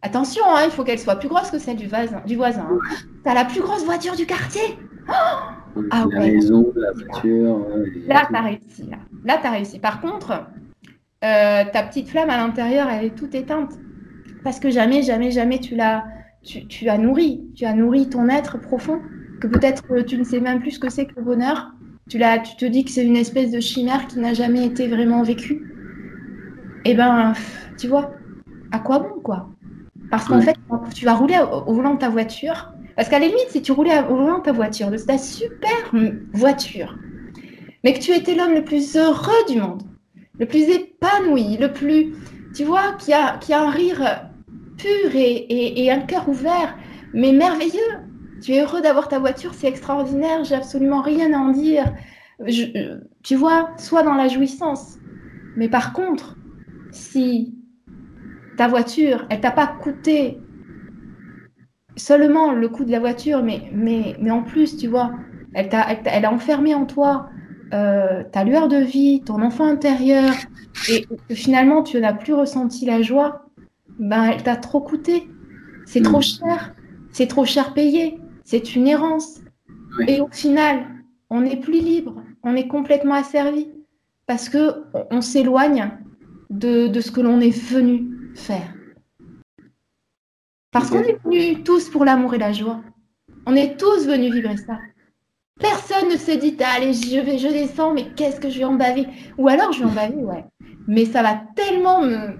Attention, 0.00 0.42
hein, 0.48 0.62
il 0.64 0.70
faut 0.70 0.82
qu'elle 0.82 0.98
soit 0.98 1.16
plus 1.16 1.28
grosse 1.28 1.50
que 1.50 1.58
celle 1.58 1.76
du, 1.76 1.86
voisin. 1.86 2.22
Du 2.26 2.34
voisin 2.34 2.66
hein. 2.68 2.78
Tu 3.24 3.30
as 3.30 3.34
la 3.34 3.44
plus 3.44 3.60
grosse 3.60 3.84
voiture 3.84 4.16
du 4.16 4.26
quartier? 4.26 4.78
Oh 5.08 5.82
ah, 5.90 6.04
La 6.10 6.18
maison, 6.18 6.72
la 6.74 6.92
voiture. 6.92 7.66
Là, 8.08 8.26
tu 8.28 8.34
as 8.34 8.40
réussi. 8.40 8.82
Là, 8.90 8.98
là 9.24 9.38
tu 9.40 9.46
as 9.46 9.50
réussi. 9.50 9.78
Par 9.78 10.00
contre, 10.00 10.32
euh, 11.24 11.64
ta 11.72 11.82
petite 11.84 12.08
flamme 12.08 12.30
à 12.30 12.36
l'intérieur, 12.36 12.88
elle 12.90 13.06
est 13.06 13.14
toute 13.14 13.34
éteinte. 13.34 13.78
Parce 14.42 14.58
que 14.58 14.70
jamais, 14.70 15.02
jamais, 15.02 15.30
jamais 15.30 15.60
tu 15.60 15.76
l'as, 15.76 16.04
tu, 16.42 16.66
tu, 16.66 16.88
as 16.88 16.98
nourri, 16.98 17.46
tu 17.54 17.64
as 17.64 17.74
nourri 17.74 18.08
ton 18.08 18.28
être 18.28 18.58
profond, 18.58 19.00
que 19.42 19.48
peut-être 19.48 19.82
tu 20.06 20.16
ne 20.16 20.22
sais 20.22 20.38
même 20.38 20.60
plus 20.60 20.72
ce 20.72 20.78
que 20.78 20.88
c'est 20.88 21.06
que 21.06 21.14
le 21.16 21.22
bonheur. 21.22 21.72
Tu, 22.08 22.16
l'as, 22.16 22.38
tu 22.38 22.54
te 22.56 22.64
dis 22.64 22.84
que 22.84 22.90
c'est 22.90 23.04
une 23.04 23.16
espèce 23.16 23.50
de 23.50 23.58
chimère 23.58 24.06
qui 24.06 24.20
n'a 24.20 24.34
jamais 24.34 24.64
été 24.64 24.86
vraiment 24.86 25.24
vécue. 25.24 25.74
Eh 26.84 26.94
ben, 26.94 27.32
tu 27.76 27.88
vois, 27.88 28.12
à 28.70 28.78
quoi 28.78 29.00
bon, 29.00 29.20
quoi? 29.20 29.48
Parce 30.10 30.26
qu'en 30.26 30.40
fait, 30.40 30.56
tu 30.94 31.04
vas 31.04 31.14
rouler 31.14 31.38
au, 31.66 31.72
volant 31.72 31.94
de 31.94 31.98
ta 31.98 32.08
voiture. 32.08 32.72
Parce 32.94 33.08
qu'à 33.08 33.18
la 33.18 33.26
limite, 33.26 33.48
si 33.48 33.62
tu 33.62 33.72
roulais 33.72 33.98
au 34.08 34.14
volant 34.14 34.38
de 34.38 34.44
ta 34.44 34.52
voiture, 34.52 34.90
de 34.90 34.98
ta 34.98 35.18
super 35.18 35.92
voiture, 36.32 36.96
mais 37.82 37.94
que 37.94 37.98
tu 37.98 38.12
étais 38.12 38.36
l'homme 38.36 38.54
le 38.54 38.62
plus 38.62 38.96
heureux 38.96 39.32
du 39.48 39.60
monde, 39.60 39.82
le 40.38 40.46
plus 40.46 40.68
épanoui, 40.68 41.56
le 41.56 41.72
plus, 41.72 42.14
tu 42.54 42.62
vois, 42.62 42.92
qui 42.98 43.12
a, 43.12 43.38
qui 43.38 43.52
a 43.52 43.62
un 43.62 43.70
rire 43.70 44.28
pur 44.76 45.14
et, 45.14 45.82
et, 45.84 45.90
un 45.90 46.00
cœur 46.00 46.28
ouvert, 46.28 46.76
mais 47.12 47.32
merveilleux. 47.32 48.11
Tu 48.42 48.52
es 48.52 48.62
heureux 48.62 48.82
d'avoir 48.82 49.08
ta 49.08 49.18
voiture, 49.18 49.54
c'est 49.54 49.68
extraordinaire, 49.68 50.44
j'ai 50.44 50.56
absolument 50.56 51.00
rien 51.00 51.32
à 51.32 51.38
en 51.38 51.50
dire. 51.50 51.92
tu 53.22 53.36
vois, 53.36 53.70
sois 53.78 54.02
dans 54.02 54.14
la 54.14 54.28
jouissance. 54.28 54.98
Mais 55.56 55.68
par 55.68 55.92
contre, 55.92 56.36
si 56.90 57.54
ta 58.56 58.68
voiture, 58.68 59.26
elle 59.30 59.40
t'a 59.40 59.50
pas 59.50 59.66
coûté 59.66 60.38
seulement 61.96 62.52
le 62.52 62.68
coût 62.68 62.84
de 62.84 62.90
la 62.90 63.00
voiture, 63.00 63.42
mais, 63.42 63.70
mais, 63.72 64.16
mais 64.20 64.30
en 64.30 64.42
plus, 64.42 64.76
tu 64.76 64.88
vois, 64.88 65.12
elle, 65.54 65.68
t'a, 65.68 65.86
elle, 66.04 66.24
a 66.24 66.32
enfermé 66.32 66.74
en 66.74 66.86
toi 66.86 67.28
euh, 67.74 68.24
ta 68.24 68.44
lueur 68.44 68.68
de 68.68 68.76
vie, 68.76 69.22
ton 69.24 69.42
enfant 69.42 69.66
intérieur, 69.66 70.32
et 70.88 71.04
que 71.04 71.34
finalement 71.34 71.82
tu 71.82 72.00
n'as 72.00 72.12
plus 72.12 72.34
ressenti 72.34 72.86
la 72.86 73.02
joie, 73.02 73.46
ben 73.98 74.24
elle 74.24 74.42
t'a 74.42 74.56
trop 74.56 74.80
coûté. 74.80 75.28
C'est 75.86 76.02
trop 76.02 76.18
mm. 76.18 76.22
cher, 76.22 76.74
c'est 77.12 77.26
trop 77.26 77.44
cher 77.44 77.74
payé, 77.74 78.18
c'est 78.52 78.76
une 78.76 78.86
errance. 78.86 79.40
Et 80.06 80.20
au 80.20 80.28
final, 80.28 80.84
on 81.30 81.40
n'est 81.40 81.56
plus 81.56 81.80
libre, 81.80 82.22
on 82.42 82.54
est 82.54 82.68
complètement 82.68 83.14
asservi 83.14 83.66
parce 84.26 84.50
que 84.50 84.84
on 85.10 85.22
s'éloigne 85.22 85.90
de, 86.50 86.86
de 86.86 87.00
ce 87.00 87.10
que 87.10 87.22
l'on 87.22 87.40
est 87.40 87.58
venu 87.72 88.30
faire. 88.34 88.74
Parce 90.70 90.90
qu'on 90.90 91.02
est 91.02 91.18
venus 91.24 91.64
tous 91.64 91.88
pour 91.88 92.04
l'amour 92.04 92.34
et 92.34 92.38
la 92.38 92.52
joie. 92.52 92.82
On 93.46 93.56
est 93.56 93.78
tous 93.78 94.06
venus 94.06 94.34
vibrer 94.34 94.58
ça. 94.58 94.78
Personne 95.58 96.10
ne 96.10 96.16
se 96.16 96.32
dit, 96.32 96.54
allez, 96.62 96.92
je 96.92 97.20
vais, 97.20 97.38
je 97.38 97.48
descends, 97.48 97.94
mais 97.94 98.12
qu'est-ce 98.16 98.40
que 98.40 98.50
je 98.50 98.58
vais 98.58 98.64
en 98.64 98.74
baver? 98.74 99.06
Ou 99.38 99.48
alors 99.48 99.72
je 99.72 99.78
vais 99.78 99.90
en 99.90 99.94
baver, 99.94 100.22
ouais. 100.22 100.44
Mais 100.86 101.06
ça 101.06 101.22
va 101.22 101.40
tellement 101.56 102.02
me. 102.02 102.36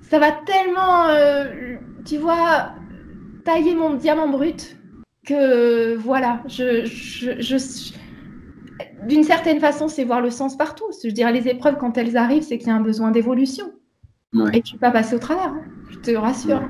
Ça 0.00 0.18
va 0.18 0.32
tellement, 0.32 1.08
euh, 1.08 1.76
tu 2.06 2.16
vois, 2.16 2.72
tailler 3.44 3.74
mon 3.74 3.94
diamant 3.94 4.28
brut 4.28 4.76
que 5.26 5.96
voilà, 5.96 6.42
je, 6.46 6.84
je, 6.84 7.92
d'une 9.06 9.24
certaine 9.24 9.60
façon, 9.60 9.88
c'est 9.88 10.04
voir 10.04 10.20
le 10.20 10.30
sens 10.30 10.56
partout. 10.56 10.84
Je 11.02 11.10
dirais, 11.10 11.32
les 11.32 11.48
épreuves, 11.48 11.76
quand 11.78 11.96
elles 11.98 12.16
arrivent, 12.16 12.42
c'est 12.42 12.58
qu'il 12.58 12.68
y 12.68 12.70
a 12.70 12.76
un 12.76 12.80
besoin 12.80 13.10
d'évolution. 13.10 13.66
Et 14.52 14.62
tu 14.62 14.74
peux 14.74 14.80
pas 14.80 14.90
passer 14.92 15.16
au 15.16 15.18
travers, 15.18 15.48
hein, 15.48 15.62
je 15.90 15.98
te 15.98 16.10
rassure. 16.12 16.62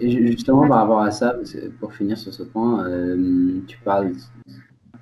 Et 0.00 0.26
justement, 0.28 0.68
par 0.68 0.80
rapport 0.80 1.00
à 1.00 1.10
ça, 1.10 1.36
pour 1.80 1.94
finir 1.94 2.18
sur 2.18 2.32
ce 2.32 2.42
point, 2.42 2.86
euh, 2.86 3.60
tu 3.66 3.78
parles 3.78 4.12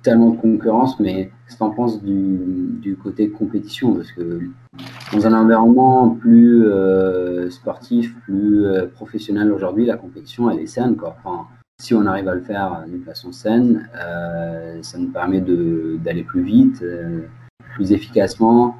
tellement 0.03 0.31
de 0.31 0.37
concurrence, 0.37 0.99
mais 0.99 1.25
qu'est-ce 1.25 1.55
que 1.55 1.57
tu 1.57 1.63
en 1.63 1.71
penses 1.71 2.01
du, 2.01 2.97
côté 3.03 3.29
compétition? 3.29 3.93
Parce 3.93 4.11
que 4.13 4.41
dans 5.13 5.25
un 5.25 5.33
environnement 5.33 6.09
plus 6.09 6.65
euh, 6.65 7.49
sportif, 7.49 8.13
plus 8.21 8.65
euh, 8.65 8.87
professionnel 8.87 9.51
aujourd'hui, 9.51 9.85
la 9.85 9.97
compétition, 9.97 10.49
elle 10.49 10.59
est 10.59 10.67
saine. 10.67 10.95
Quoi. 10.95 11.15
Enfin, 11.23 11.47
si 11.79 11.93
on 11.93 12.05
arrive 12.05 12.27
à 12.27 12.35
le 12.35 12.41
faire 12.41 12.83
d'une 12.87 13.03
façon 13.03 13.31
saine, 13.31 13.87
ça 14.81 14.97
nous 14.97 15.11
permet 15.11 15.41
d'aller 15.41 16.23
plus 16.23 16.41
vite, 16.41 16.83
plus 17.75 17.91
efficacement. 17.91 18.75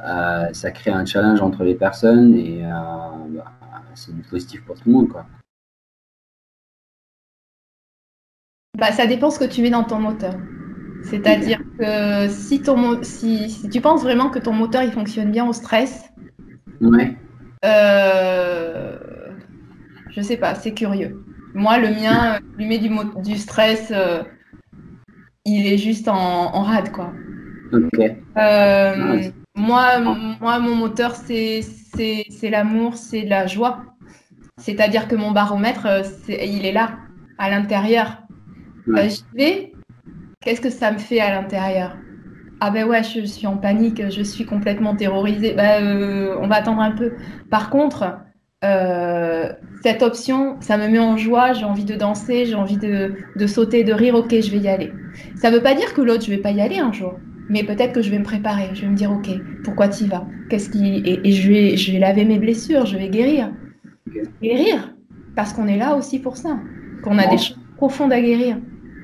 ça 0.00 0.70
crée 0.70 0.90
un 0.90 1.04
challenge 1.04 1.42
entre 1.42 1.62
les 1.62 1.74
personnes 1.74 2.34
et 2.34 2.62
bah, 2.62 3.52
c'est 3.94 4.14
du 4.14 4.22
positif 4.22 4.64
pour 4.64 4.76
tout 4.76 4.88
le 4.88 4.92
monde. 4.92 5.08
Quoi. 5.08 5.26
Bah, 8.78 8.92
ça 8.92 9.06
dépend 9.06 9.28
ce 9.28 9.38
que 9.38 9.44
tu 9.44 9.60
mets 9.60 9.70
dans 9.70 9.84
ton 9.84 9.98
moteur. 9.98 10.34
C'est-à-dire 11.04 11.60
que 11.78 12.28
si, 12.28 12.60
ton, 12.62 13.02
si, 13.02 13.50
si, 13.50 13.68
tu 13.68 13.80
penses 13.80 14.02
vraiment 14.02 14.30
que 14.30 14.38
ton 14.38 14.52
moteur 14.52 14.82
il 14.82 14.92
fonctionne 14.92 15.30
bien 15.30 15.46
au 15.46 15.52
stress, 15.52 16.10
ouais. 16.80 17.16
euh, 17.64 18.98
je 20.10 20.20
sais 20.20 20.36
pas, 20.36 20.54
c'est 20.54 20.74
curieux. 20.74 21.24
Moi, 21.54 21.78
le 21.78 21.88
mien, 21.88 22.40
lui 22.56 22.66
met 22.66 22.78
du, 22.78 22.90
du 23.22 23.36
stress, 23.36 23.92
euh, 23.94 24.22
il 25.44 25.66
est 25.66 25.78
juste 25.78 26.08
en, 26.08 26.54
en 26.54 26.62
rade, 26.62 26.90
quoi. 26.92 27.12
Euh, 28.36 29.22
moi, 29.54 29.98
moi, 30.40 30.58
mon 30.58 30.74
moteur, 30.74 31.14
c'est 31.14 31.62
l'amour, 32.42 32.96
c'est 32.96 33.22
la 33.22 33.46
joie. 33.46 33.84
C'est-à-dire 34.56 35.08
que 35.08 35.14
mon 35.14 35.30
baromètre, 35.30 35.86
euh, 35.86 36.02
il 36.28 36.66
est 36.66 36.72
là, 36.72 36.98
à 37.38 37.50
l'intérieur. 37.50 38.22
Je 38.86 39.20
vais, 39.34 39.67
qu'est-ce 40.48 40.62
que 40.62 40.70
ça 40.70 40.90
me 40.90 40.98
fait 40.98 41.20
à 41.20 41.30
l'intérieur? 41.30 41.94
Ah 42.60 42.70
ben 42.70 42.88
ouais, 42.88 43.02
je, 43.02 43.20
suis 43.26 43.46
en 43.46 43.58
panique, 43.58 44.02
je 44.08 44.22
suis 44.22 44.46
complètement 44.46 44.96
terrorisée. 44.96 45.54
Euh, 45.58 46.36
on 46.40 46.48
va 46.48 46.56
attendre 46.56 46.80
un 46.80 46.92
peu. 46.92 47.12
Par 47.50 47.68
contre, 47.68 48.16
euh, 48.64 49.52
cette 49.82 50.02
option, 50.02 50.56
ça 50.60 50.78
me 50.78 50.88
met 50.88 50.98
en 50.98 51.18
joie, 51.18 51.52
j'ai 51.52 51.66
envie 51.66 51.84
de 51.84 51.94
danser, 51.94 52.46
j'ai 52.46 52.54
envie 52.54 52.78
de, 52.78 53.12
de, 53.36 53.46
sauter, 53.46 53.84
de 53.84 53.92
rire, 53.92 54.14
ok, 54.14 54.30
je 54.30 54.50
vais 54.50 54.58
y 54.58 54.68
aller. 54.68 54.90
Ça 55.36 55.50
ne 55.50 55.56
veut 55.56 55.62
pas 55.62 55.74
dire 55.74 55.92
que 55.92 56.00
l'autre, 56.00 56.24
je 56.24 56.30
vais 56.30 56.38
pas 56.38 56.50
y 56.50 56.62
aller 56.62 56.78
un 56.78 56.92
jour, 56.92 57.14
mais 57.50 57.62
peut-être 57.62 57.92
que 57.92 58.00
je 58.00 58.10
vais 58.10 58.18
me 58.18 58.24
préparer, 58.24 58.70
je 58.72 58.80
vais 58.80 58.88
me 58.88 58.96
dire, 58.96 59.12
ok, 59.12 59.28
pourquoi 59.64 59.88
tu 59.88 60.04
y 60.04 60.06
vas? 60.08 60.26
Qu'est-ce 60.48 60.70
qui 60.70 61.02
et, 61.04 61.30
je, 61.30 61.48
vais, 61.48 61.76
je 61.76 61.92
vais 61.92 61.98
laver 61.98 62.24
mes 62.24 62.38
blessures, 62.38 62.86
je 62.86 62.96
vais 62.96 63.10
guérir. 63.10 63.52
Guérir, 64.42 64.94
parce 65.36 65.52
qu'on 65.52 65.68
est 65.68 65.78
là 65.78 65.94
aussi 65.94 66.18
pour 66.18 66.38
ça, 66.38 66.58
qu'on 67.04 67.18
a 67.18 67.26
des 67.26 67.36
choses 67.36 67.58
profondes 67.76 68.14
à 68.14 68.20
guérir. 68.20 68.56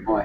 Ouais. 0.09 0.25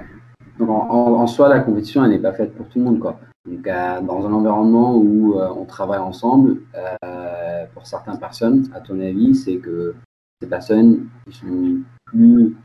Donc 0.59 0.69
en, 0.69 1.25
soi, 1.25 1.47
la 1.47 1.61
compétition, 1.61 2.03
elle 2.03 2.11
n'est 2.11 2.19
pas 2.19 2.33
faite 2.33 2.53
pour 2.53 2.67
tout 2.67 2.79
le 2.79 2.85
monde. 2.85 2.99
Quoi. 2.99 3.17
Donc, 3.47 3.65
euh, 3.65 4.01
dans 4.01 4.27
un 4.27 4.33
environnement 4.33 4.95
où 4.97 5.39
euh, 5.39 5.47
on 5.57 5.63
travaille 5.63 5.99
ensemble, 5.99 6.57
euh, 6.75 7.65
pour 7.73 7.87
certaines 7.87 8.19
personnes, 8.19 8.69
à 8.75 8.81
ton 8.81 8.99
avis, 8.99 9.35
c'est 9.35 9.55
que 9.55 9.95
ces 10.41 10.49
personnes 10.49 11.07
sont 11.31 11.77
plus 12.05 12.57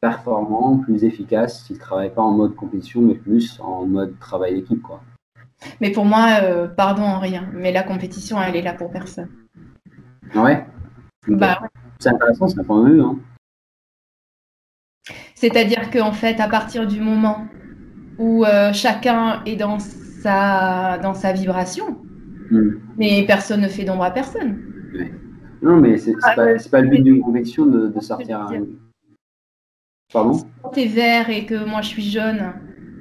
performants, 0.00 0.78
plus 0.78 1.04
efficaces 1.04 1.64
s'ils 1.64 1.76
ne 1.76 1.80
travaillent 1.80 2.14
pas 2.14 2.22
en 2.22 2.32
mode 2.32 2.54
compétition, 2.54 3.02
mais 3.02 3.14
plus 3.14 3.58
en 3.60 3.86
mode 3.86 4.18
travail 4.20 4.54
d'équipe. 4.54 4.82
Quoi. 4.82 5.00
Mais 5.80 5.90
pour 5.90 6.04
moi, 6.04 6.26
pardon 6.76 7.02
en 7.02 7.18
rien, 7.18 7.48
mais 7.52 7.72
la 7.72 7.82
compétition, 7.82 8.40
elle 8.40 8.56
est 8.56 8.62
là 8.62 8.72
pour 8.72 8.90
personne. 8.90 9.28
Ouais. 10.34 10.66
Bah, 11.28 11.60
C'est 12.00 12.08
intéressant, 12.08 12.48
c'est 12.48 12.60
un 12.60 12.64
point 12.64 12.82
de 12.84 12.90
vue. 12.90 13.02
Hein. 13.02 13.16
C'est-à-dire 15.42 15.90
qu'en 15.90 16.12
fait, 16.12 16.38
à 16.38 16.46
partir 16.46 16.86
du 16.86 17.00
moment 17.00 17.48
où 18.16 18.44
euh, 18.44 18.72
chacun 18.72 19.42
est 19.44 19.56
dans 19.56 19.80
sa, 19.80 20.98
dans 20.98 21.14
sa 21.14 21.32
vibration, 21.32 21.98
hmm. 22.52 22.74
mais 22.96 23.24
personne 23.26 23.60
ne 23.60 23.66
fait 23.66 23.82
d'ombre 23.82 24.04
à 24.04 24.12
personne. 24.12 24.62
Non, 25.60 25.78
mais 25.78 25.98
c'est 25.98 26.14
ah, 26.22 26.34
pas, 26.36 26.46
pas, 26.70 26.80
le 26.80 26.88
but 26.88 27.02
d'une 27.02 27.20
conviction 27.22 27.66
de, 27.66 27.88
de 27.88 28.00
sortir. 28.00 28.46
Pardon? 30.12 30.34
Si 30.34 30.44
tu 30.74 30.80
es 30.80 30.86
vert 30.86 31.28
et 31.28 31.44
que 31.44 31.68
moi 31.68 31.80
je 31.82 31.88
suis 31.88 32.08
jaune, 32.08 32.52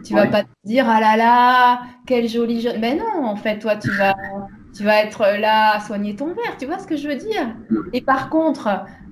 tu 0.03 0.15
vas 0.15 0.25
pas 0.25 0.41
te 0.41 0.49
dire 0.63 0.85
ah 0.89 0.99
là 0.99 1.17
là, 1.17 1.81
quel 2.07 2.27
joli 2.27 2.59
jaune. 2.59 2.79
Mais 2.81 2.95
non, 2.95 3.23
en 3.23 3.35
fait, 3.35 3.59
toi, 3.59 3.75
tu 3.75 3.91
vas, 3.91 4.15
tu 4.75 4.81
vas 4.81 5.03
être 5.03 5.21
là 5.39 5.75
à 5.75 5.79
soigner 5.79 6.15
ton 6.15 6.29
vert. 6.29 6.57
Tu 6.57 6.65
vois 6.65 6.79
ce 6.79 6.87
que 6.87 6.95
je 6.95 7.07
veux 7.07 7.17
dire? 7.17 7.55
Et 7.93 8.01
par 8.01 8.31
contre, 8.31 8.67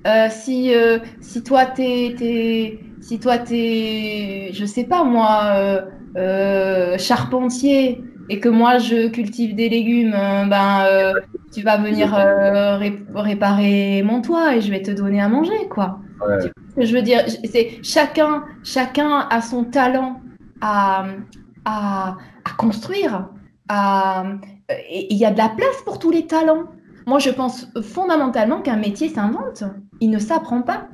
euh, 0.07 0.27
si, 0.31 0.73
euh, 0.73 0.97
si 1.21 1.43
toi, 1.43 1.67
t'es 1.67 2.79
si 3.01 3.19
toi, 3.19 3.37
tu 3.37 3.55
es, 3.55 4.51
je 4.53 4.65
sais 4.65 4.83
pas 4.83 5.03
moi, 5.03 5.51
euh, 5.55 5.81
euh, 6.17 6.97
charpentier 6.97 8.03
et 8.29 8.39
que 8.39 8.49
moi, 8.49 8.77
je 8.77 9.07
cultive 9.07 9.55
des 9.55 9.69
légumes, 9.69 10.13
euh, 10.13 10.45
ben, 10.45 11.13
tu 11.53 11.61
vas 11.63 11.77
venir 11.77 12.13
réparer 13.15 14.03
mon 14.03 14.21
toit 14.21 14.55
et 14.55 14.61
je 14.61 14.69
vais 14.69 14.81
te 14.81 14.91
donner 14.91 15.21
à 15.21 15.29
manger, 15.29 15.67
quoi. 15.69 15.99
je 16.77 16.93
veux 16.93 17.01
dire, 17.01 17.21
c'est 17.45 17.79
chacun, 17.83 18.43
chacun 18.63 19.27
a 19.29 19.41
son 19.41 19.63
talent 19.63 20.21
à, 20.61 21.05
à, 21.65 22.17
à 22.45 22.51
construire. 22.57 23.29
À, 23.67 24.25
et 24.89 25.11
il 25.11 25.17
y 25.17 25.25
a 25.25 25.31
de 25.31 25.37
la 25.37 25.49
place 25.49 25.81
pour 25.85 25.99
tous 25.99 26.11
les 26.11 26.27
talents. 26.27 26.65
Moi, 27.07 27.17
je 27.19 27.31
pense 27.31 27.67
fondamentalement 27.81 28.61
qu'un 28.61 28.75
métier 28.75 29.09
s'invente. 29.09 29.63
Il 29.99 30.11
ne 30.11 30.19
s'apprend 30.19 30.61
pas. 30.61 30.87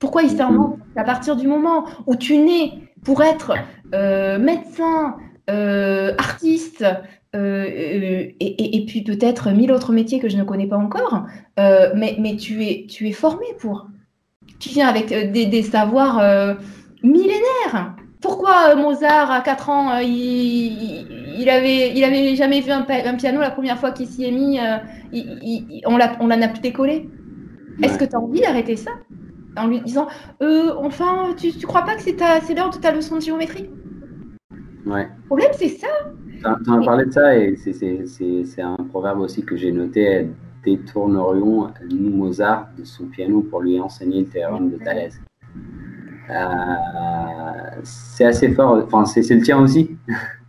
Pourquoi 0.00 0.22
il 0.22 0.30
s'invente 0.30 0.78
À 0.96 1.04
partir 1.04 1.36
du 1.36 1.46
moment 1.46 1.84
où 2.06 2.16
tu 2.16 2.36
nais 2.36 2.72
pour 3.04 3.22
être 3.22 3.54
euh, 3.94 4.38
médecin, 4.38 5.16
euh, 5.50 6.14
artiste, 6.18 6.84
euh, 7.36 7.64
et, 8.40 8.84
puis 8.86 9.02
peut-être 9.02 9.50
mille 9.50 9.72
autres 9.72 9.92
métiers 9.92 10.18
que 10.18 10.28
je 10.28 10.36
ne 10.36 10.44
connais 10.44 10.66
pas 10.66 10.78
encore, 10.78 11.26
mais, 11.56 12.16
mais 12.18 12.36
tu, 12.36 12.64
es, 12.64 12.86
tu 12.88 13.08
es 13.08 13.12
formé 13.12 13.46
pour. 13.58 13.86
Tu 14.58 14.70
viens 14.70 14.88
avec 14.88 15.08
des, 15.08 15.46
des 15.46 15.62
savoirs 15.62 16.56
millénaires. 17.02 17.94
Pourquoi 18.20 18.74
Mozart, 18.74 19.30
à 19.30 19.40
4 19.42 19.70
ans, 19.70 19.98
il, 19.98 21.06
il, 21.38 21.48
avait, 21.48 21.92
il 21.94 22.02
avait 22.02 22.34
jamais 22.34 22.60
vu 22.60 22.72
un, 22.72 22.84
un 22.88 23.14
piano 23.14 23.40
la 23.40 23.52
première 23.52 23.78
fois 23.78 23.92
qu'il 23.92 24.08
s'y 24.08 24.24
est 24.24 24.32
mis, 24.32 24.58
il, 25.12 25.82
on 25.86 25.96
l'en 25.96 26.42
a 26.42 26.48
plus 26.48 26.60
décollé 26.60 27.08
Est-ce 27.82 27.98
que 27.98 28.04
tu 28.04 28.16
as 28.16 28.20
envie 28.20 28.40
d'arrêter 28.40 28.76
ça? 28.76 28.90
En 29.58 29.66
lui 29.66 29.80
disant 29.80 30.08
Enfin, 30.40 31.34
tu, 31.36 31.52
tu 31.52 31.66
crois 31.66 31.82
pas 31.82 31.96
que 31.96 32.02
c'est 32.02 32.54
l'heure 32.54 32.70
de 32.70 32.78
ta 32.78 32.92
leçon 32.92 33.16
de 33.16 33.20
géométrie? 33.20 33.70
Ouais. 34.86 35.08
Le 35.22 35.26
problème, 35.26 35.50
c'est 35.54 35.68
ça. 35.68 35.88
Tu 36.64 36.70
en 36.70 36.84
parlé 36.84 37.06
de 37.06 37.12
ça 37.12 37.36
et 37.36 37.56
c'est 37.56 38.62
un 38.62 38.76
proverbe 38.90 39.20
aussi 39.20 39.42
que 39.42 39.56
j'ai 39.56 39.72
noté 39.72 40.28
détournerions 40.64 41.72
nous 41.90 42.10
Mozart 42.10 42.68
de 42.76 42.84
son 42.84 43.06
piano 43.06 43.42
pour 43.42 43.60
lui 43.60 43.80
enseigner 43.80 44.20
le 44.20 44.26
théorème 44.26 44.70
de 44.70 44.76
Thalès. 44.76 45.20
Euh, 46.30 47.80
c'est 47.84 48.26
assez 48.26 48.52
fort, 48.52 48.82
enfin 48.84 49.04
c'est 49.06 49.34
le 49.34 49.42
tien 49.42 49.58
aussi. 49.60 49.96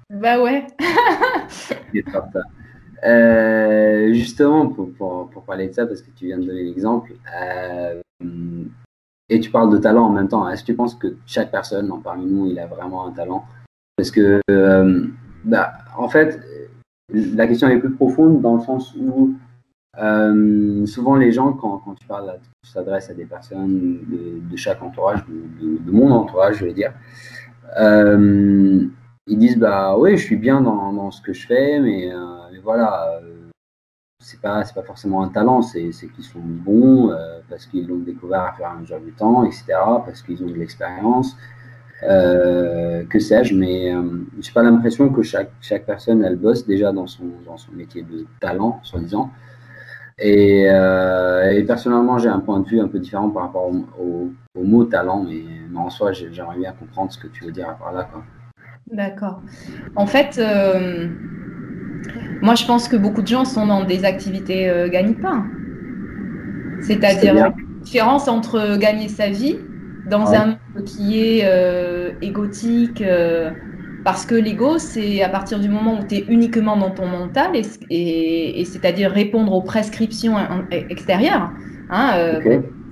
Bah 0.10 0.42
ouais. 0.42 0.66
euh, 3.06 4.14
justement, 4.14 4.68
pour, 4.68 4.92
pour, 4.94 5.30
pour, 5.30 5.44
parler 5.44 5.70
de 5.70 5.74
ça, 5.74 5.86
parce 5.86 6.02
que 6.02 6.10
tu 6.12 6.26
viens 6.26 6.38
de 6.38 6.46
donner 6.46 6.64
l'exemple, 6.64 7.14
euh, 7.42 8.02
et 9.30 9.40
tu 9.40 9.52
parles 9.52 9.72
de 9.72 9.78
talent 9.78 10.06
en 10.06 10.10
même 10.10 10.28
temps, 10.28 10.50
est-ce 10.50 10.64
que 10.64 10.68
tu 10.68 10.76
penses 10.76 10.96
que 10.96 11.16
chaque 11.26 11.52
personne 11.52 11.92
parmi 12.04 12.26
nous, 12.26 12.48
il 12.48 12.60
a 12.60 12.66
vraiment 12.66 13.06
un 13.06 13.12
talent? 13.12 13.46
Parce 13.96 14.12
que 14.12 14.42
euh, 14.50 15.08
bah, 15.44 15.74
en 15.98 16.10
fait, 16.10 16.40
la 17.14 17.48
question 17.48 17.68
est 17.70 17.78
plus 17.78 17.92
profonde 17.92 18.42
dans 18.42 18.56
le 18.56 18.62
sens 18.62 18.96
où 18.96 19.34
euh, 20.00 20.86
souvent 20.86 21.16
les 21.16 21.32
gens, 21.32 21.54
quand, 21.54 21.82
tu 22.00 22.08
parles, 22.08 22.40
tu 22.64 22.72
s'adresses 22.72 23.10
à 23.10 23.14
des 23.14 23.26
personnes 23.26 24.00
de, 24.08 24.56
chaque 24.58 24.82
entourage, 24.82 25.24
de, 25.28 25.92
mon 25.92 26.12
entourage, 26.12 26.58
je 26.58 26.66
vais 26.66 26.74
dire, 26.74 26.94
euh, 27.80 28.86
ils 29.28 29.38
disent 29.38 29.58
bah 29.58 29.96
oui, 29.98 30.18
je 30.18 30.24
suis 30.24 30.38
bien 30.38 30.62
dans, 30.62 31.12
ce 31.12 31.22
que 31.22 31.34
je 31.34 31.46
fais, 31.46 31.80
mais, 31.80 32.12
voilà, 32.64 33.20
c'est 34.30 34.42
pas 34.42 34.64
c'est 34.64 34.76
pas 34.76 34.84
forcément 34.84 35.24
un 35.24 35.30
talent, 35.30 35.62
c'est 35.62 35.90
qu'ils 35.92 36.24
sont 36.24 36.40
bons 36.40 37.16
parce 37.50 37.66
qu'ils 37.66 37.88
l'ont 37.88 38.00
découvert 38.00 38.42
à 38.42 38.54
faire 38.54 38.70
un 38.70 38.86
job 38.86 39.04
du 39.04 39.12
temps, 39.12 39.44
etc. 39.44 39.66
Parce 40.06 40.22
qu'ils 40.22 40.44
ont 40.44 40.48
de 40.48 40.56
l'expérience. 40.56 41.36
Euh, 42.04 43.04
que 43.10 43.20
sais-je, 43.20 43.54
mais 43.54 43.94
euh, 43.94 44.02
j'ai 44.40 44.52
pas 44.54 44.64
l'impression 44.64 45.10
que 45.10 45.22
chaque, 45.22 45.52
chaque 45.60 45.86
personne, 45.86 46.24
elle 46.24 46.38
bosse 46.38 46.66
déjà 46.66 46.92
dans 46.92 47.08
son, 47.08 47.26
dans 47.46 47.58
son 47.58 47.74
métier 47.74 48.04
de 48.04 48.26
talent, 48.40 48.80
soi-disant. 48.84 49.32
Et, 50.18 50.66
euh, 50.70 51.66
personnellement, 51.66 52.18
j'ai 52.18 52.30
un 52.30 52.40
point 52.40 52.60
de 52.60 52.68
vue 52.68 52.80
un 52.80 52.88
peu 52.88 53.00
différent 53.00 53.30
par 53.30 53.44
rapport 53.44 53.70
au, 54.00 54.32
mot 54.56 54.84
talent, 54.86 55.26
mais, 55.28 55.44
en 55.76 55.90
soi, 55.90 56.12
j'aimerais 56.12 56.58
bien 56.58 56.74
comprendre 56.74 57.12
ce 57.12 57.18
que 57.18 57.28
tu 57.28 57.46
veux 57.46 57.52
dire 57.52 57.76
par 57.78 57.94
là. 57.94 58.10
D'accord. 58.92 59.42
En 59.96 60.06
fait, 60.06 60.38
moi, 62.42 62.56
je 62.56 62.66
pense 62.66 62.88
que 62.88 62.96
beaucoup 62.96 63.22
de 63.22 63.28
gens 63.28 63.46
sont 63.46 63.66
dans 63.66 63.84
des 63.84 64.06
activités 64.06 64.70
euh, 64.70 64.90
gagne-pain. 64.90 65.46
C'est-à-dire 66.82 67.34
la 67.34 67.54
différence 67.84 68.28
entre 68.28 68.78
gagner 68.78 69.10
sa 69.10 69.30
vie 69.30 69.58
dans 70.10 70.32
un 70.34 70.46
monde 70.48 70.86
qui 70.86 71.20
est 71.22 71.42
euh, 71.44 72.12
égotique, 72.22 73.02
euh, 73.02 73.52
parce 74.06 74.26
que 74.26 74.36
l'ego, 74.36 74.78
c'est 74.78 75.22
à 75.22 75.30
partir 75.30 75.60
du 75.60 75.68
moment 75.68 76.00
où 76.00 76.08
tu 76.08 76.16
es 76.16 76.26
uniquement 76.30 76.78
dans 76.78 76.92
ton 76.92 77.06
mental, 77.06 77.52
et, 77.90 78.64
c'est-à-dire 78.66 79.12
répondre 79.12 79.54
aux 79.54 79.62
prescriptions 79.62 80.36
extérieures. 80.72 81.52
Hein, 81.90 82.40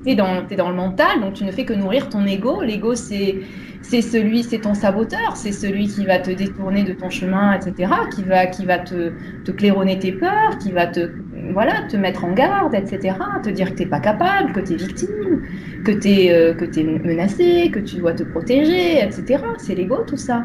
Tu 0.04 0.10
es, 0.10 0.12
es, 0.12 0.16
dans 0.16 0.70
le 0.70 0.76
mental, 0.76 1.22
donc 1.22 1.34
tu 1.34 1.46
ne 1.46 1.52
fais 1.52 1.64
que 1.64 1.74
nourrir 1.74 2.10
ton 2.10 2.26
ego. 2.26 2.62
L'ego, 2.62 2.94
c'est 2.94 3.38
c'est 3.82 4.02
celui, 4.02 4.44
c'est 4.44 4.60
ton 4.60 4.74
saboteur, 4.74 5.36
c'est 5.36 5.52
celui 5.52 5.88
qui 5.88 6.06
va 6.06 6.20
te 6.20 6.32
détourner 6.32 6.84
de 6.84 6.94
ton 6.94 7.10
chemin, 7.10 7.54
etc., 7.54 7.92
qui 8.14 8.24
va, 8.24 8.46
qui 8.48 8.66
va 8.66 8.80
te, 8.80 9.12
claironner 9.52 10.00
tes 10.00 10.12
peurs, 10.12 10.58
qui 10.58 10.72
va 10.72 10.88
te, 10.88 11.12
voilà, 11.54 11.84
te 11.90 11.96
mettre 11.96 12.26
en 12.26 12.34
garde, 12.34 12.76
etc., 12.76 13.16
te 13.44 13.50
dire 13.50 13.72
que 13.72 13.78
tu 13.78 13.84
n'es 13.84 13.90
pas 13.90 14.00
capable, 14.00 14.52
que 14.54 14.60
tu 14.60 14.74
es 14.74 14.76
victime, 14.76 15.44
que 15.86 15.92
tu 15.92 16.08
es, 16.08 16.34
euh, 16.34 16.54
que 16.54 16.66
es 16.66 16.84
menacé, 16.84 17.70
que 17.72 17.80
tu 17.80 17.98
dois 17.98 18.14
te 18.14 18.24
protéger, 18.24 19.04
etc. 19.04 19.44
C'est 19.58 19.76
l'ego, 19.76 20.04
tout 20.06 20.18
ça. 20.18 20.44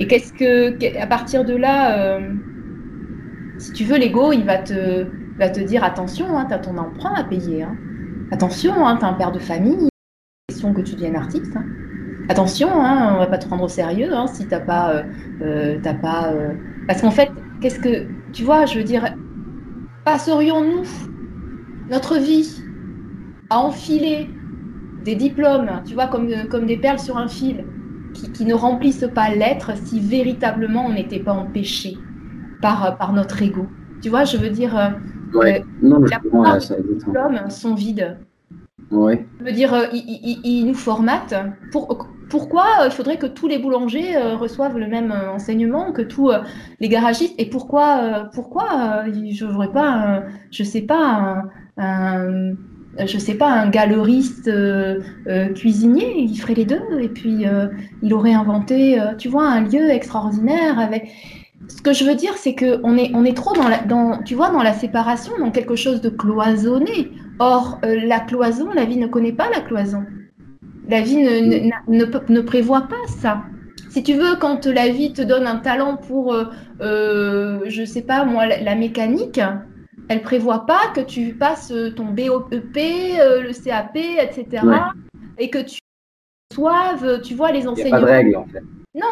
Et 0.00 0.06
qu'est-ce 0.06 0.32
que, 0.32 1.00
à 1.00 1.06
partir 1.06 1.44
de 1.44 1.54
là, 1.54 1.98
euh, 1.98 2.34
si 3.58 3.72
tu 3.72 3.84
veux, 3.84 3.96
l'ego, 3.96 4.32
il 4.32 4.44
va 4.44 4.58
te, 4.58 5.06
va 5.38 5.48
te 5.48 5.60
dire 5.60 5.84
attention, 5.84 6.36
hein, 6.36 6.46
tu 6.46 6.54
as 6.54 6.58
ton 6.58 6.76
emprunt 6.76 7.14
à 7.14 7.24
payer. 7.24 7.62
Hein. 7.62 7.76
Attention, 8.30 8.86
hein, 8.86 8.96
tu 8.98 9.04
as 9.04 9.08
un 9.08 9.14
père 9.14 9.32
de 9.32 9.38
famille, 9.38 9.88
question 10.48 10.74
que 10.74 10.80
tu 10.82 10.94
deviennes 10.94 11.16
artiste. 11.16 11.56
Hein. 11.56 11.64
Attention, 12.28 12.68
hein, 12.72 13.12
on 13.14 13.18
va 13.18 13.26
pas 13.26 13.38
te 13.38 13.46
prendre 13.46 13.64
au 13.64 13.68
sérieux 13.68 14.14
hein, 14.14 14.26
si 14.26 14.46
t'as 14.46 14.60
pas, 14.60 14.90
euh, 14.90 15.02
euh 15.42 15.78
t'as 15.82 15.94
pas. 15.94 16.32
Euh... 16.32 16.54
Parce 16.88 17.02
qu'en 17.02 17.10
fait, 17.10 17.30
qu'est-ce 17.60 17.78
que 17.78 18.06
tu 18.32 18.44
vois 18.44 18.64
Je 18.64 18.78
veux 18.78 18.84
dire, 18.84 19.14
passerions-nous 20.04 20.84
notre 21.90 22.18
vie 22.18 22.62
à 23.50 23.58
enfiler 23.58 24.30
des 25.04 25.16
diplômes, 25.16 25.68
tu 25.84 25.92
vois, 25.92 26.06
comme, 26.06 26.30
comme 26.50 26.64
des 26.64 26.78
perles 26.78 26.98
sur 26.98 27.18
un 27.18 27.28
fil, 27.28 27.64
qui, 28.14 28.32
qui 28.32 28.46
ne 28.46 28.54
remplissent 28.54 29.08
pas 29.14 29.28
l'être 29.28 29.76
si 29.76 30.00
véritablement 30.00 30.86
on 30.86 30.94
n'était 30.94 31.18
pas 31.18 31.32
empêché 31.32 31.98
par, 32.62 32.96
par 32.96 33.12
notre 33.12 33.42
ego. 33.42 33.66
Tu 34.00 34.08
vois, 34.08 34.24
je 34.24 34.38
veux 34.38 34.48
dire, 34.48 34.94
ouais. 35.34 35.62
non, 35.82 36.00
la 36.00 36.20
plupart 36.20 36.58
des 36.58 36.94
diplômes 36.94 37.50
sont 37.50 37.74
vides. 37.74 38.16
Ouais. 38.90 39.26
Je 39.40 39.44
veux 39.44 39.52
dire, 39.52 39.74
ils, 39.92 40.40
ils, 40.44 40.66
nous 40.66 40.74
formatent 40.74 41.34
pour 41.70 42.13
pourquoi 42.28 42.66
euh, 42.80 42.86
il 42.86 42.90
faudrait 42.90 43.18
que 43.18 43.26
tous 43.26 43.48
les 43.48 43.58
boulangers 43.58 44.16
euh, 44.16 44.36
reçoivent 44.36 44.78
le 44.78 44.86
même 44.86 45.12
euh, 45.12 45.32
enseignement 45.32 45.92
que 45.92 46.02
tous 46.02 46.30
les 46.80 46.88
garagistes? 46.88 47.34
Et 47.38 47.46
pourquoi 47.46 48.28
pourquoi 48.32 49.04
je 49.06 49.44
n'aurais 49.44 49.72
pas 49.72 50.22
je 50.50 50.62
sais 50.62 50.82
pas 50.82 51.44
un, 51.76 52.54
je 53.04 53.18
sais 53.18 53.34
pas 53.34 53.50
un 53.50 53.68
galeriste 53.68 54.50
cuisinier 55.54 56.14
il 56.18 56.36
ferait 56.36 56.54
les 56.54 56.64
deux 56.64 57.00
et 57.00 57.08
puis 57.08 57.44
il 58.02 58.14
aurait 58.14 58.34
inventé 58.34 58.98
tu 59.18 59.28
vois 59.28 59.48
un 59.48 59.62
lieu 59.62 59.90
extraordinaire 59.90 60.78
avec 60.78 61.10
ce 61.68 61.80
que 61.82 61.92
je 61.92 62.04
veux 62.04 62.14
dire 62.14 62.34
c'est 62.36 62.54
que 62.54 62.80
on 62.84 62.96
est 62.96 63.10
on 63.14 63.24
est 63.24 63.36
trop 63.36 63.54
dans 63.54 63.68
la 63.68 63.78
dans 63.78 64.22
tu 64.22 64.34
vois 64.34 64.50
dans 64.50 64.62
la 64.62 64.72
séparation 64.72 65.32
dans 65.38 65.50
quelque 65.50 65.76
chose 65.76 66.00
de 66.00 66.08
cloisonné. 66.08 67.12
Or 67.40 67.80
la 67.82 68.20
cloison 68.20 68.70
la 68.72 68.84
vie 68.84 68.96
ne 68.96 69.08
connaît 69.08 69.32
pas 69.32 69.50
la 69.50 69.60
cloison 69.60 70.04
la 70.88 71.00
vie 71.00 71.16
ne, 71.16 71.70
ne, 71.88 72.32
ne, 72.32 72.40
prévoit 72.40 72.82
pas 72.82 73.06
ça. 73.06 73.42
Si 73.90 74.02
tu 74.02 74.14
veux, 74.14 74.36
quand 74.36 74.66
la 74.66 74.88
vie 74.88 75.12
te 75.12 75.22
donne 75.22 75.46
un 75.46 75.56
talent 75.56 75.96
pour, 75.96 76.34
euh, 76.34 76.46
euh 76.80 77.60
je 77.66 77.84
sais 77.84 78.02
pas 78.02 78.24
moi, 78.24 78.46
la, 78.46 78.74
mécanique, 78.74 79.40
elle 80.08 80.22
prévoit 80.22 80.66
pas 80.66 80.88
que 80.94 81.00
tu 81.00 81.34
passes 81.34 81.72
ton 81.96 82.06
BOEP, 82.06 82.76
euh, 82.76 83.42
le 83.42 83.52
CAP, 83.52 83.96
etc. 83.96 84.66
Et 85.38 85.48
que 85.48 85.58
tu 85.58 85.78
soives, 86.52 87.20
tu 87.22 87.34
vois, 87.34 87.52
les 87.52 87.66
enseignements. 87.66 87.98
Il 87.98 88.02
a 88.02 88.06
pas 88.06 88.12
de 88.12 88.16
règle, 88.16 88.36
en 88.36 88.46
fait. 88.46 88.62
Non, 88.94 89.06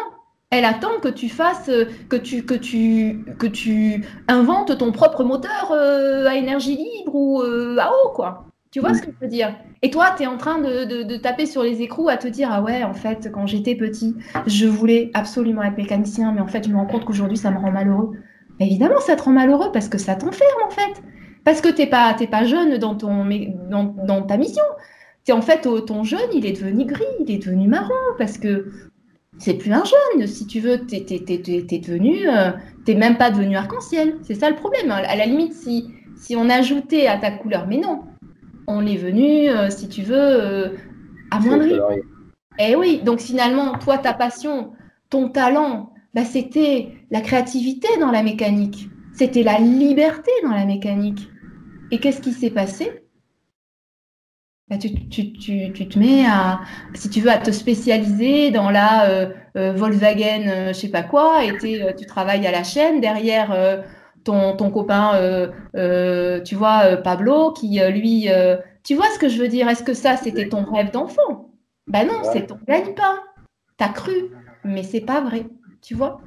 elle 0.51 0.65
attend 0.65 0.99
que 1.01 1.09
tu 1.09 1.29
fasses, 1.29 1.71
que 2.09 2.15
tu, 2.15 2.43
que 2.45 2.53
tu, 2.53 3.25
que 3.39 3.47
tu 3.47 4.05
inventes 4.27 4.77
ton 4.77 4.91
propre 4.91 5.23
moteur 5.23 5.71
euh, 5.71 6.27
à 6.27 6.35
énergie 6.35 6.77
libre 6.77 7.15
ou 7.15 7.41
à 7.41 7.89
eau, 7.89 8.09
quoi. 8.13 8.45
Tu 8.73 8.79
vois 8.79 8.95
ce 8.95 9.03
que 9.03 9.11
je 9.11 9.23
veux 9.23 9.29
dire? 9.29 9.55
Et 9.83 9.91
toi, 9.91 10.15
tu 10.17 10.23
es 10.23 10.25
en 10.25 10.37
train 10.37 10.57
de, 10.57 11.17
taper 11.17 11.45
sur 11.45 11.61
les 11.61 11.83
écrous 11.83 12.09
à 12.09 12.17
te 12.17 12.27
dire 12.27 12.49
Ah 12.51 12.63
ouais, 12.63 12.83
en 12.83 12.95
fait, 12.95 13.29
quand 13.31 13.45
j'étais 13.45 13.75
petit, 13.75 14.15
je 14.47 14.65
voulais 14.65 15.11
absolument 15.13 15.61
être 15.61 15.77
mécanicien, 15.77 16.31
mais 16.31 16.41
en 16.41 16.47
fait, 16.47 16.65
je 16.65 16.71
me 16.71 16.77
rends 16.77 16.87
compte 16.87 17.05
qu'aujourd'hui, 17.05 17.37
ça 17.37 17.51
me 17.51 17.59
rend 17.59 17.71
malheureux. 17.71 18.13
Évidemment, 18.59 18.99
ça 18.99 19.15
te 19.15 19.21
rend 19.21 19.31
malheureux 19.31 19.71
parce 19.71 19.89
que 19.89 19.99
ça 19.99 20.15
t'enferme, 20.15 20.63
en 20.65 20.71
fait. 20.71 21.03
Parce 21.43 21.61
que 21.61 21.69
tu 21.69 21.83
n'es 21.83 21.87
pas, 21.87 22.15
pas 22.31 22.45
jeune 22.45 22.79
dans, 22.79 22.95
ton, 22.95 23.25
dans, 23.69 23.83
dans 23.83 24.23
ta 24.23 24.37
mission. 24.37 24.63
Es, 25.27 25.33
en 25.33 25.43
fait, 25.43 25.67
ton 25.85 26.03
jeune, 26.03 26.29
il 26.33 26.47
est 26.47 26.53
devenu 26.53 26.85
gris, 26.85 27.03
il 27.19 27.29
est 27.29 27.45
devenu 27.45 27.67
marron 27.67 27.93
parce 28.17 28.39
que 28.39 28.71
c'est 29.37 29.53
plus 29.53 29.71
un 29.71 29.83
jeune. 29.83 30.25
Si 30.25 30.47
tu 30.47 30.61
veux, 30.61 30.83
tu 30.83 30.95
es, 30.95 31.79
devenu. 31.79 32.27
Euh, 32.27 32.49
t'es 32.85 32.95
même 32.95 33.17
pas 33.17 33.29
devenu 33.29 33.55
arc-en-ciel. 33.55 34.15
C'est 34.23 34.33
ça 34.33 34.49
le 34.49 34.55
problème. 34.55 34.89
À 34.89 35.15
la 35.15 35.27
limite, 35.27 35.53
si, 35.53 35.89
si 36.15 36.35
on 36.35 36.49
ajoutait 36.49 37.05
à 37.05 37.17
ta 37.19 37.29
couleur, 37.29 37.67
mais 37.67 37.77
non, 37.77 38.01
on 38.67 38.85
est 38.85 38.97
venu, 38.97 39.49
euh, 39.49 39.69
si 39.69 39.89
tu 39.89 40.01
veux, 40.01 40.15
euh, 40.17 40.69
amoindrir. 41.31 41.83
Eh 42.59 42.75
oui, 42.75 43.01
donc 43.03 43.19
finalement, 43.19 43.77
toi, 43.79 43.97
ta 43.97 44.13
passion, 44.13 44.73
ton 45.09 45.29
talent, 45.29 45.91
bah, 46.13 46.23
c'était 46.23 46.89
la 47.11 47.21
créativité 47.21 47.87
dans 47.99 48.11
la 48.11 48.23
mécanique. 48.23 48.89
C'était 49.13 49.43
la 49.43 49.59
liberté 49.59 50.31
dans 50.43 50.51
la 50.51 50.65
mécanique. 50.65 51.27
Et 51.91 51.99
qu'est-ce 51.99 52.21
qui 52.21 52.31
s'est 52.31 52.51
passé? 52.51 53.03
Bah, 54.69 54.77
tu, 54.77 54.93
te 54.93 55.99
mets 55.99 56.25
à, 56.25 56.61
si 56.93 57.09
tu 57.09 57.21
veux, 57.21 57.29
à 57.29 57.37
te 57.37 57.51
spécialiser 57.51 58.51
dans 58.51 58.69
la 58.69 59.09
euh, 59.09 59.73
Volkswagen, 59.73 60.69
je 60.69 60.73
sais 60.73 60.89
pas 60.89 61.03
quoi, 61.03 61.43
et 61.43 61.57
tu 61.57 62.05
travailles 62.05 62.47
à 62.47 62.51
la 62.51 62.63
chaîne 62.63 63.01
derrière 63.01 63.83
ton, 64.23 64.55
ton 64.55 64.69
copain, 64.71 65.49
tu 66.45 66.55
vois, 66.55 66.97
Pablo, 66.97 67.51
qui 67.51 67.79
lui, 67.91 68.27
tu 68.83 68.95
vois 68.95 69.09
ce 69.13 69.19
que 69.19 69.29
je 69.29 69.41
veux 69.41 69.47
dire? 69.47 69.67
Est-ce 69.69 69.83
que 69.83 69.93
ça, 69.93 70.17
c'était 70.17 70.49
ton 70.49 70.63
rêve 70.63 70.91
d'enfant? 70.91 71.49
Ben 71.87 72.07
non, 72.07 72.21
c'est 72.31 72.47
ton 72.47 72.59
gagne-pain. 72.67 73.19
T'as 73.77 73.89
cru, 73.89 74.31
mais 74.63 74.83
c'est 74.83 75.01
pas 75.01 75.21
vrai, 75.21 75.45
tu 75.81 75.95
vois? 75.95 76.21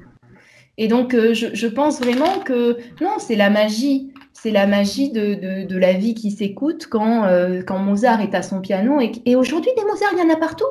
Et 0.77 0.87
donc, 0.87 1.13
je, 1.13 1.47
je, 1.53 1.67
pense 1.67 1.99
vraiment 1.99 2.39
que 2.45 2.77
non, 3.01 3.15
c'est 3.17 3.35
la 3.35 3.49
magie 3.49 4.11
c'est 4.41 4.51
la 4.51 4.67
magie 4.67 5.11
de, 5.11 5.77
la 5.77 5.93
vie 5.93 6.13
qui 6.13 6.31
s'écoute 6.31 6.87
quand, 6.89 7.25
euh, 7.25 7.61
quand 7.65 7.79
Mozart 7.79 8.21
est 8.21 8.35
à 8.35 8.43
son 8.43 8.61
piano. 8.61 8.99
Et, 9.25 9.35
aujourd'hui, 9.35 9.71
des 9.75 9.83
Mozart, 9.83 10.11
il 10.13 10.19
y 10.19 10.21
en 10.21 10.33
a 10.33 10.37
partout. 10.37 10.65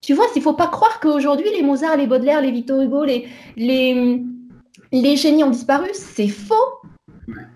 Tu 0.00 0.14
vois, 0.14 0.26
il 0.34 0.38
ne 0.38 0.44
faut 0.44 0.52
pas 0.52 0.68
croire 0.68 1.00
qu'aujourd'hui, 1.00 1.48
les 1.56 1.62
Mozart, 1.62 1.96
les 1.96 2.06
Baudelaire, 2.06 2.40
les 2.40 2.52
Victor 2.52 2.80
Hugo, 2.80 3.04
les, 3.04 3.26
les, 3.56 4.22
les 5.02 5.16
génies 5.16 5.44
ont 5.44 5.50
disparu. 5.50 5.88
C'est 5.92 6.28
faux. 6.28 6.54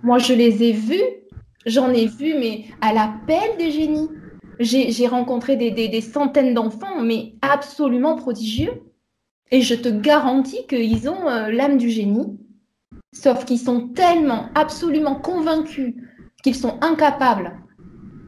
Moi, 0.03 0.19
je 0.19 0.33
les 0.33 0.63
ai 0.63 0.73
vus. 0.73 1.03
J'en 1.67 1.91
ai 1.91 2.07
vu, 2.07 2.35
mais 2.39 2.65
à 2.81 2.93
l'appel 2.93 3.57
des 3.59 3.71
génies. 3.71 4.09
J'ai 4.61 5.07
rencontré 5.07 5.57
des, 5.57 6.01
centaines 6.01 6.55
d'enfants, 6.55 7.01
mais 7.03 7.35
absolument 7.43 8.17
prodigieux. 8.17 8.83
Et 9.51 9.63
je 9.63 9.75
te 9.75 9.89
garantis 9.89 10.67
qu'ils 10.67 11.09
ont 11.09 11.29
euh, 11.29 11.51
l'âme 11.51 11.79
du 11.79 11.89
génie 11.89 12.39
Sauf 13.13 13.45
qu'ils 13.45 13.59
sont 13.59 13.89
tellement, 13.89 14.51
absolument 14.55 15.15
convaincus 15.15 15.95
qu'ils 16.43 16.55
sont 16.55 16.79
incapables, 16.83 17.59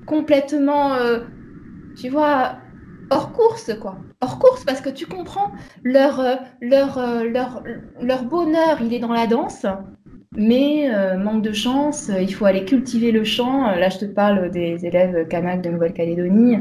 complètement, 0.06 0.94
euh, 0.94 1.20
tu 1.96 2.08
vois, 2.08 2.56
hors 3.10 3.32
course, 3.32 3.72
quoi. 3.80 3.98
Hors 4.20 4.38
course, 4.38 4.64
parce 4.64 4.80
que 4.80 4.90
tu 4.90 5.06
comprends, 5.06 5.50
leur, 5.82 6.20
euh, 6.20 6.34
leur, 6.60 6.98
euh, 6.98 7.24
leur, 7.24 7.62
leur 8.00 8.24
bonheur, 8.24 8.78
il 8.82 8.92
est 8.92 8.98
dans 8.98 9.12
la 9.12 9.26
danse, 9.26 9.64
mais 10.36 10.88
manque 11.18 11.42
de 11.42 11.52
chance, 11.52 12.10
il 12.20 12.32
faut 12.32 12.44
aller 12.44 12.64
cultiver 12.64 13.10
le 13.10 13.24
chant. 13.24 13.62
Là, 13.66 13.88
je 13.88 13.98
te 13.98 14.04
parle 14.04 14.50
des 14.50 14.86
élèves 14.86 15.26
Kanak 15.28 15.62
de 15.62 15.70
Nouvelle-Calédonie. 15.70 16.58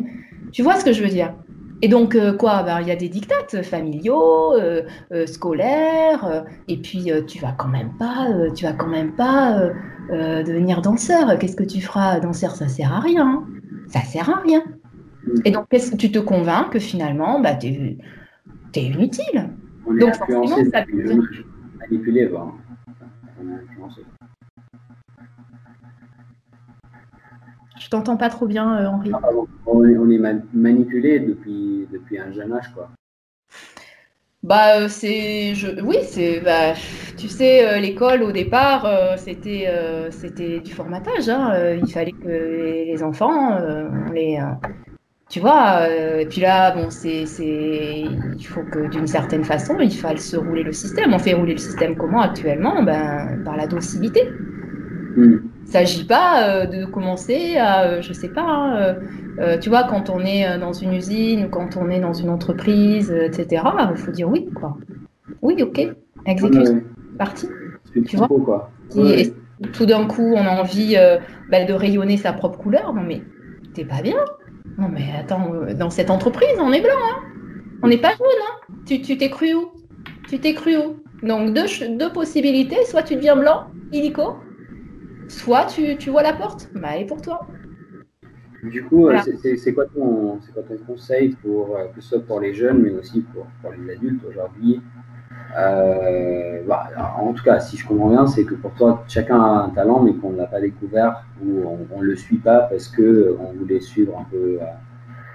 Tu 0.51 0.63
vois 0.63 0.75
ce 0.75 0.83
que 0.85 0.91
je 0.91 1.03
veux 1.03 1.09
dire? 1.09 1.33
Et 1.81 1.87
donc, 1.87 2.15
euh, 2.15 2.33
quoi? 2.35 2.63
Ben, 2.63 2.81
Il 2.81 2.87
y 2.87 2.91
a 2.91 2.95
des 2.95 3.09
dictates 3.09 3.61
familiaux, 3.61 4.53
euh, 4.53 4.81
euh, 5.13 5.25
scolaires, 5.25 6.45
et 6.67 6.77
puis 6.77 7.11
tu 7.27 7.39
vas 7.39 7.53
quand 7.53 7.69
même 7.69 7.91
pas, 7.97 8.27
tu 8.55 8.65
vas 8.65 8.73
quand 8.73 8.87
même 8.87 9.13
pas 9.13 9.69
devenir 10.09 10.81
danseur. 10.81 11.37
Qu'est-ce 11.37 11.55
que 11.55 11.63
tu 11.63 11.81
feras? 11.81 12.19
Danseur, 12.19 12.55
ça 12.55 12.67
sert 12.67 12.93
à 12.93 12.99
rien. 12.99 13.45
Ça 13.87 14.01
sert 14.01 14.29
à 14.29 14.41
rien. 14.41 14.63
Et 15.45 15.51
donc, 15.51 15.67
qu'est-ce 15.69 15.91
que 15.91 15.97
tu 15.97 16.11
te 16.11 16.19
convaincs 16.19 16.71
que 16.71 16.79
finalement, 16.79 17.39
bah, 17.39 17.55
tu 17.55 17.67
es, 17.67 18.81
inutile? 18.81 19.49
On 19.85 19.95
est 19.95 19.99
donc, 19.99 20.09
influencé, 20.21 20.65
ça 20.69 20.83
manipulé, 21.79 22.27
bah. 22.27 22.47
on 23.41 23.49
est 23.49 23.53
influencé. 23.53 24.01
Je 27.79 27.89
t'entends 27.89 28.17
pas 28.17 28.29
trop 28.29 28.45
bien, 28.45 28.77
euh, 28.77 28.87
Henri. 28.87 29.11
Ah, 29.13 29.29
on 29.65 30.09
est, 30.11 30.19
manipulé 30.53 31.19
depuis, 31.19 31.87
depuis 31.91 32.19
un 32.19 32.31
jeune 32.31 32.53
âge, 32.53 32.71
quoi. 32.73 32.89
Bah, 34.43 34.81
euh, 34.81 34.87
c'est. 34.89 35.55
Je... 35.55 35.81
Oui, 35.81 35.97
c'est. 36.03 36.41
Bah, 36.41 36.73
tu 37.17 37.27
sais, 37.27 37.67
euh, 37.67 37.79
l'école, 37.79 38.23
au 38.23 38.31
départ, 38.31 39.17
c'était 39.17 39.67
c'était 40.11 40.59
du 40.59 40.71
formatage. 40.71 41.29
Hein. 41.29 41.77
il 41.81 41.91
fallait 41.91 42.11
que 42.11 42.27
les 42.85 43.01
enfants, 43.01 43.57
on 43.57 44.11
les. 44.11 44.39
Tu 45.29 45.39
vois, 45.39 45.87
et 45.87 46.25
puis 46.25 46.41
là, 46.41 46.71
bon, 46.71 46.89
c'est, 46.89 47.23
il 47.39 48.47
faut 48.47 48.63
que 48.63 48.89
d'une 48.89 49.07
certaine 49.07 49.43
façon, 49.43 49.77
il 49.79 49.93
faille 49.93 50.17
se 50.17 50.35
rouler 50.35 50.63
le 50.63 50.73
système. 50.73 51.13
On 51.13 51.19
fait 51.19 51.33
rouler 51.33 51.53
le 51.53 51.59
système 51.59 51.95
comment 51.95 52.21
actuellement? 52.21 52.81
Ben, 52.81 53.39
Par 53.45 53.55
la 53.55 53.67
docilité. 53.67 54.27
Hmm. 55.15 55.37
Il 55.69 55.73
ne 55.73 55.85
s'agit 55.85 56.05
pas 56.05 56.49
euh, 56.49 56.65
de 56.65 56.85
commencer 56.85 57.57
à, 57.57 57.83
euh, 57.83 58.01
je 58.01 58.11
sais 58.11 58.29
pas, 58.29 58.41
hein, 58.41 58.95
euh, 59.39 59.57
tu 59.59 59.69
vois, 59.69 59.83
quand 59.83 60.09
on 60.09 60.19
est 60.21 60.57
dans 60.57 60.73
une 60.73 60.93
usine 60.93 61.45
ou 61.45 61.49
quand 61.49 61.77
on 61.77 61.91
est 61.91 61.99
dans 61.99 62.13
une 62.13 62.29
entreprise, 62.29 63.11
etc., 63.11 63.63
il 63.91 63.97
faut 63.97 64.11
dire 64.11 64.27
oui, 64.27 64.49
quoi. 64.55 64.77
Oui, 65.43 65.61
ok, 65.61 65.79
exécute, 66.25 66.83
parti. 67.19 67.47
Tu 68.07 68.17
vois? 68.17 68.27
quoi. 68.27 68.71
Et, 68.97 69.31
tout 69.73 69.85
d'un 69.85 70.07
coup, 70.07 70.33
on 70.35 70.41
a 70.41 70.59
envie 70.59 70.97
bah, 71.51 71.65
de 71.65 71.73
rayonner 71.73 72.17
sa 72.17 72.33
propre 72.33 72.57
couleur. 72.57 72.91
Non, 72.93 73.03
mais 73.03 73.21
t'es 73.75 73.85
pas 73.85 74.01
bien. 74.01 74.17
Non, 74.79 74.87
mais 74.87 75.11
attends, 75.19 75.51
dans 75.77 75.89
cette 75.89 76.09
entreprise, 76.09 76.57
on 76.59 76.71
est 76.71 76.81
blanc, 76.81 76.95
hein. 77.11 77.23
On 77.83 77.87
n'est 77.87 77.97
pas 77.97 78.11
jaune, 78.11 78.27
hein. 78.47 78.75
Tu 78.85 79.01
t'es 79.01 79.29
cru 79.29 79.53
où? 79.53 79.71
Tu 80.29 80.39
t'es 80.39 80.53
cru 80.53 80.77
où? 80.77 81.03
Donc, 81.21 81.53
deux, 81.53 81.65
deux 81.97 82.11
possibilités. 82.11 82.85
Soit 82.85 83.03
tu 83.03 83.15
deviens 83.15 83.35
blanc, 83.35 83.67
illico, 83.91 84.35
soit 85.27 85.65
tu, 85.65 85.97
tu, 85.97 86.09
vois 86.09 86.23
la 86.23 86.33
porte, 86.33 86.69
bah, 86.75 86.95
et 86.97 87.05
pour 87.05 87.21
toi. 87.21 87.41
Du 88.63 88.83
coup, 88.83 89.07
euh, 89.07 89.17
c'est 89.57 89.73
quoi, 89.73 89.85
ton, 89.85 90.39
quoi 90.53 90.63
ton 90.63 90.77
conseil 90.85 91.29
pour, 91.41 91.75
euh, 91.75 91.87
que 91.95 92.01
ce 92.01 92.09
soit 92.09 92.25
pour 92.25 92.39
les 92.39 92.53
jeunes, 92.53 92.81
mais 92.81 92.91
aussi 92.91 93.21
pour, 93.21 93.47
pour 93.61 93.71
les 93.71 93.93
adultes 93.93 94.23
aujourd'hui? 94.27 94.81
Euh, 95.57 96.61
bah, 96.67 96.89
En 97.19 97.33
tout 97.33 97.43
cas, 97.43 97.59
si 97.59 97.77
je 97.77 97.87
comprends 97.87 98.09
bien, 98.09 98.27
c'est 98.27 98.43
que 98.43 98.55
pour 98.55 98.73
toi, 98.73 99.03
chacun 99.07 99.39
a 99.39 99.63
un 99.65 99.69
talent, 99.69 100.01
mais 100.01 100.13
qu'on 100.13 100.31
ne 100.31 100.37
l'a 100.37 100.47
pas 100.47 100.61
découvert 100.61 101.23
ou 101.43 101.63
on 101.91 101.99
ne 101.99 102.05
le 102.05 102.15
suit 102.15 102.37
pas 102.37 102.61
parce 102.61 102.87
qu'on 102.87 103.53
voulait 103.57 103.79
suivre 103.79 104.17
un 104.17 104.25
peu 104.29 104.59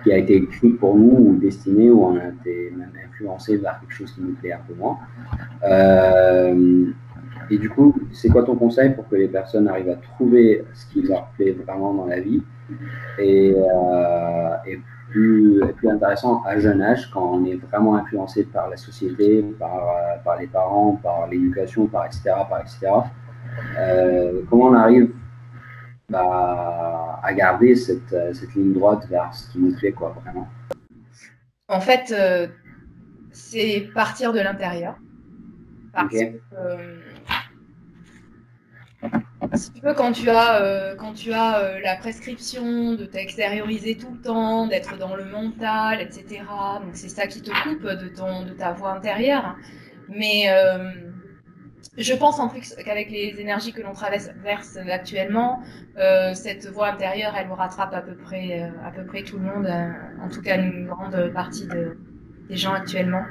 qui 0.03 0.13
a 0.13 0.19
été 0.19 0.37
écrit 0.37 0.71
pour 0.71 0.97
nous 0.97 1.17
ou 1.17 1.37
destiné 1.37 1.91
ou 1.91 2.05
on 2.05 2.17
a 2.17 2.29
été 2.29 2.73
même 2.77 2.93
influencé 3.09 3.57
vers 3.57 3.81
quelque 3.81 3.93
chose 3.93 4.13
qui 4.13 4.21
nous 4.21 4.35
plaît 4.35 4.53
un 4.53 4.61
peu 4.69 4.75
moins. 4.75 4.99
Et 7.51 7.59
du 7.59 7.69
coup, 7.69 7.95
c'est 8.13 8.29
quoi 8.29 8.43
ton 8.43 8.57
conseil 8.57 8.95
pour 8.95 9.09
que 9.09 9.17
les 9.17 9.29
personnes 9.29 9.69
arrivent 9.69 9.91
à 9.91 9.97
trouver 9.97 10.65
ce 10.73 10.87
qui 10.87 11.03
leur 11.03 11.27
plaît 11.37 11.53
vraiment 11.53 11.93
dans 11.93 12.07
la 12.07 12.21
vie? 12.21 12.43
Et, 13.19 13.55
euh, 13.57 14.57
plus, 15.15 15.61
plus, 15.77 15.89
intéressant 15.89 16.43
à 16.45 16.59
jeune 16.59 16.83
âge 16.83 17.09
quand 17.13 17.25
on 17.35 17.45
est 17.45 17.55
vraiment 17.55 17.95
influencé 17.95 18.43
par 18.45 18.69
la 18.69 18.77
société, 18.77 19.43
par, 19.61 19.77
euh, 19.77 20.19
par 20.25 20.41
les 20.41 20.49
parents, 20.49 20.99
par 21.01 21.29
l'éducation, 21.29 21.87
par 21.87 22.07
etc. 22.07 22.23
Par 22.51 22.61
etc. 22.63 22.89
Euh, 23.79 24.43
comment 24.51 24.65
on 24.65 24.75
arrive 24.75 25.13
bah, 26.09 27.21
à 27.23 27.33
garder 27.33 27.77
cette, 27.77 28.15
cette, 28.35 28.55
ligne 28.55 28.75
droite 28.75 29.07
vers 29.09 29.33
ce 29.33 29.53
qui 29.53 29.61
nous 29.61 29.75
plaît 29.77 29.93
quoi, 29.93 30.17
vraiment 30.25 30.49
En 31.69 31.81
fait, 31.81 32.13
c'est 33.31 33.89
partir 33.95 34.33
de 34.33 34.41
l'intérieur. 34.41 34.97
Parce 35.93 36.09
que 36.09 37.14
si 39.57 39.73
tu 39.73 39.81
veux, 39.83 39.95
quand 39.95 40.13
tu 40.13 40.29
as, 40.29 40.63
euh, 40.63 40.95
quand 40.97 41.13
tu 41.13 41.33
as 41.33 41.59
euh, 41.59 41.81
la 41.81 41.97
prescription 41.97 42.95
de 42.95 43.05
t'extérioriser 43.05 43.97
tout 43.97 44.11
le 44.11 44.21
temps, 44.21 44.67
d'être 44.67 44.97
dans 44.99 45.17
le 45.17 45.25
mental, 45.25 46.01
etc., 46.01 46.43
donc 46.83 46.95
c'est 46.95 47.09
ça 47.09 47.27
qui 47.27 47.43
te 47.43 47.51
coupe 47.63 47.83
de, 47.83 48.09
ton, 48.09 48.45
de 48.45 48.53
ta 48.53 48.73
voix 48.73 48.93
intérieure. 48.93 49.57
Mais 50.09 50.45
euh, 50.49 50.91
je 51.97 52.15
pense 52.15 52.39
en 52.39 52.49
plus 52.49 52.75
qu'avec 52.85 53.11
les 53.11 53.41
énergies 53.41 53.73
que 53.73 53.83
l'on 53.83 53.93
traverse 53.93 54.31
actuellement, 54.91 55.63
cette 56.35 56.67
voix 56.67 56.89
intérieure, 56.89 57.35
elle 57.39 57.47
vous 57.47 57.55
rattrape 57.55 57.95
à 57.95 58.03
peu 58.03 58.17
près, 58.17 58.71
à 58.85 58.91
peu 58.91 59.05
près 59.05 59.23
tout 59.23 59.39
le 59.39 59.45
monde, 59.45 59.69
en 60.21 60.29
tout 60.29 60.43
cas 60.43 60.59
une 60.59 60.87
grande 60.87 61.33
partie 61.33 61.67
de, 61.67 61.97
des 62.49 62.57
gens 62.57 62.75
actuellement. 62.75 63.25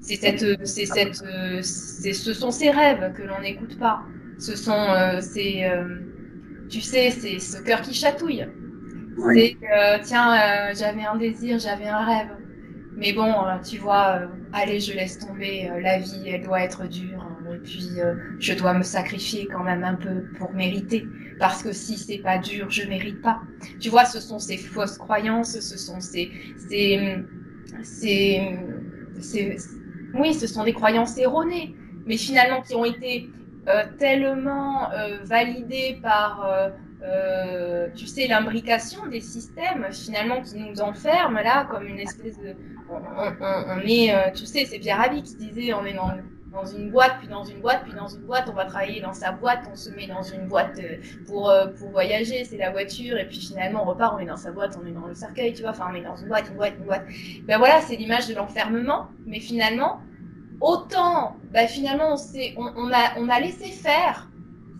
C'est 0.00 0.16
cette, 0.16 0.66
c'est 0.66 0.86
cette, 0.86 1.14
ce 1.14 2.34
sont 2.34 2.50
ces 2.50 2.70
rêves 2.70 3.12
que 3.14 3.22
l'on 3.22 3.40
n'écoute 3.40 3.78
pas. 3.78 4.02
Ce 4.40 4.56
sont, 4.56 4.72
euh, 4.72 5.20
c'est, 5.20 5.68
euh, 5.68 5.98
tu 6.70 6.80
sais, 6.80 7.10
c'est 7.10 7.38
ce 7.38 7.62
cœur 7.62 7.82
qui 7.82 7.92
chatouille. 7.92 8.46
C'est, 9.34 9.56
tiens, 10.02 10.32
euh, 10.32 10.74
j'avais 10.74 11.04
un 11.04 11.16
désir, 11.16 11.58
j'avais 11.58 11.88
un 11.88 12.04
rêve. 12.04 12.28
Mais 12.96 13.12
bon, 13.12 13.34
tu 13.62 13.76
vois, 13.78 14.22
allez, 14.52 14.80
je 14.80 14.94
laisse 14.94 15.18
tomber. 15.18 15.70
la 15.82 15.98
vie, 15.98 16.22
elle 16.26 16.42
doit 16.42 16.62
être 16.62 16.88
dure. 16.88 17.26
et 17.54 17.58
puis, 17.58 17.90
je 18.38 18.54
dois 18.54 18.72
me 18.74 18.82
sacrifier 18.82 19.46
quand 19.46 19.62
même 19.62 19.84
un 19.84 19.94
peu 19.94 20.24
pour 20.38 20.52
mériter. 20.52 21.06
Parce 21.38 21.62
que 21.62 21.72
si 21.72 21.96
c'est 21.98 22.18
pas 22.18 22.38
dur, 22.38 22.70
je 22.70 22.86
mérite 22.88 23.20
pas. 23.20 23.42
Tu 23.78 23.90
vois, 23.90 24.06
ce 24.06 24.20
sont 24.20 24.38
ces 24.38 24.56
fausses 24.56 24.98
croyances, 24.98 25.58
ce 25.60 25.78
sont 25.78 26.00
ces, 26.00 26.30
ces, 26.68 27.18
ces, 27.82 28.58
ces 29.20 29.56
oui, 30.14 30.34
ce 30.34 30.46
sont 30.46 30.64
des 30.64 30.72
croyances 30.72 31.16
erronées, 31.18 31.74
mais 32.06 32.16
finalement 32.16 32.62
qui 32.62 32.74
ont 32.74 32.84
été 32.84 33.28
euh, 33.28 33.39
tellement 33.98 34.90
euh, 34.92 35.18
validé 35.24 35.98
par, 36.02 36.46
euh, 37.02 37.88
tu 37.94 38.06
sais, 38.06 38.26
l'imbrication 38.26 39.06
des 39.06 39.20
systèmes 39.20 39.86
finalement 39.92 40.42
qui 40.42 40.58
nous 40.58 40.80
enferment 40.80 41.40
là 41.40 41.66
comme 41.70 41.86
une 41.86 42.00
espèce 42.00 42.38
de... 42.38 42.54
On, 42.90 43.78
est, 43.84 44.32
tu 44.34 44.46
sais, 44.46 44.64
c'est 44.64 44.78
Pierre 44.78 44.98
Rabhi 44.98 45.22
qui 45.22 45.36
disait 45.36 45.72
on 45.72 45.84
est 45.84 45.92
dans, 45.92 46.10
dans, 46.52 46.64
une 46.64 46.90
boîte, 46.90 47.18
puis 47.20 47.28
dans 47.28 47.44
une 47.44 47.60
boîte, 47.60 47.84
puis 47.84 47.94
dans 47.94 48.08
une 48.08 48.22
boîte, 48.22 48.48
on 48.50 48.54
va 48.54 48.64
travailler 48.64 49.00
dans 49.00 49.12
sa 49.12 49.30
boîte, 49.30 49.60
on 49.70 49.76
se 49.76 49.90
met 49.90 50.08
dans 50.08 50.22
une 50.22 50.48
boîte 50.48 50.80
pour, 51.28 51.52
pour 51.78 51.90
voyager, 51.90 52.44
c'est 52.44 52.56
la 52.56 52.72
voiture, 52.72 53.16
et 53.16 53.26
puis 53.26 53.38
finalement 53.38 53.84
on 53.84 53.90
repart, 53.90 54.16
on 54.16 54.18
est 54.18 54.26
dans 54.26 54.36
sa 54.36 54.50
boîte, 54.50 54.76
on 54.82 54.84
est 54.88 54.92
dans 54.92 55.06
le 55.06 55.14
cercueil, 55.14 55.54
tu 55.54 55.62
vois, 55.62 55.70
enfin 55.70 55.86
on 55.92 55.94
est 55.94 56.02
dans 56.02 56.16
une 56.16 56.26
boîte, 56.26 56.48
une 56.48 56.56
boîte, 56.56 56.74
une 56.80 56.86
boîte. 56.86 57.04
Ben 57.44 57.58
voilà, 57.58 57.80
c'est 57.80 57.94
l'image 57.94 58.26
de 58.26 58.34
l'enfermement, 58.34 59.06
mais 59.24 59.38
finalement, 59.38 60.00
autant 60.60 61.36
bah, 61.52 61.66
finalement 61.66 62.16
on, 62.56 62.72
on, 62.76 63.28
a, 63.28 63.40
laissé 63.40 63.66
faire 63.66 64.28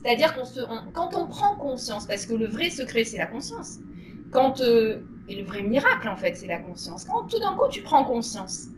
C'est-à-dire 0.03 0.35
qu'on 0.35 0.45
se, 0.45 0.61
quand 0.93 1.15
on 1.15 1.27
prend 1.27 1.57
conscience, 1.57 2.07
parce 2.07 2.27
que 2.27 2.35
le 2.35 2.47
vrai 2.47 2.71
secret, 2.71 3.05
c'est 3.05 3.19
la 3.19 3.27
conscience. 3.27 3.79
Quand, 4.31 4.61
euh, 4.61 5.01
et 5.29 5.37
le 5.37 5.45
vrai 5.45 5.63
miracle, 5.63 6.09
en 6.09 6.17
fait, 6.17 6.37
c'est 6.37 6.47
la 6.47 6.59
conscience. 6.59 7.05
Quand 7.05 7.27
tout 7.27 7.39
d'un 7.39 7.55
coup, 7.55 7.69
tu 7.71 7.83
prends 7.83 8.05
conscience 8.05 8.69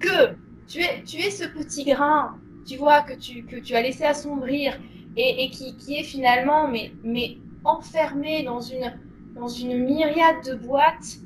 que 0.00 0.34
tu 0.66 0.80
es, 0.80 1.02
tu 1.04 1.18
es 1.18 1.30
ce 1.30 1.44
petit 1.44 1.84
grain, 1.84 2.38
tu 2.66 2.76
vois, 2.76 3.02
que 3.02 3.14
tu, 3.14 3.44
que 3.44 3.56
tu 3.56 3.74
as 3.74 3.82
laissé 3.82 4.04
assombrir 4.04 4.78
et, 5.16 5.50
qui, 5.50 5.76
qui, 5.76 5.96
est 5.96 6.04
finalement, 6.04 6.68
mais, 6.68 6.92
mais 7.04 7.36
enfermé 7.64 8.42
dans 8.44 8.60
une, 8.60 8.92
dans 9.34 9.48
une 9.48 9.84
myriade 9.84 10.44
de 10.46 10.54
boîtes. 10.54 11.18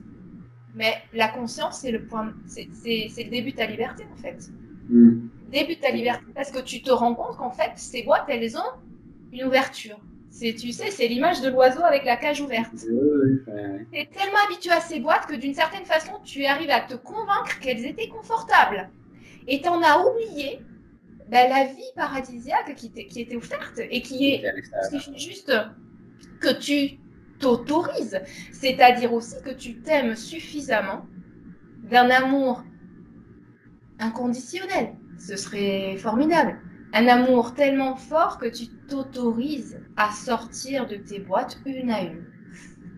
Mais 0.74 0.94
la 1.14 1.28
conscience, 1.28 1.78
c'est 1.80 1.90
le 1.90 2.04
point, 2.04 2.34
c'est 2.46 2.66
le 2.66 3.30
début 3.30 3.52
de 3.52 3.56
ta 3.56 3.66
liberté, 3.66 4.04
en 4.12 4.16
fait. 4.16 4.50
Mm. 4.88 5.28
Début 5.50 5.76
de 5.76 5.80
ta 5.80 5.90
liberté, 5.90 6.24
parce 6.34 6.50
que 6.50 6.60
tu 6.60 6.82
te 6.82 6.90
rends 6.90 7.14
compte 7.14 7.36
qu'en 7.36 7.50
fait, 7.50 7.72
ces 7.76 8.02
boîtes, 8.02 8.26
elles 8.28 8.56
ont 8.56 8.72
une 9.32 9.44
ouverture. 9.44 9.98
C'est, 10.30 10.54
tu 10.54 10.70
sais, 10.72 10.90
c'est 10.90 11.08
l'image 11.08 11.40
de 11.40 11.48
l'oiseau 11.48 11.82
avec 11.82 12.04
la 12.04 12.16
cage 12.16 12.40
ouverte. 12.40 12.74
Tu 12.74 13.98
es 13.98 14.06
tellement 14.06 14.38
habitué 14.46 14.70
à 14.70 14.80
ces 14.80 15.00
boîtes 15.00 15.26
que 15.26 15.34
d'une 15.34 15.54
certaine 15.54 15.84
façon, 15.86 16.12
tu 16.24 16.44
arrives 16.44 16.70
à 16.70 16.80
te 16.80 16.94
convaincre 16.94 17.58
qu'elles 17.60 17.86
étaient 17.86 18.08
confortables. 18.08 18.90
Et 19.48 19.62
tu 19.62 19.68
en 19.68 19.80
as 19.82 19.98
oublié 19.98 20.60
ben, 21.30 21.48
la 21.48 21.64
vie 21.64 21.90
paradisiaque 21.94 22.74
qui, 22.74 22.90
qui 22.90 23.20
était 23.22 23.36
offerte 23.36 23.78
et 23.78 24.02
qui 24.02 24.34
est 24.34 24.44
juste 25.16 25.52
que 26.40 26.52
tu 26.52 26.98
t'autorises. 27.38 28.20
C'est-à-dire 28.52 29.12
aussi 29.12 29.36
que 29.42 29.50
tu 29.50 29.80
t'aimes 29.80 30.16
suffisamment 30.16 31.06
d'un 31.88 32.10
amour 32.10 32.62
inconditionnel. 33.98 34.94
Ce 35.18 35.36
serait 35.36 35.96
formidable. 35.96 36.60
Un 36.92 37.08
amour 37.08 37.54
tellement 37.54 37.96
fort 37.96 38.38
que 38.38 38.46
tu 38.46 38.68
t'autorises 38.88 39.80
à 39.96 40.10
sortir 40.12 40.86
de 40.86 40.96
tes 40.96 41.18
boîtes 41.18 41.58
une 41.66 41.90
à 41.90 42.02
une. 42.02 42.24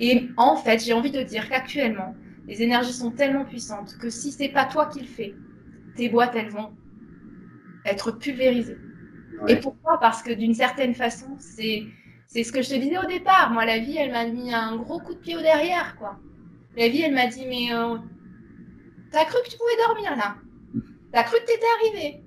Et 0.01 0.29
en 0.37 0.57
fait, 0.57 0.85
j'ai 0.85 0.93
envie 0.93 1.11
de 1.11 1.23
dire 1.23 1.49
qu'actuellement, 1.49 2.15
les 2.47 2.63
énergies 2.63 2.93
sont 2.93 3.11
tellement 3.11 3.45
puissantes 3.45 3.97
que 3.99 4.11
si 4.11 4.31
c'est 4.33 4.49
pas 4.49 4.65
toi 4.65 4.87
qui 4.87 5.01
le 5.01 5.07
fais, 5.07 5.35
tes 5.97 6.09
boîtes, 6.09 6.35
elles 6.37 6.51
vont 6.51 6.73
être 7.85 8.13
pulvérisées. 8.13 8.79
Et 9.47 9.57
pourquoi? 9.57 9.99
Parce 10.01 10.23
que 10.23 10.33
d'une 10.33 10.55
certaine 10.55 10.95
façon, 10.95 11.37
c'est 11.39 11.85
c'est 12.27 12.45
ce 12.45 12.53
que 12.53 12.61
je 12.61 12.69
te 12.69 12.75
disais 12.75 12.99
au 12.99 13.07
départ. 13.07 13.51
Moi, 13.53 13.65
la 13.65 13.79
vie, 13.79 13.97
elle 13.97 14.11
m'a 14.13 14.27
mis 14.27 14.53
un 14.53 14.77
gros 14.77 15.01
coup 15.01 15.15
de 15.15 15.19
pied 15.19 15.35
au 15.37 15.41
derrière, 15.41 15.97
quoi. 15.97 16.19
La 16.77 16.89
vie, 16.89 17.01
elle 17.03 17.15
m'a 17.15 17.27
dit, 17.27 17.47
mais 17.47 17.73
euh, 17.73 17.97
t'as 19.11 19.25
cru 19.25 19.39
que 19.45 19.51
tu 19.51 19.57
pouvais 19.57 19.87
dormir 19.87 20.15
là? 20.17 20.37
T'as 21.13 21.23
cru 21.23 21.37
que 21.39 21.47
t'étais 21.47 21.67
arrivé 21.81 22.23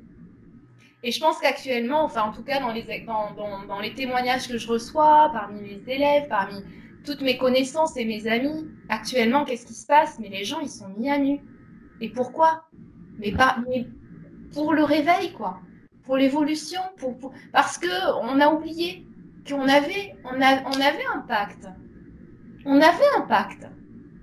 Et 1.04 1.12
je 1.12 1.20
pense 1.20 1.40
qu'actuellement, 1.40 2.04
enfin, 2.04 2.24
en 2.24 2.32
tout 2.32 2.44
cas, 2.44 2.60
dans 2.60 2.72
les, 2.72 3.94
témoignages 3.94 4.48
que 4.48 4.58
je 4.58 4.68
reçois, 4.68 5.30
parmi 5.34 5.62
mes 5.62 5.94
élèves, 5.94 6.28
parmi 6.28 6.64
toutes 7.06 7.22
mes 7.22 7.38
connaissances 7.38 7.98
et 7.98 8.06
mes 8.06 8.28
amis, 8.28 8.68
actuellement, 8.90 9.46
qu'est-ce 9.46 9.66
qui 9.66 9.74
se 9.74 9.86
passe? 9.86 10.20
Mais 10.20 10.30
les 10.30 10.44
gens, 10.44 10.60
ils 10.60 10.70
sont 10.70 10.88
mis 10.98 11.10
à 11.10 11.18
nu. 11.18 11.40
Et 12.00 12.10
pourquoi? 12.10 12.66
Mais, 13.20 13.32
pas, 13.32 13.58
pour 14.54 14.74
le 14.74 14.84
réveil, 14.84 15.34
quoi. 15.34 15.60
Pour 16.04 16.18
l'évolution, 16.18 16.82
parce 17.52 17.78
que 17.78 17.88
on 18.22 18.40
a 18.40 18.50
oublié 18.50 19.06
qu'on 19.48 19.62
on 19.62 19.68
avait 19.68 20.16
un 20.26 21.20
pacte. 21.28 21.68
On 22.66 22.76
avait 22.76 23.12
un 23.18 23.22
pacte. 23.22 23.68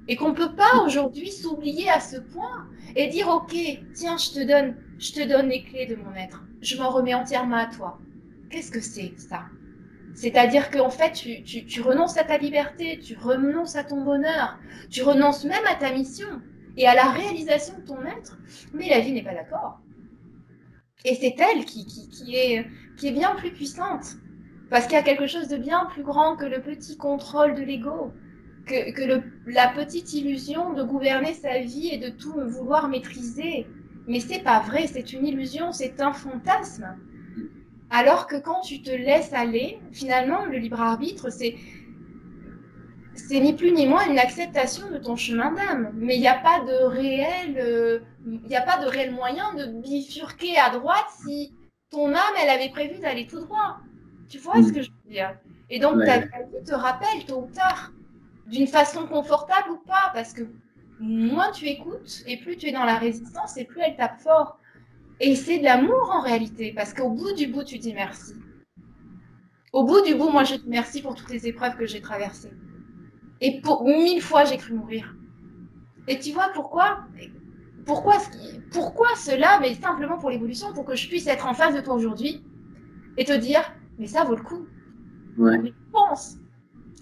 Et 0.08 0.16
qu'on 0.16 0.30
ne 0.30 0.34
peut 0.34 0.54
pas 0.54 0.82
aujourd'hui 0.84 1.30
s'oublier 1.30 1.88
à 1.90 2.00
ce 2.00 2.16
point 2.16 2.66
et 2.96 3.08
dire 3.08 3.28
ok, 3.28 3.54
tiens, 3.94 4.16
je 4.16 4.30
te 4.30 4.46
donne, 4.46 4.76
je 4.98 5.12
te 5.12 5.28
donne 5.28 5.48
les 5.48 5.62
clés 5.62 5.86
de 5.86 5.96
mon 5.96 6.14
être. 6.14 6.44
Je 6.62 6.76
m'en 6.76 6.90
remets 6.90 7.14
entièrement 7.14 7.56
à 7.56 7.66
toi. 7.66 7.98
Qu'est-ce 8.50 8.70
que 8.70 8.80
c'est 8.80 9.12
ça? 9.18 9.44
C'est-à-dire 10.14 10.70
qu'en 10.70 10.90
fait, 10.90 11.12
tu, 11.12 11.42
tu, 11.44 11.64
tu, 11.64 11.80
renonces 11.80 12.16
à 12.16 12.24
ta 12.24 12.38
liberté, 12.38 12.98
tu 12.98 13.16
renonces 13.16 13.76
à 13.76 13.84
ton 13.84 14.02
bonheur, 14.02 14.58
tu 14.90 15.02
renonces 15.02 15.44
même 15.44 15.64
à 15.70 15.76
ta 15.76 15.92
mission 15.92 16.26
et 16.76 16.88
à 16.88 16.94
la 16.94 17.10
réalisation 17.10 17.78
de 17.78 17.84
ton 17.84 18.02
être. 18.04 18.38
Mais 18.72 18.88
la 18.88 19.00
vie 19.00 19.12
n'est 19.12 19.22
pas 19.22 19.34
d'accord. 19.34 19.78
Et 21.04 21.14
c'est 21.14 21.36
elle 21.38 21.64
qui, 21.64 21.86
est, 22.34 22.66
qui 22.96 23.08
est 23.08 23.12
bien 23.12 23.34
plus 23.36 23.52
puissante. 23.52 24.16
Parce 24.70 24.86
qu'il 24.86 24.94
y 24.94 25.00
a 25.00 25.02
quelque 25.02 25.26
chose 25.26 25.48
de 25.48 25.56
bien 25.56 25.86
plus 25.86 26.02
grand 26.02 26.36
que 26.36 26.44
le 26.44 26.60
petit 26.60 26.96
contrôle 26.96 27.54
de 27.54 27.62
l'ego, 27.62 28.12
que, 28.68 28.92
que 28.92 29.02
le, 29.02 29.22
la 29.46 29.68
petite 29.68 30.12
illusion 30.12 30.72
de 30.72 30.82
gouverner 30.82 31.34
sa 31.34 31.58
vie 31.58 31.88
et 31.88 31.98
de 31.98 32.10
tout 32.10 32.34
vouloir 32.46 32.88
maîtriser. 32.88 33.66
Mais 34.06 34.20
c'est 34.20 34.42
pas 34.42 34.60
vrai, 34.60 34.86
c'est 34.86 35.12
une 35.12 35.26
illusion, 35.26 35.72
c'est 35.72 36.00
un 36.00 36.12
fantasme. 36.12 36.96
Alors 37.90 38.26
que 38.26 38.36
quand 38.36 38.60
tu 38.60 38.82
te 38.82 38.90
laisses 38.90 39.32
aller, 39.32 39.80
finalement, 39.92 40.44
le 40.44 40.58
libre 40.58 40.80
arbitre, 40.80 41.30
c'est 41.30 41.56
c'est 43.14 43.40
ni 43.40 43.52
plus 43.52 43.72
ni 43.72 43.86
moins 43.86 44.08
une 44.08 44.18
acceptation 44.18 44.90
de 44.90 44.98
ton 44.98 45.16
chemin 45.16 45.52
d'âme. 45.52 45.90
Mais 45.94 46.16
il 46.16 46.20
n'y 46.20 46.28
a 46.28 46.38
pas 46.38 46.60
de 46.60 46.84
réel, 46.84 47.58
euh, 47.58 47.98
il 48.26 48.48
n'y 48.48 48.56
a 48.56 48.62
pas 48.62 48.78
de 48.78 48.86
réel 48.86 49.12
moyen 49.12 49.54
de 49.54 49.66
bifurquer 49.66 50.56
à 50.56 50.70
droite 50.70 51.06
si 51.24 51.52
ton 51.90 52.14
âme, 52.14 52.34
elle 52.40 52.50
avait 52.50 52.68
prévu 52.68 53.00
d'aller 53.00 53.26
tout 53.26 53.40
droit. 53.40 53.78
Tu 54.28 54.38
vois 54.38 54.62
ce 54.62 54.68
mm. 54.68 54.72
que 54.72 54.82
je 54.82 54.90
veux 54.90 55.10
dire? 55.10 55.36
Et 55.70 55.78
donc, 55.78 56.02
ta 56.04 56.18
vie 56.20 56.64
te 56.64 56.74
rappelle 56.74 57.24
tôt 57.26 57.46
ou 57.48 57.54
tard, 57.54 57.92
d'une 58.48 58.66
façon 58.66 59.06
confortable 59.06 59.70
ou 59.70 59.76
pas, 59.76 60.10
parce 60.12 60.32
que 60.32 60.42
moins 61.00 61.50
tu 61.52 61.66
écoutes, 61.66 62.22
et 62.26 62.38
plus 62.38 62.56
tu 62.56 62.66
es 62.66 62.72
dans 62.72 62.84
la 62.84 62.96
résistance, 62.96 63.56
et 63.56 63.64
plus 63.64 63.80
elle 63.80 63.96
tape 63.96 64.20
fort. 64.20 64.58
Et 65.20 65.34
c'est 65.34 65.58
de 65.58 65.64
l'amour 65.64 66.10
en 66.12 66.20
réalité, 66.20 66.72
parce 66.74 66.94
qu'au 66.94 67.10
bout 67.10 67.32
du 67.32 67.46
bout, 67.46 67.64
tu 67.64 67.78
dis 67.78 67.92
merci. 67.92 68.34
Au 69.72 69.84
bout 69.84 70.00
du 70.02 70.14
bout, 70.14 70.30
moi, 70.30 70.44
je 70.44 70.54
te 70.54 70.64
remercie 70.64 71.02
pour 71.02 71.14
toutes 71.14 71.30
les 71.30 71.46
épreuves 71.46 71.76
que 71.76 71.86
j'ai 71.86 72.00
traversées. 72.00 72.52
Et 73.40 73.60
pour 73.60 73.84
mille 73.84 74.22
fois, 74.22 74.44
j'ai 74.44 74.56
cru 74.56 74.74
mourir. 74.74 75.14
Et 76.08 76.18
tu 76.18 76.32
vois 76.32 76.50
pourquoi? 76.54 77.00
Pourquoi, 77.84 78.16
pourquoi 78.72 79.08
cela 79.16 79.58
Mais 79.60 79.74
simplement 79.74 80.18
pour 80.18 80.30
l'évolution, 80.30 80.72
pour 80.72 80.84
que 80.84 80.96
je 80.96 81.08
puisse 81.08 81.26
être 81.26 81.46
en 81.46 81.54
face 81.54 81.74
de 81.74 81.80
toi 81.80 81.94
aujourd'hui 81.94 82.42
et 83.16 83.24
te 83.24 83.32
dire 83.32 83.62
mais 83.98 84.06
ça 84.06 84.24
vaut 84.24 84.36
le 84.36 84.42
coup. 84.42 84.66
Ouais. 85.36 85.72
pense. 85.92 86.36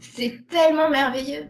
C'est 0.01 0.47
tellement 0.49 0.90
merveilleux. 0.90 1.47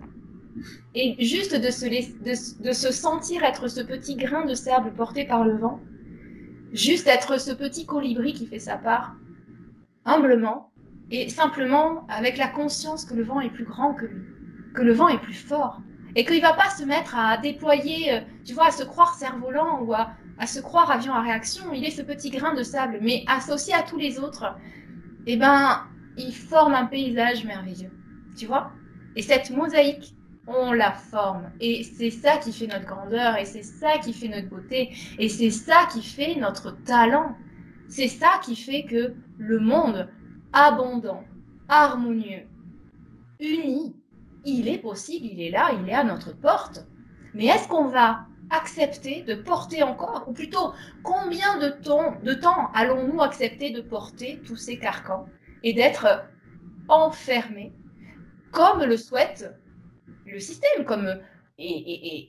Et 0.94 1.22
juste 1.24 1.54
de 1.54 1.70
se, 1.70 1.84
de, 1.84 2.62
de 2.68 2.72
se 2.72 2.92
sentir 2.92 3.44
être 3.44 3.68
ce 3.68 3.80
petit 3.80 4.16
grain 4.16 4.46
de 4.46 4.54
sable 4.54 4.92
porté 4.94 5.24
par 5.24 5.44
le 5.44 5.56
vent, 5.58 5.80
juste 6.72 7.06
être 7.06 7.38
ce 7.38 7.52
petit 7.52 7.84
colibri 7.84 8.32
qui 8.32 8.46
fait 8.46 8.58
sa 8.58 8.76
part, 8.76 9.16
humblement, 10.04 10.70
et 11.10 11.28
simplement 11.28 12.06
avec 12.08 12.38
la 12.38 12.48
conscience 12.48 13.04
que 13.04 13.14
le 13.14 13.22
vent 13.22 13.40
est 13.40 13.50
plus 13.50 13.64
grand 13.64 13.94
que 13.94 14.06
lui, 14.06 14.24
que 14.74 14.82
le 14.82 14.92
vent 14.92 15.08
est 15.08 15.20
plus 15.20 15.34
fort, 15.34 15.80
et 16.14 16.24
qu'il 16.24 16.36
ne 16.36 16.42
va 16.42 16.54
pas 16.54 16.70
se 16.70 16.84
mettre 16.84 17.16
à 17.16 17.36
déployer, 17.36 18.14
euh, 18.14 18.20
tu 18.44 18.54
vois, 18.54 18.68
à 18.68 18.70
se 18.70 18.82
croire 18.82 19.14
cerf-volant 19.14 19.82
ou 19.82 19.92
à, 19.92 20.12
à 20.38 20.46
se 20.46 20.60
croire 20.60 20.90
avion 20.90 21.12
à 21.12 21.20
réaction. 21.20 21.72
Il 21.74 21.84
est 21.84 21.90
ce 21.90 22.02
petit 22.02 22.30
grain 22.30 22.54
de 22.54 22.62
sable, 22.62 22.98
mais 23.02 23.22
associé 23.28 23.74
à 23.74 23.82
tous 23.82 23.98
les 23.98 24.18
autres, 24.18 24.56
eh 25.26 25.36
ben, 25.36 25.82
il 26.16 26.34
forme 26.34 26.74
un 26.74 26.86
paysage 26.86 27.44
merveilleux. 27.44 27.90
Tu 28.36 28.46
vois? 28.46 28.70
Et 29.16 29.22
cette 29.22 29.50
mosaïque, 29.50 30.14
on 30.46 30.72
la 30.72 30.92
forme. 30.92 31.50
Et 31.60 31.82
c'est 31.82 32.10
ça 32.10 32.36
qui 32.36 32.52
fait 32.52 32.66
notre 32.66 32.86
grandeur, 32.86 33.36
et 33.36 33.44
c'est 33.44 33.62
ça 33.62 33.98
qui 33.98 34.12
fait 34.12 34.28
notre 34.28 34.48
beauté, 34.48 34.90
et 35.18 35.28
c'est 35.28 35.50
ça 35.50 35.88
qui 35.92 36.02
fait 36.02 36.36
notre 36.36 36.70
talent. 36.84 37.36
C'est 37.88 38.08
ça 38.08 38.40
qui 38.42 38.56
fait 38.56 38.84
que 38.84 39.14
le 39.38 39.58
monde 39.58 40.08
abondant, 40.52 41.24
harmonieux, 41.68 42.46
uni, 43.40 43.96
il 44.44 44.68
est 44.68 44.78
possible, 44.78 45.26
il 45.26 45.40
est 45.40 45.50
là, 45.50 45.70
il 45.80 45.88
est 45.88 45.94
à 45.94 46.04
notre 46.04 46.32
porte. 46.32 46.86
Mais 47.34 47.46
est-ce 47.46 47.68
qu'on 47.68 47.88
va 47.88 48.26
accepter 48.50 49.22
de 49.22 49.34
porter 49.34 49.82
encore, 49.82 50.24
ou 50.28 50.32
plutôt 50.32 50.72
combien 51.02 51.58
de 51.58 51.68
temps, 51.68 52.14
de 52.22 52.34
temps 52.34 52.70
allons-nous 52.74 53.20
accepter 53.20 53.70
de 53.70 53.80
porter 53.80 54.40
tous 54.46 54.56
ces 54.56 54.78
carcans 54.78 55.26
et 55.64 55.72
d'être 55.72 56.24
enfermés 56.88 57.72
comme 58.52 58.84
le 58.84 58.96
souhaite 58.96 59.52
le 60.26 60.40
système, 60.40 60.84
comme 60.84 61.18
et, 61.58 62.28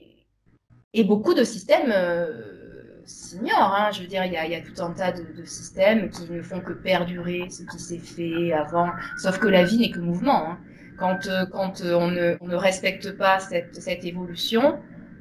et, 0.94 1.04
beaucoup 1.04 1.34
de 1.34 1.44
systèmes 1.44 1.92
euh, 1.92 3.02
s'ignorent. 3.04 3.74
Hein. 3.74 3.90
Je 3.92 4.02
veux 4.02 4.06
dire, 4.06 4.24
il 4.24 4.32
y, 4.32 4.36
a, 4.36 4.60
tout 4.60 4.80
un 4.80 4.92
tas 4.92 5.12
de, 5.12 5.44
systèmes 5.44 6.10
qui 6.10 6.30
ne 6.30 6.42
font 6.42 6.60
que 6.60 6.72
perdurer 6.72 7.48
ce 7.50 7.64
qui 7.64 7.78
s'est 7.78 7.98
fait 7.98 8.52
avant, 8.52 8.90
sauf 9.18 9.38
que 9.38 9.48
la 9.48 9.64
vie 9.64 9.78
n'est 9.78 9.90
que 9.90 10.00
mouvement. 10.00 10.52
Hein. 10.52 10.58
Quand, 10.98 11.26
euh, 11.26 11.44
quand 11.46 11.80
on, 11.82 12.10
ne, 12.10 12.36
on, 12.40 12.48
ne, 12.48 12.56
respecte 12.56 13.16
pas 13.16 13.38
cette, 13.38 13.74
cette 13.80 14.04
évolution, 14.04 14.80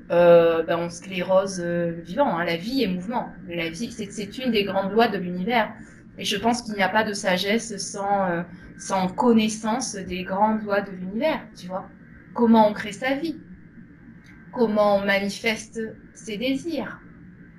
euh, 0.09 0.63
ben 0.63 0.77
on 0.79 0.89
sclérose 0.89 1.59
euh, 1.59 1.91
le 1.91 2.01
vivant. 2.01 2.37
Hein. 2.37 2.45
La 2.45 2.55
vie 2.55 2.83
est 2.83 2.87
mouvement. 2.87 3.29
La 3.47 3.69
vie, 3.69 3.91
c'est 3.91 4.37
une 4.37 4.51
des 4.51 4.63
grandes 4.63 4.91
lois 4.91 5.07
de 5.07 5.17
l'univers. 5.17 5.71
Et 6.17 6.23
je 6.23 6.37
pense 6.37 6.61
qu'il 6.61 6.73
n'y 6.75 6.81
a 6.81 6.89
pas 6.89 7.03
de 7.03 7.13
sagesse 7.13 7.77
sans, 7.77 8.29
euh, 8.29 8.41
sans 8.77 9.07
connaissance 9.07 9.95
des 9.95 10.23
grandes 10.23 10.63
lois 10.63 10.81
de 10.81 10.91
l'univers, 10.91 11.41
tu 11.55 11.67
vois. 11.67 11.89
Comment 12.33 12.69
on 12.69 12.73
crée 12.73 12.91
sa 12.91 13.15
vie? 13.15 13.39
Comment 14.53 14.97
on 14.97 15.05
manifeste 15.05 15.81
ses 16.13 16.37
désirs? 16.37 16.99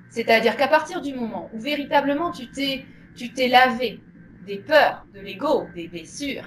C'est-à-dire 0.09 0.57
qu'à 0.57 0.67
partir 0.67 1.01
du 1.01 1.13
moment 1.13 1.49
où 1.53 1.59
véritablement 1.59 2.31
tu 2.31 2.49
t'es 2.49 2.85
tu 3.15 3.33
t'es 3.33 3.47
lavé 3.47 3.99
des 4.45 4.57
peurs, 4.57 5.05
de 5.13 5.19
l'ego, 5.19 5.67
des 5.75 5.87
blessures, 5.87 6.45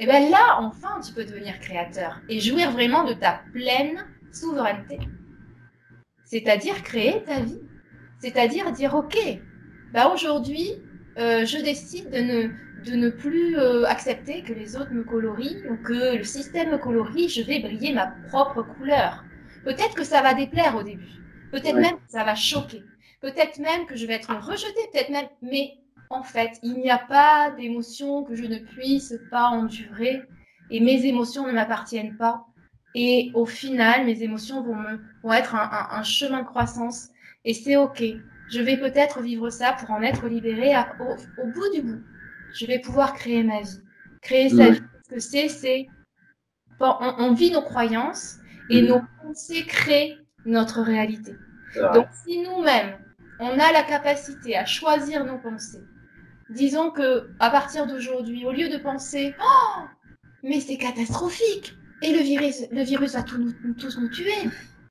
et 0.00 0.06
bien 0.06 0.30
là, 0.30 0.58
enfin, 0.60 0.98
tu 1.06 1.12
peux 1.12 1.26
devenir 1.26 1.60
créateur 1.60 2.22
et 2.30 2.40
jouir 2.40 2.70
vraiment 2.70 3.04
de 3.04 3.12
ta 3.12 3.42
pleine 3.52 4.06
souveraineté. 4.32 4.98
C'est-à-dire 6.24 6.82
créer 6.82 7.22
ta 7.24 7.40
vie. 7.40 7.60
C'est-à-dire 8.18 8.72
dire, 8.72 8.94
OK, 8.94 9.18
bah 9.92 10.08
aujourd'hui, 10.08 10.72
euh, 11.18 11.44
je 11.44 11.58
décide 11.58 12.08
de 12.10 12.18
ne, 12.18 12.50
de 12.84 12.94
ne 12.96 13.10
plus 13.10 13.58
euh, 13.58 13.84
accepter 13.84 14.42
que 14.42 14.52
les 14.52 14.76
autres 14.76 14.92
me 14.92 15.04
colorient 15.04 15.70
ou 15.70 15.76
que 15.76 16.16
le 16.16 16.24
système 16.24 16.70
me 16.70 16.78
colorie, 16.78 17.28
je 17.28 17.42
vais 17.42 17.60
briller 17.60 17.92
ma 17.92 18.06
propre 18.28 18.62
couleur. 18.62 19.24
Peut-être 19.64 19.94
que 19.94 20.04
ça 20.04 20.22
va 20.22 20.34
déplaire 20.34 20.76
au 20.76 20.82
début. 20.82 21.20
Peut-être 21.52 21.76
même 21.76 21.96
que 21.96 22.10
ça 22.10 22.24
va 22.24 22.34
choquer. 22.34 22.82
Peut-être 23.20 23.58
même 23.58 23.86
que 23.86 23.96
je 23.96 24.06
vais 24.06 24.14
être 24.14 24.34
rejetée. 24.34 24.88
Peut-être 24.92 25.10
même, 25.10 25.28
mais 25.42 25.74
en 26.08 26.22
fait, 26.22 26.58
il 26.62 26.74
n'y 26.74 26.90
a 26.90 26.98
pas 26.98 27.50
d'émotion 27.50 28.24
que 28.24 28.34
je 28.34 28.44
ne 28.44 28.58
puisse 28.58 29.14
pas 29.30 29.48
endurer 29.48 30.22
et 30.70 30.80
mes 30.80 31.04
émotions 31.04 31.46
ne 31.46 31.52
m'appartiennent 31.52 32.16
pas. 32.16 32.46
Et 32.94 33.30
au 33.34 33.46
final, 33.46 34.06
mes 34.06 34.22
émotions 34.22 34.62
vont, 34.62 34.74
me, 34.74 35.00
vont 35.22 35.32
être 35.32 35.54
un, 35.54 36.02
chemin 36.02 36.40
de 36.40 36.46
croissance 36.46 37.10
et 37.44 37.54
c'est 37.54 37.76
OK. 37.76 38.02
Je 38.50 38.60
vais 38.60 38.76
peut-être 38.76 39.20
vivre 39.20 39.50
ça 39.50 39.74
pour 39.78 39.92
en 39.92 40.02
être 40.02 40.26
libérée 40.26 40.74
au, 40.98 41.46
bout 41.46 41.72
du 41.72 41.82
bout. 41.82 42.02
Je 42.54 42.66
vais 42.66 42.78
pouvoir 42.78 43.14
créer 43.14 43.42
ma 43.42 43.60
vie. 43.60 43.80
Créer 44.22 44.48
sa 44.48 44.70
vie. 44.70 44.82
Ce 45.08 45.14
que 45.14 45.20
c'est, 45.20 45.48
c'est. 45.48 45.86
on, 46.80 47.32
vit 47.34 47.50
nos 47.50 47.62
croyances 47.62 48.36
et 48.68 48.82
nos 48.82 49.00
pensées 49.22 49.64
créent 49.66 50.16
notre 50.44 50.80
réalité. 50.80 51.34
Donc, 51.94 52.06
si 52.24 52.42
nous-mêmes, 52.42 52.98
on 53.38 53.58
a 53.58 53.72
la 53.72 53.82
capacité 53.82 54.56
à 54.56 54.64
choisir 54.64 55.24
nos 55.24 55.38
pensées, 55.38 55.82
disons 56.50 56.90
que 56.90 57.30
à 57.38 57.50
partir 57.50 57.86
d'aujourd'hui, 57.86 58.44
au 58.44 58.52
lieu 58.52 58.68
de 58.68 58.76
penser 58.76 59.34
Oh, 59.40 59.82
mais 60.42 60.60
c'est 60.60 60.76
catastrophique 60.76 61.74
et 62.02 62.12
le 62.12 62.20
virus, 62.20 62.64
le 62.70 62.82
virus 62.82 63.14
va 63.14 63.22
tous 63.22 63.38
nous 63.38 64.08
tuer, 64.08 64.50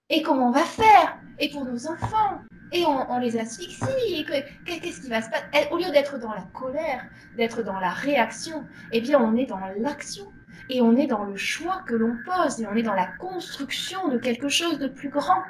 et 0.10 0.22
comment 0.22 0.49
on 0.49 0.51
va 0.51 0.64
faire? 0.64 1.20
Et 1.39 1.49
pour 1.49 1.66
nos 1.66 1.88
enfants? 1.88 2.41
Et 2.72 2.86
on, 2.86 3.20
les 3.20 3.38
asphyxie. 3.38 4.26
Qu'est-ce 4.65 5.01
qui 5.01 5.09
va 5.09 5.22
se 5.22 5.30
passer 5.30 5.67
Au 5.72 5.78
lieu 5.78 5.91
d'être 5.91 6.20
dans 6.20 6.34
la 6.34 6.47
colère, 6.53 7.03
d'être 7.36 7.63
dans 7.63 7.80
la 7.80 7.89
réaction, 7.89 8.65
eh 8.91 9.01
bien, 9.01 9.20
on 9.20 9.36
est 9.36 9.45
dans 9.45 9.59
l'action. 9.78 10.32
Et 10.70 10.82
on 10.82 10.95
est 10.95 11.07
dans 11.07 11.24
le 11.24 11.36
choix 11.36 11.82
que 11.88 11.95
l'on 11.95 12.15
pose. 12.26 12.61
Et 12.61 12.67
on 12.67 12.76
est 12.76 12.84
dans 12.84 12.93
la 12.93 13.07
construction 13.17 14.07
de 14.09 14.20
quelque 14.20 14.49
chose 14.49 14.78
de 14.78 14.88
plus 14.88 15.09
grand. 15.09 15.41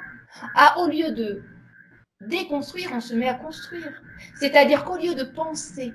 Ah, 0.54 0.74
au 0.78 0.88
lieu 0.88 1.12
de 1.12 1.42
déconstruire, 2.22 2.90
on 2.94 3.00
se 3.00 3.14
met 3.14 3.28
à 3.28 3.34
construire. 3.34 4.02
C'est-à-dire 4.36 4.84
qu'au 4.84 4.96
lieu 4.96 5.14
de 5.14 5.24
penser, 5.24 5.92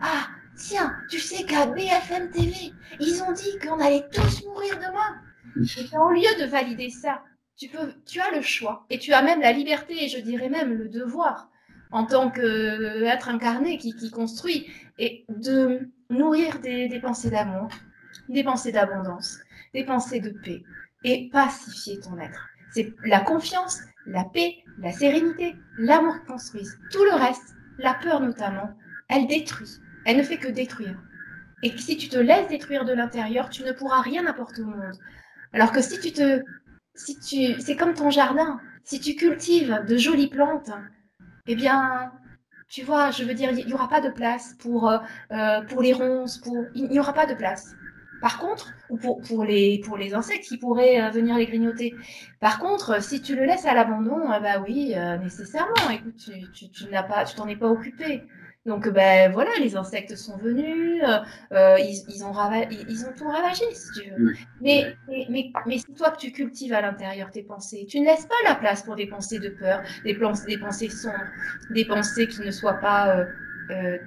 ah, 0.00 0.26
tiens, 0.56 0.96
tu 1.08 1.20
sais 1.20 1.44
qu'à 1.44 1.66
BFM 1.66 2.30
TV, 2.30 2.72
ils 2.98 3.22
ont 3.22 3.32
dit 3.32 3.58
qu'on 3.60 3.78
allait 3.78 4.06
tous 4.12 4.44
mourir 4.44 4.76
demain. 4.78 5.20
Et 5.56 5.98
au 5.98 6.10
lieu 6.10 6.40
de 6.40 6.46
valider 6.46 6.90
ça, 6.90 7.22
tu, 7.56 7.68
peux, 7.68 7.92
tu 8.04 8.20
as 8.20 8.30
le 8.30 8.42
choix 8.42 8.84
et 8.90 8.98
tu 8.98 9.12
as 9.12 9.22
même 9.22 9.40
la 9.40 9.52
liberté 9.52 10.04
et 10.04 10.08
je 10.08 10.18
dirais 10.18 10.48
même 10.48 10.72
le 10.72 10.88
devoir 10.88 11.50
en 11.90 12.04
tant 12.04 12.30
qu'être 12.30 13.28
incarné 13.28 13.78
qui, 13.78 13.94
construit 14.10 14.66
et 14.98 15.24
de 15.28 15.88
nourrir 16.10 16.58
des, 16.60 16.88
des 16.88 17.00
pensées 17.00 17.30
d'amour, 17.30 17.68
des 18.28 18.44
pensées 18.44 18.72
d'abondance, 18.72 19.38
des 19.72 19.84
pensées 19.84 20.20
de 20.20 20.30
paix 20.30 20.62
et 21.04 21.28
pacifier 21.32 22.00
ton 22.00 22.18
être. 22.18 22.48
C'est 22.72 22.92
la 23.04 23.20
confiance, 23.20 23.80
la 24.06 24.24
paix, 24.24 24.56
la 24.78 24.92
sérénité, 24.92 25.54
l'amour 25.78 26.16
construisent. 26.26 26.78
Tout 26.90 27.04
le 27.04 27.14
reste, 27.14 27.54
la 27.78 27.94
peur 27.94 28.20
notamment, 28.20 28.70
elle 29.08 29.26
détruit. 29.26 29.70
Elle 30.04 30.18
ne 30.18 30.22
fait 30.22 30.38
que 30.38 30.48
détruire. 30.48 31.00
Et 31.62 31.76
si 31.78 31.96
tu 31.96 32.08
te 32.08 32.18
laisses 32.18 32.48
détruire 32.48 32.84
de 32.84 32.92
l'intérieur, 32.92 33.48
tu 33.48 33.62
ne 33.62 33.72
pourras 33.72 34.02
rien 34.02 34.26
apporter 34.26 34.62
au 34.62 34.66
monde. 34.66 34.98
Alors 35.52 35.72
que 35.72 35.80
si 35.80 35.98
tu 36.00 36.12
te, 36.12 36.42
si 36.96 37.18
tu, 37.18 37.60
c'est 37.60 37.76
comme 37.76 37.94
ton 37.94 38.10
jardin. 38.10 38.60
Si 38.84 39.00
tu 39.00 39.14
cultives 39.14 39.84
de 39.86 39.96
jolies 39.96 40.28
plantes, 40.28 40.70
eh 41.46 41.54
bien, 41.54 42.12
tu 42.68 42.82
vois, 42.82 43.10
je 43.10 43.24
veux 43.24 43.34
dire, 43.34 43.50
il 43.52 43.66
n'y 43.66 43.72
aura 43.72 43.88
pas 43.88 44.00
de 44.00 44.10
place 44.10 44.54
pour, 44.58 44.88
euh, 44.90 44.98
euh, 45.32 45.62
pour 45.62 45.82
les 45.82 45.92
ronces, 45.92 46.38
pour, 46.38 46.56
il 46.74 46.88
n'y 46.88 46.98
aura 46.98 47.12
pas 47.12 47.26
de 47.26 47.34
place. 47.34 47.74
Par 48.20 48.38
contre, 48.38 48.72
ou 48.88 48.96
pour, 48.96 49.20
pour, 49.20 49.44
les, 49.44 49.80
pour 49.84 49.98
les 49.98 50.14
insectes 50.14 50.44
qui 50.44 50.56
pourraient 50.56 51.00
euh, 51.02 51.10
venir 51.10 51.36
les 51.36 51.46
grignoter. 51.46 51.94
Par 52.40 52.58
contre, 52.58 53.02
si 53.02 53.20
tu 53.20 53.36
le 53.36 53.44
laisses 53.44 53.66
à 53.66 53.74
l'abandon, 53.74 54.28
bah 54.40 54.62
oui, 54.66 54.94
nécessairement, 55.20 55.90
écoute, 55.92 56.16
tu, 56.16 56.50
tu, 56.52 56.70
tu 56.70 56.86
n'as 56.90 57.02
pas, 57.02 57.24
tu 57.24 57.34
t'en 57.36 57.46
es 57.46 57.56
pas 57.56 57.68
occupé. 57.68 58.24
Donc 58.66 58.88
ben 58.88 59.30
voilà, 59.30 59.50
les 59.60 59.76
insectes 59.76 60.16
sont 60.16 60.36
venus, 60.38 61.00
euh, 61.04 61.18
euh, 61.52 61.78
ils, 61.78 62.24
ont 62.24 62.32
ils 62.88 63.06
ont 63.06 63.12
tout 63.16 63.28
ravagé 63.28 63.64
si 63.72 64.00
tu 64.00 64.10
veux. 64.10 64.34
Mais, 64.60 64.96
mais, 65.28 65.52
mais, 65.66 65.78
c'est 65.78 65.94
toi 65.94 66.10
que 66.10 66.18
tu 66.18 66.32
cultives 66.32 66.72
à 66.72 66.80
l'intérieur 66.80 67.30
tes 67.30 67.44
pensées. 67.44 67.86
Tu 67.88 68.00
ne 68.00 68.06
laisses 68.06 68.26
pas 68.26 68.34
la 68.44 68.56
place 68.56 68.82
pour 68.82 68.96
des 68.96 69.06
pensées 69.06 69.38
de 69.38 69.50
peur, 69.50 69.82
des, 70.04 70.14
pensées, 70.14 70.46
des 70.48 70.58
pensées 70.58 70.88
sombres, 70.88 71.14
des 71.70 71.84
pensées 71.84 72.26
qui 72.26 72.40
ne 72.40 72.50
soient 72.50 72.80
pas, 72.80 73.24
euh, 73.70 73.98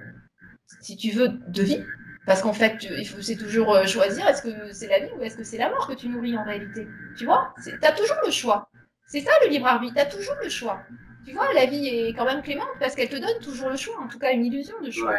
si 0.81 0.97
tu 0.97 1.11
veux, 1.11 1.29
de 1.29 1.63
vie. 1.63 1.83
Parce 2.25 2.41
qu'en 2.41 2.53
fait, 2.53 2.83
il 2.83 3.07
faut 3.07 3.21
c'est 3.21 3.37
toujours 3.37 3.87
choisir 3.87 4.27
est-ce 4.27 4.41
que 4.41 4.73
c'est 4.73 4.89
la 4.89 4.99
vie 4.99 5.11
ou 5.17 5.23
est-ce 5.23 5.37
que 5.37 5.43
c'est 5.43 5.57
la 5.57 5.69
mort 5.69 5.87
que 5.87 5.93
tu 5.93 6.09
nourris 6.09 6.37
en 6.37 6.43
réalité. 6.43 6.85
Tu 7.17 7.23
vois? 7.23 7.53
Tu 7.63 7.71
as 7.81 7.93
toujours 7.93 8.17
le 8.25 8.31
choix. 8.31 8.69
C'est 9.07 9.21
ça 9.21 9.31
le 9.41 9.49
libre 9.49 9.67
arbitre, 9.67 9.95
tu 9.95 10.01
as 10.01 10.05
toujours 10.05 10.35
le 10.43 10.49
choix 10.49 10.83
tu 11.25 11.33
vois, 11.33 11.51
la 11.53 11.65
vie 11.65 11.87
est 11.87 12.13
quand 12.13 12.25
même 12.25 12.41
clémente 12.41 12.69
parce 12.79 12.95
qu'elle 12.95 13.09
te 13.09 13.15
donne 13.15 13.39
toujours 13.41 13.69
le 13.69 13.77
choix, 13.77 13.99
en 14.01 14.07
tout 14.07 14.19
cas 14.19 14.31
une 14.33 14.45
illusion 14.45 14.79
de 14.81 14.89
choix. 14.91 15.15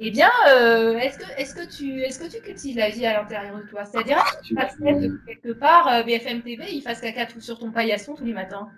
Eh 0.00 0.10
bien, 0.10 0.30
euh, 0.50 0.96
est-ce 0.96 1.18
que, 1.18 1.24
est 1.40 1.54
que, 1.54 1.72
tu, 1.72 2.02
est 2.02 2.18
que 2.18 2.28
tu 2.28 2.42
cultives 2.42 2.76
la 2.76 2.90
vie 2.90 3.06
à 3.06 3.20
l'intérieur 3.20 3.56
de 3.56 3.62
toi? 3.62 3.84
C'est-à-dire, 3.84 4.18
est-ce 4.18 4.76
que 4.76 5.00
tu 5.00 5.08
que 5.08 5.24
quelque 5.24 5.52
part, 5.52 5.86
euh, 5.86 6.02
BFM 6.02 6.42
TV, 6.42 6.64
il 6.72 6.82
fasse 6.82 7.00
caca 7.00 7.26
tout 7.26 7.40
sur 7.40 7.60
ton 7.60 7.70
paillasson 7.70 8.14
tous 8.16 8.24
les 8.24 8.32
matins 8.32 8.68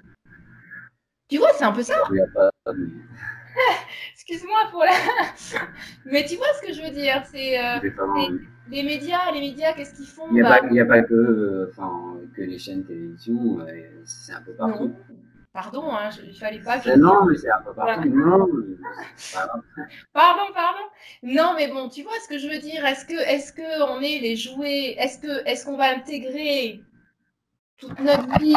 Tu 1.31 1.39
vois, 1.39 1.53
c'est 1.55 1.65
un 1.65 1.73
peu 1.73 1.83
ça. 1.83 1.95
Excuse-moi 4.13 4.59
pour 4.71 4.85
la. 4.85 4.93
Mais 6.05 6.27
tu 6.27 6.37
vois 6.37 6.53
ce 6.61 6.67
que 6.67 6.75
je 6.75 6.83
veux 6.83 6.91
dire 6.91 7.23
C'est 7.33 7.59
euh, 7.59 7.79
les 8.69 8.83
médias, 8.83 9.31
les 9.33 9.41
médias, 9.41 9.73
qu'est-ce 9.73 9.95
qu'ils 9.95 10.05
font? 10.07 10.27
Il 10.29 10.35
n'y 10.35 10.43
a, 10.43 10.45
bah, 10.45 10.57
a, 10.57 10.85
pas 10.85 11.01
que, 11.03 11.73
que 12.37 12.43
les 12.43 12.59
chaînes 12.59 12.83
de 12.83 12.89
télévision, 12.89 13.67
c'est 14.05 14.35
un 14.35 14.43
peu 14.43 14.53
partout. 14.53 14.95
Pardon, 15.57 15.91
hein, 15.91 16.11
il 16.23 16.35
fallait 16.35 16.59
pas 16.61 16.79
que. 16.79 16.95
non, 16.99 17.25
mais 17.25 17.35
c'est 17.39 17.51
un 17.51 17.63
peu 17.63 17.73
partout. 17.73 18.11
Non, 18.11 18.47
pardon, 20.13 20.53
pardon. 20.53 20.83
Non, 21.23 21.55
mais 21.57 21.69
bon, 21.69 21.89
tu 21.89 22.03
vois 22.03 22.13
ce 22.23 22.29
que 22.29 22.37
je 22.37 22.47
veux 22.47 22.59
dire. 22.59 22.85
Est-ce 22.85 23.07
que, 23.07 23.15
est-ce 23.15 23.55
que 23.55 23.83
on 23.89 24.03
est 24.03 24.19
les 24.19 24.37
jouets 24.37 24.97
Est-ce 24.99 25.19
que, 25.19 25.49
est-ce 25.49 25.65
qu'on 25.65 25.79
va 25.79 25.89
intégrer 25.89 26.83
toute 27.79 27.99
notre 28.01 28.39
vie 28.39 28.55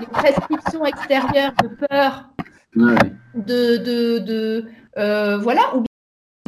les 0.00 0.06
prescriptions 0.06 0.84
extérieures 0.84 1.52
de 1.62 1.68
peur, 1.86 2.30
de, 2.74 3.76
de, 3.76 4.18
de 4.18 4.64
euh, 4.98 5.38
voilà, 5.38 5.76
ou 5.76 5.84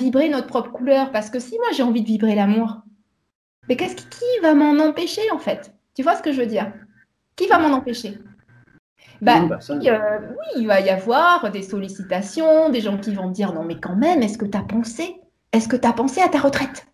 vibrer 0.01 0.29
notre 0.29 0.49
propre 0.49 0.73
couleur? 0.73 1.13
Parce 1.13 1.31
que 1.31 1.39
si 1.39 1.57
moi 1.59 1.69
j'ai 1.73 1.85
envie 1.85 2.03
de 2.03 2.09
vibrer 2.09 2.35
l'amour, 2.35 2.83
mais 3.69 3.77
qu'est-ce 3.77 3.95
qui, 3.95 4.09
qui 4.09 4.41
va 4.43 4.55
m'en 4.55 4.77
empêcher 4.85 5.31
en 5.31 5.39
fait? 5.39 5.73
Tu 5.95 6.03
vois 6.03 6.17
ce 6.17 6.23
que 6.23 6.33
je 6.33 6.41
veux 6.41 6.49
dire? 6.49 6.73
Qui 7.37 7.47
va 7.47 7.61
m'en 7.61 7.77
empêcher? 7.77 8.19
Bah, 9.25 9.41
euh, 9.41 10.19
oui, 10.21 10.61
il 10.61 10.67
va 10.67 10.81
y 10.81 10.91
avoir 10.91 11.51
des 11.51 11.63
sollicitations, 11.63 12.69
des 12.69 12.81
gens 12.81 12.99
qui 12.99 13.15
vont 13.15 13.31
dire 13.31 13.53
non 13.53 13.65
mais 13.65 13.81
quand 13.81 13.97
même, 13.97 14.23
est-ce 14.23 14.37
que 14.37 14.45
tu 14.45 14.59
as 14.59 14.63
pensé 14.63 15.17
Est-ce 15.53 15.69
que 15.69 15.77
tu 15.77 15.89
as 15.89 15.93
pensé 15.93 16.21
à 16.21 16.29
ta 16.29 16.39
retraite? 16.39 16.87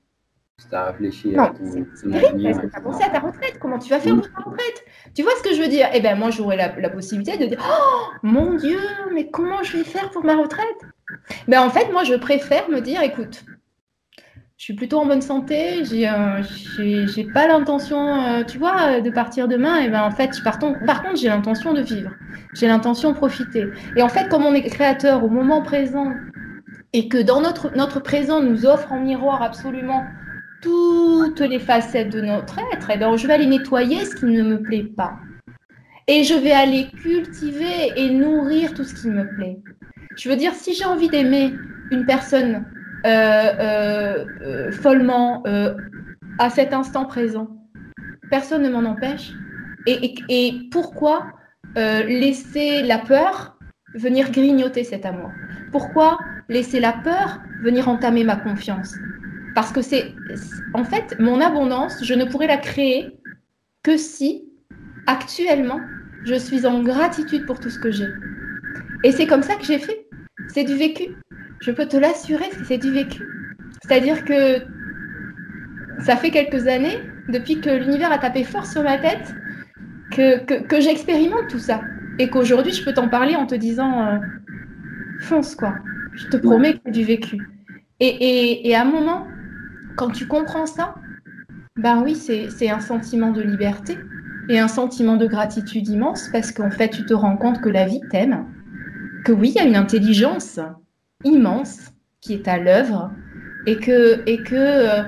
Tu 0.68 0.74
as 0.74 0.84
réfléchi 0.84 1.36
à 1.36 1.48
ton, 1.48 1.64
Est-ce 1.64 2.60
que 2.60 2.66
tu 2.66 2.76
as 2.76 2.80
pensé 2.80 3.02
à 3.02 3.08
ta 3.08 3.18
retraite? 3.18 3.58
Comment 3.60 3.78
tu 3.78 3.90
vas 3.90 3.98
faire 3.98 4.14
pour 4.14 4.30
ta 4.30 4.42
retraite? 4.44 4.84
Tu 5.14 5.22
vois 5.22 5.32
ce 5.38 5.42
que 5.42 5.54
je 5.54 5.62
veux 5.62 5.68
dire? 5.68 5.88
Eh 5.92 6.00
bien, 6.00 6.14
moi, 6.14 6.30
j'aurais 6.30 6.56
la, 6.56 6.78
la, 6.78 6.90
possibilité 6.90 7.38
de 7.38 7.46
dire 7.46 7.58
Oh 7.66 8.12
mon 8.22 8.54
Dieu, 8.54 8.78
mais 9.12 9.30
comment 9.30 9.62
je 9.62 9.78
vais 9.78 9.84
faire 9.84 10.10
pour 10.10 10.24
ma 10.24 10.36
retraite? 10.36 10.66
Ben, 11.48 11.62
En 11.62 11.70
fait, 11.70 11.90
moi, 11.92 12.04
je 12.04 12.14
préfère 12.14 12.68
me 12.68 12.80
dire 12.80 13.02
écoute, 13.02 13.44
je 14.60 14.64
suis 14.64 14.74
plutôt 14.74 14.98
en 14.98 15.06
bonne 15.06 15.22
santé, 15.22 15.86
j'ai 15.86 16.06
euh, 16.06 17.24
pas 17.32 17.48
l'intention, 17.48 18.22
euh, 18.22 18.44
tu 18.44 18.58
vois, 18.58 19.00
de 19.00 19.08
partir 19.08 19.48
demain. 19.48 19.78
Et 19.78 19.88
ben 19.88 20.02
en 20.02 20.10
fait, 20.10 20.32
par, 20.44 20.58
par 20.58 21.02
contre, 21.02 21.16
j'ai 21.16 21.28
l'intention 21.28 21.72
de 21.72 21.80
vivre, 21.80 22.10
j'ai 22.52 22.66
l'intention 22.68 23.12
de 23.12 23.16
profiter. 23.16 23.64
Et 23.96 24.02
en 24.02 24.10
fait, 24.10 24.28
comme 24.28 24.44
on 24.44 24.52
est 24.52 24.60
créateur 24.60 25.24
au 25.24 25.30
moment 25.30 25.62
présent 25.62 26.12
et 26.92 27.08
que 27.08 27.16
dans 27.16 27.40
notre, 27.40 27.74
notre 27.74 28.00
présent 28.00 28.42
nous 28.42 28.66
offre 28.66 28.92
en 28.92 29.00
miroir 29.00 29.42
absolument 29.42 30.04
toutes 30.60 31.40
les 31.40 31.58
facettes 31.58 32.12
de 32.12 32.20
notre 32.20 32.58
être, 32.74 32.90
et 32.90 32.98
ben 32.98 33.16
je 33.16 33.26
vais 33.26 33.32
aller 33.32 33.46
nettoyer 33.46 34.04
ce 34.04 34.14
qui 34.14 34.26
ne 34.26 34.42
me 34.42 34.60
plaît 34.60 34.90
pas. 34.94 35.14
Et 36.06 36.22
je 36.22 36.34
vais 36.34 36.52
aller 36.52 36.88
cultiver 37.02 37.92
et 37.96 38.10
nourrir 38.10 38.74
tout 38.74 38.84
ce 38.84 38.94
qui 38.94 39.08
me 39.08 39.26
plaît. 39.36 39.56
Je 40.18 40.28
veux 40.28 40.36
dire, 40.36 40.52
si 40.52 40.74
j'ai 40.74 40.84
envie 40.84 41.08
d'aimer 41.08 41.54
une 41.90 42.04
personne 42.04 42.56
euh, 42.56 42.58
euh, 42.58 42.58
euh, 42.58 42.79
follement 44.72 45.42
à 46.38 46.50
cet 46.50 46.72
instant 46.72 47.04
présent. 47.04 47.48
Personne 48.30 48.62
ne 48.62 48.70
m'en 48.70 48.88
empêche. 48.88 49.32
Et, 49.86 50.68
pourquoi 50.70 51.32
laisser 51.76 52.82
la 52.82 52.98
peur 52.98 53.58
venir 53.94 54.30
grignoter 54.30 54.84
cet 54.84 55.04
amour? 55.06 55.30
Pourquoi 55.72 56.18
laisser 56.48 56.80
la 56.80 56.92
peur 56.92 57.40
venir 57.62 57.88
entamer 57.88 58.24
ma 58.24 58.36
confiance? 58.36 58.94
Parce 59.54 59.72
que 59.72 59.82
c'est, 59.82 60.14
en 60.74 60.84
fait, 60.84 61.16
mon 61.18 61.40
abondance, 61.40 62.04
je 62.04 62.14
ne 62.14 62.24
pourrais 62.24 62.46
la 62.46 62.56
créer 62.56 63.18
que 63.82 63.96
si, 63.96 64.44
actuellement, 65.06 65.80
je 66.24 66.34
suis 66.34 66.66
en 66.66 66.82
gratitude 66.82 67.46
pour 67.46 67.58
tout 67.58 67.70
ce 67.70 67.78
que 67.78 67.90
j'ai. 67.90 68.08
Et 69.02 69.12
c'est 69.12 69.26
comme 69.26 69.42
ça 69.42 69.56
que 69.56 69.64
j'ai 69.64 69.78
fait. 69.78 70.06
C'est 70.48 70.64
du 70.64 70.74
vécu. 70.74 71.16
Je 71.60 71.70
peux 71.70 71.86
te 71.86 71.96
l'assurer, 71.96 72.50
c'est 72.66 72.78
du 72.78 72.90
vécu. 72.90 73.22
C'est-à-dire 73.82 74.24
que 74.24 74.62
ça 76.02 76.16
fait 76.16 76.30
quelques 76.30 76.66
années, 76.66 76.98
depuis 77.28 77.60
que 77.60 77.70
l'univers 77.70 78.10
a 78.12 78.18
tapé 78.18 78.44
fort 78.44 78.66
sur 78.66 78.82
ma 78.82 78.98
tête, 78.98 79.34
que, 80.10 80.80
j'expérimente 80.80 81.48
tout 81.48 81.58
ça. 81.58 81.82
Et 82.18 82.28
qu'aujourd'hui, 82.28 82.72
je 82.72 82.84
peux 82.84 82.92
t'en 82.92 83.08
parler 83.08 83.36
en 83.36 83.46
te 83.46 83.54
disant 83.54 84.06
euh, 84.06 84.18
fonce, 85.20 85.54
quoi. 85.54 85.74
Je 86.14 86.26
te 86.28 86.36
promets 86.36 86.74
que 86.74 86.80
c'est 86.86 86.92
du 86.92 87.04
vécu. 87.04 87.38
Et, 88.00 88.06
et, 88.06 88.68
et, 88.68 88.74
à 88.74 88.82
un 88.82 88.84
moment, 88.84 89.26
quand 89.96 90.10
tu 90.10 90.26
comprends 90.26 90.66
ça, 90.66 90.94
ben 91.76 92.02
oui, 92.02 92.14
c'est 92.14 92.70
un 92.70 92.80
sentiment 92.80 93.30
de 93.30 93.42
liberté 93.42 93.98
et 94.48 94.58
un 94.58 94.68
sentiment 94.68 95.16
de 95.16 95.26
gratitude 95.26 95.88
immense 95.88 96.28
parce 96.32 96.52
qu'en 96.52 96.70
fait, 96.70 96.88
tu 96.88 97.04
te 97.04 97.14
rends 97.14 97.36
compte 97.36 97.60
que 97.60 97.68
la 97.68 97.86
vie 97.86 98.00
t'aime, 98.10 98.46
que 99.24 99.32
oui, 99.32 99.52
il 99.54 99.54
y 99.54 99.58
a 99.60 99.68
une 99.68 99.76
intelligence 99.76 100.58
immense 101.24 101.92
qui 102.20 102.34
est 102.34 102.48
à 102.48 102.58
l'œuvre 102.58 103.10
et 103.66 103.76
que, 103.76 104.22
et 104.26 104.42
que 104.42 104.54
euh, 104.54 105.02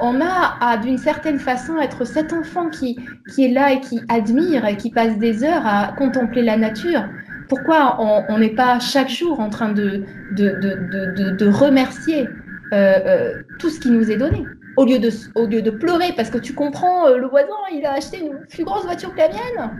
on 0.00 0.20
a 0.20 0.56
à 0.60 0.76
d'une 0.76 0.98
certaine 0.98 1.38
façon 1.38 1.78
être 1.78 2.04
cet 2.04 2.32
enfant 2.32 2.68
qui, 2.68 2.98
qui 3.34 3.44
est 3.44 3.52
là 3.52 3.72
et 3.72 3.80
qui 3.80 4.00
admire 4.08 4.66
et 4.66 4.76
qui 4.76 4.90
passe 4.90 5.18
des 5.18 5.44
heures 5.44 5.66
à 5.66 5.94
contempler 5.96 6.42
la 6.42 6.56
nature. 6.56 7.04
Pourquoi 7.48 7.96
on 8.00 8.38
n'est 8.38 8.54
pas 8.54 8.80
chaque 8.80 9.08
jour 9.08 9.38
en 9.38 9.50
train 9.50 9.72
de, 9.72 10.02
de, 10.32 11.30
de, 11.30 11.46
remercier 11.48 12.26
euh, 12.26 12.98
euh, 13.06 13.42
tout 13.60 13.70
ce 13.70 13.78
qui 13.78 13.90
nous 13.90 14.10
est 14.10 14.16
donné? 14.16 14.44
Au 14.76 14.84
lieu, 14.84 14.98
de, 14.98 15.10
au 15.36 15.46
lieu 15.46 15.62
de 15.62 15.70
pleurer 15.70 16.12
parce 16.16 16.28
que 16.28 16.38
tu 16.38 16.52
comprends, 16.52 17.08
le 17.08 17.26
voisin, 17.28 17.54
il 17.72 17.86
a 17.86 17.92
acheté 17.92 18.18
une 18.18 18.36
plus 18.50 18.64
grosse 18.64 18.84
voiture 18.84 19.14
que 19.14 19.18
la 19.18 19.28
mienne 19.28 19.70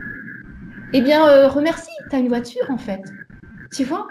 Eh 0.93 1.01
bien, 1.01 1.47
remercie, 1.49 1.91
tu 2.09 2.15
as 2.15 2.19
une 2.19 2.29
voiture 2.29 2.65
en 2.69 2.77
fait. 2.77 3.01
Tu 3.75 3.83
vois? 3.83 4.07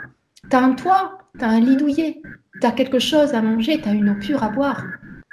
Tu 0.48 0.54
as 0.54 0.62
un 0.62 0.74
toit, 0.74 1.18
tu 1.38 1.44
as 1.44 1.48
un 1.48 1.60
lit 1.60 1.76
douillet, 1.76 2.20
tu 2.60 2.66
as 2.66 2.72
quelque 2.72 2.98
chose 2.98 3.34
à 3.34 3.42
manger, 3.42 3.80
tu 3.80 3.88
as 3.88 3.92
une 3.92 4.10
eau 4.10 4.14
pure 4.14 4.42
à 4.42 4.48
boire, 4.48 4.84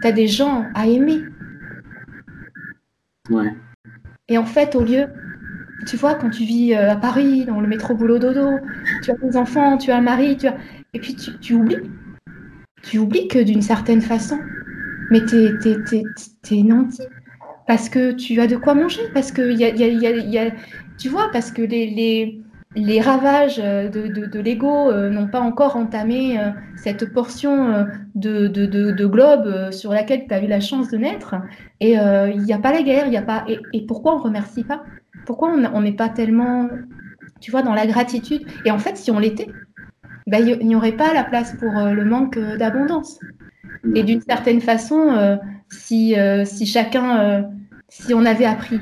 tu 0.02 0.08
as 0.08 0.12
des 0.12 0.28
gens 0.28 0.66
à 0.74 0.88
aimer. 0.88 1.24
Ouais. 3.30 3.54
Et 4.28 4.38
en 4.38 4.46
fait, 4.46 4.76
au 4.76 4.84
lieu, 4.84 5.08
tu 5.86 5.98
vois, 5.98 6.16
quand 6.16 6.30
tu 6.30 6.44
vis 6.44 6.74
euh, 6.74 6.92
à 6.92 6.96
Paris, 6.96 7.46
dans 7.46 7.62
le 7.62 7.68
métro 7.68 7.96
boulot 7.96 8.20
dodo, 8.20 8.58
tu 9.04 9.12
as 9.12 9.16
des 9.16 9.38
enfants, 9.38 9.78
tu 9.78 9.92
as 9.92 9.98
un 9.98 10.02
mari, 10.02 10.38
tu 10.38 10.48
as... 10.48 10.58
et 10.94 11.00
puis 11.00 11.16
tu, 11.16 11.54
oublies. 11.54 11.78
Tu 12.84 12.98
oublies 12.98 13.28
que 13.28 13.40
d'une 13.40 13.62
certaine 13.62 14.02
façon, 14.02 14.40
mais 15.10 15.26
tu 15.26 15.38
es, 15.38 16.64
nanti. 16.64 17.02
Parce 17.68 17.90
que 17.90 18.12
tu 18.12 18.40
as 18.42 18.48
de 18.48 18.58
quoi 18.58 18.76
manger, 18.76 19.04
parce 19.14 19.32
que 19.32 19.42
y 19.52 19.64
a, 19.64 19.70
y 19.70 20.38
a, 20.38 20.52
tu 20.98 21.10
vois, 21.10 21.30
parce 21.32 21.52
que 21.52 21.62
les, 21.62 21.88
les 21.88 22.43
ravages 23.02 23.60
euh, 23.60 23.88
de, 23.90 24.40
l'ego 24.40 24.90
euh, 24.90 25.10
n'ont 25.10 25.28
pas 25.28 25.40
encore 25.40 25.76
entamé 25.76 26.40
euh, 26.40 26.50
cette 26.76 27.14
portion 27.14 27.86
de, 28.16 29.06
globe 29.06 29.72
sur 29.72 29.92
laquelle 29.92 30.26
tu 30.28 30.34
as 30.34 30.44
eu 30.44 30.48
la 30.48 30.60
chance 30.60 30.90
de 30.90 30.98
naître. 30.98 31.36
Et 31.80 31.94
il 31.94 32.42
n'y 32.42 32.54
a 32.54 32.58
pas 32.58 32.72
la 32.72 32.82
guerre, 32.82 33.08
il 33.08 33.16
a 33.18 33.22
pas. 33.22 33.46
Et, 33.48 33.86
pourquoi 33.86 34.16
on 34.16 34.20
ne 34.20 34.24
remercie 34.24 34.64
pas? 34.64 34.84
Pourquoi 35.26 35.52
on 35.52 35.82
n'est 35.82 35.94
pas 35.94 36.10
tellement, 36.10 36.68
tu 37.40 37.52
vois, 37.52 37.62
dans 37.62 37.74
la 37.74 37.86
gratitude? 37.86 38.46
Et 38.66 38.72
en 38.72 38.80
fait, 38.80 38.98
si 38.98 39.12
on 39.12 39.20
l'était, 39.20 39.48
ben, 40.28 40.46
il 40.46 40.68
n'y 40.68 40.76
aurait 40.76 40.94
pas 40.94 41.14
la 41.14 41.24
place 41.24 41.56
pour 41.58 41.72
le 41.72 42.06
manque 42.06 42.40
d'abondance. 42.58 43.20
Et 43.96 44.04
d'une 44.04 44.22
certaine 44.22 44.62
façon, 44.62 45.40
si 45.70 46.16
chacun, 46.66 47.46
si 47.88 48.14
on 48.14 48.26
avait 48.26 48.46
appris 48.46 48.80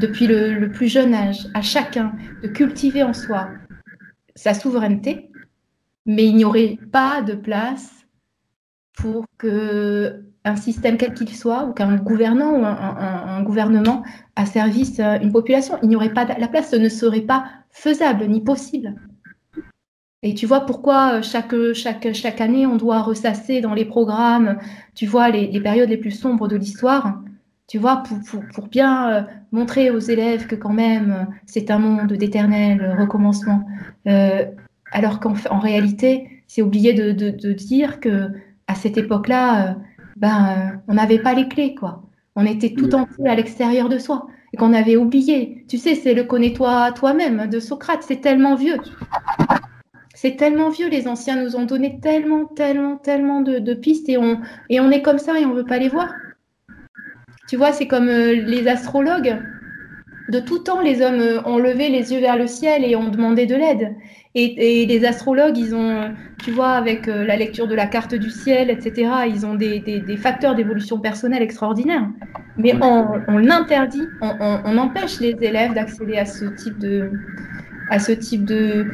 depuis 0.00 0.26
le, 0.26 0.70
plus 0.70 0.88
jeune 0.88 1.14
âge 1.14 1.46
à 1.54 1.62
chacun 1.62 2.12
de 2.42 2.48
cultiver 2.48 3.02
en 3.02 3.12
soi 3.12 3.48
sa 4.34 4.54
souveraineté, 4.54 5.30
mais 6.06 6.26
il 6.26 6.36
n'y 6.36 6.44
aurait 6.44 6.78
pas 6.90 7.22
de 7.22 7.34
place 7.34 8.06
pour 8.96 9.26
que 9.38 10.24
un 10.44 10.56
système 10.56 10.96
quel 10.96 11.12
qu'il 11.12 11.36
soit, 11.36 11.66
ou 11.66 11.72
qu'un 11.74 11.96
gouvernant 11.96 12.52
ou 12.52 12.64
un, 12.64 13.42
gouvernement 13.42 14.02
asservisse 14.36 14.98
euh, 14.98 15.18
une 15.20 15.32
population. 15.32 15.78
Il 15.82 15.90
n'y 15.90 15.96
aurait 15.96 16.14
pas 16.14 16.24
la 16.24 16.48
place, 16.48 16.70
ce 16.70 16.76
ne 16.76 16.88
serait 16.88 17.20
pas 17.20 17.44
faisable 17.70 18.26
ni 18.26 18.40
possible. 18.40 18.94
Et 20.22 20.34
tu 20.34 20.46
vois 20.46 20.60
pourquoi 20.60 21.16
euh, 21.18 21.22
chaque, 21.22 21.54
chaque, 21.74 22.14
chaque 22.14 22.40
année 22.40 22.66
on 22.66 22.76
doit 22.76 23.02
ressasser 23.02 23.60
dans 23.60 23.74
les 23.74 23.84
programmes, 23.84 24.58
tu 24.94 25.04
vois, 25.04 25.28
les 25.28 25.60
périodes 25.60 25.90
les 25.90 25.98
plus 25.98 26.10
sombres 26.10 26.48
de 26.48 26.56
l'histoire, 26.56 27.20
tu 27.70 27.78
vois, 27.78 28.02
pour, 28.02 28.18
pour, 28.28 28.42
pour 28.52 28.66
bien 28.66 29.12
euh, 29.12 29.22
montrer 29.52 29.92
aux 29.92 30.00
élèves 30.00 30.48
que 30.48 30.56
quand 30.56 30.72
même 30.72 31.12
euh, 31.12 31.32
c'est 31.46 31.70
un 31.70 31.78
monde 31.78 32.12
d'éternel 32.12 32.96
recommencement. 32.98 33.64
Euh, 34.08 34.44
alors 34.90 35.20
qu'en 35.20 35.34
en 35.50 35.60
réalité, 35.60 36.42
c'est 36.48 36.62
oublié 36.62 36.94
de, 36.94 37.12
de, 37.12 37.30
de, 37.30 37.52
dire 37.52 38.00
que 38.00 38.28
à 38.66 38.74
cette 38.74 38.98
époque-là, 38.98 39.76
ben, 40.16 40.82
on 40.88 40.94
n'avait 40.94 41.20
pas 41.20 41.32
les 41.32 41.46
clés, 41.46 41.76
quoi. 41.76 42.02
On 42.34 42.44
était 42.44 42.74
tout 42.74 42.92
entier 42.92 43.28
à 43.28 43.36
l'extérieur 43.36 43.88
de 43.88 43.98
soi 43.98 44.26
et 44.52 44.56
qu'on 44.56 44.72
avait 44.72 44.96
oublié. 44.96 45.64
Tu 45.68 45.78
sais, 45.78 45.94
c'est 45.94 46.14
le 46.14 46.24
connais-toi 46.24 46.90
toi-même 46.90 47.48
de 47.48 47.60
Socrate. 47.60 48.02
C'est 48.02 48.20
tellement 48.20 48.56
vieux. 48.56 48.78
C'est 50.14 50.36
tellement 50.36 50.70
vieux. 50.70 50.88
Les 50.88 51.06
anciens 51.06 51.40
nous 51.40 51.54
ont 51.54 51.66
donné 51.66 52.00
tellement, 52.00 52.46
tellement, 52.46 52.96
tellement 52.96 53.42
de, 53.42 53.60
de 53.60 53.74
pistes 53.74 54.08
et 54.08 54.18
on, 54.18 54.40
et 54.68 54.80
on 54.80 54.90
est 54.90 55.02
comme 55.02 55.18
ça 55.18 55.38
et 55.38 55.46
on 55.46 55.54
veut 55.54 55.64
pas 55.64 55.78
les 55.78 55.88
voir. 55.88 56.08
Tu 57.50 57.56
vois, 57.56 57.72
c'est 57.72 57.88
comme 57.88 58.08
euh, 58.08 58.32
les 58.32 58.68
astrologues. 58.68 59.36
De 60.28 60.38
tout 60.38 60.60
temps, 60.60 60.80
les 60.80 61.02
hommes 61.02 61.18
euh, 61.18 61.42
ont 61.44 61.58
levé 61.58 61.88
les 61.88 62.12
yeux 62.12 62.20
vers 62.20 62.36
le 62.36 62.46
ciel 62.46 62.84
et 62.84 62.94
ont 62.94 63.08
demandé 63.08 63.44
de 63.44 63.56
l'aide. 63.56 63.96
Et, 64.36 64.86
les 64.86 65.04
astrologues, 65.04 65.58
ils 65.58 65.74
ont, 65.74 65.90
euh, 65.90 66.08
tu 66.44 66.52
vois, 66.52 66.68
avec 66.68 67.08
la 67.08 67.34
lecture 67.34 67.66
de 67.66 67.74
la 67.74 67.86
carte 67.86 68.14
du 68.14 68.30
ciel, 68.30 68.70
etc., 68.70 69.10
ils 69.26 69.44
ont 69.44 69.56
des, 69.56 70.16
facteurs 70.16 70.54
d'évolution 70.54 71.00
personnelle 71.00 71.42
extraordinaires. 71.42 72.08
Mais 72.56 72.72
on, 72.80 73.36
l'interdit, 73.38 74.06
on, 74.20 74.78
empêche 74.78 75.18
les 75.18 75.36
élèves 75.40 75.74
d'accéder 75.74 76.18
à 76.18 76.26
ce 76.26 76.44
type 76.44 76.78
de 76.78 77.10
à 77.90 77.98
ce 77.98 78.12
type 78.12 78.44
de 78.44 78.86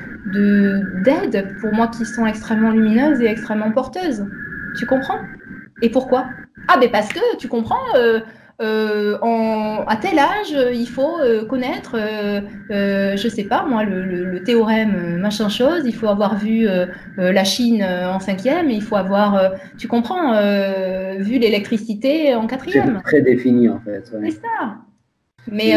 d'aide, 1.04 1.54
pour 1.60 1.74
moi, 1.74 1.88
qui 1.88 2.06
sont 2.06 2.24
extrêmement 2.24 2.70
lumineuses 2.70 3.20
et 3.20 3.26
extrêmement 3.26 3.70
porteuses. 3.70 4.24
Tu 4.78 4.86
comprends? 4.86 5.18
Et 5.82 5.90
pourquoi? 5.90 6.24
Ah, 6.68 6.78
ben 6.78 6.90
parce 6.90 7.12
que, 7.12 7.36
tu 7.36 7.48
comprends, 7.48 7.94
euh, 7.94 8.20
à 8.58 9.96
tel 9.96 10.18
âge, 10.18 10.54
euh, 10.54 10.72
il 10.72 10.88
faut 10.88 11.18
euh, 11.20 11.44
connaître, 11.44 11.96
je 12.70 13.28
sais 13.28 13.44
pas 13.44 13.64
moi, 13.66 13.84
le, 13.84 14.42
théorème 14.44 15.18
machin 15.18 15.48
chose. 15.48 15.82
Il 15.84 15.94
faut 15.94 16.08
avoir 16.08 16.38
vu 16.38 16.68
la 17.16 17.44
Chine 17.44 17.82
en 17.82 18.20
cinquième, 18.20 18.70
et 18.70 18.74
il 18.74 18.82
faut 18.82 18.96
avoir, 18.96 19.52
tu 19.78 19.88
comprends, 19.88 20.32
vu 21.18 21.38
l'électricité 21.38 22.34
en 22.34 22.46
quatrième. 22.46 23.00
C'est 23.04 23.10
très 23.10 23.22
défini 23.22 23.68
en 23.68 23.80
fait. 23.80 24.10
C'est 24.22 24.30
ça. 24.30 24.76
Mais, 25.50 25.74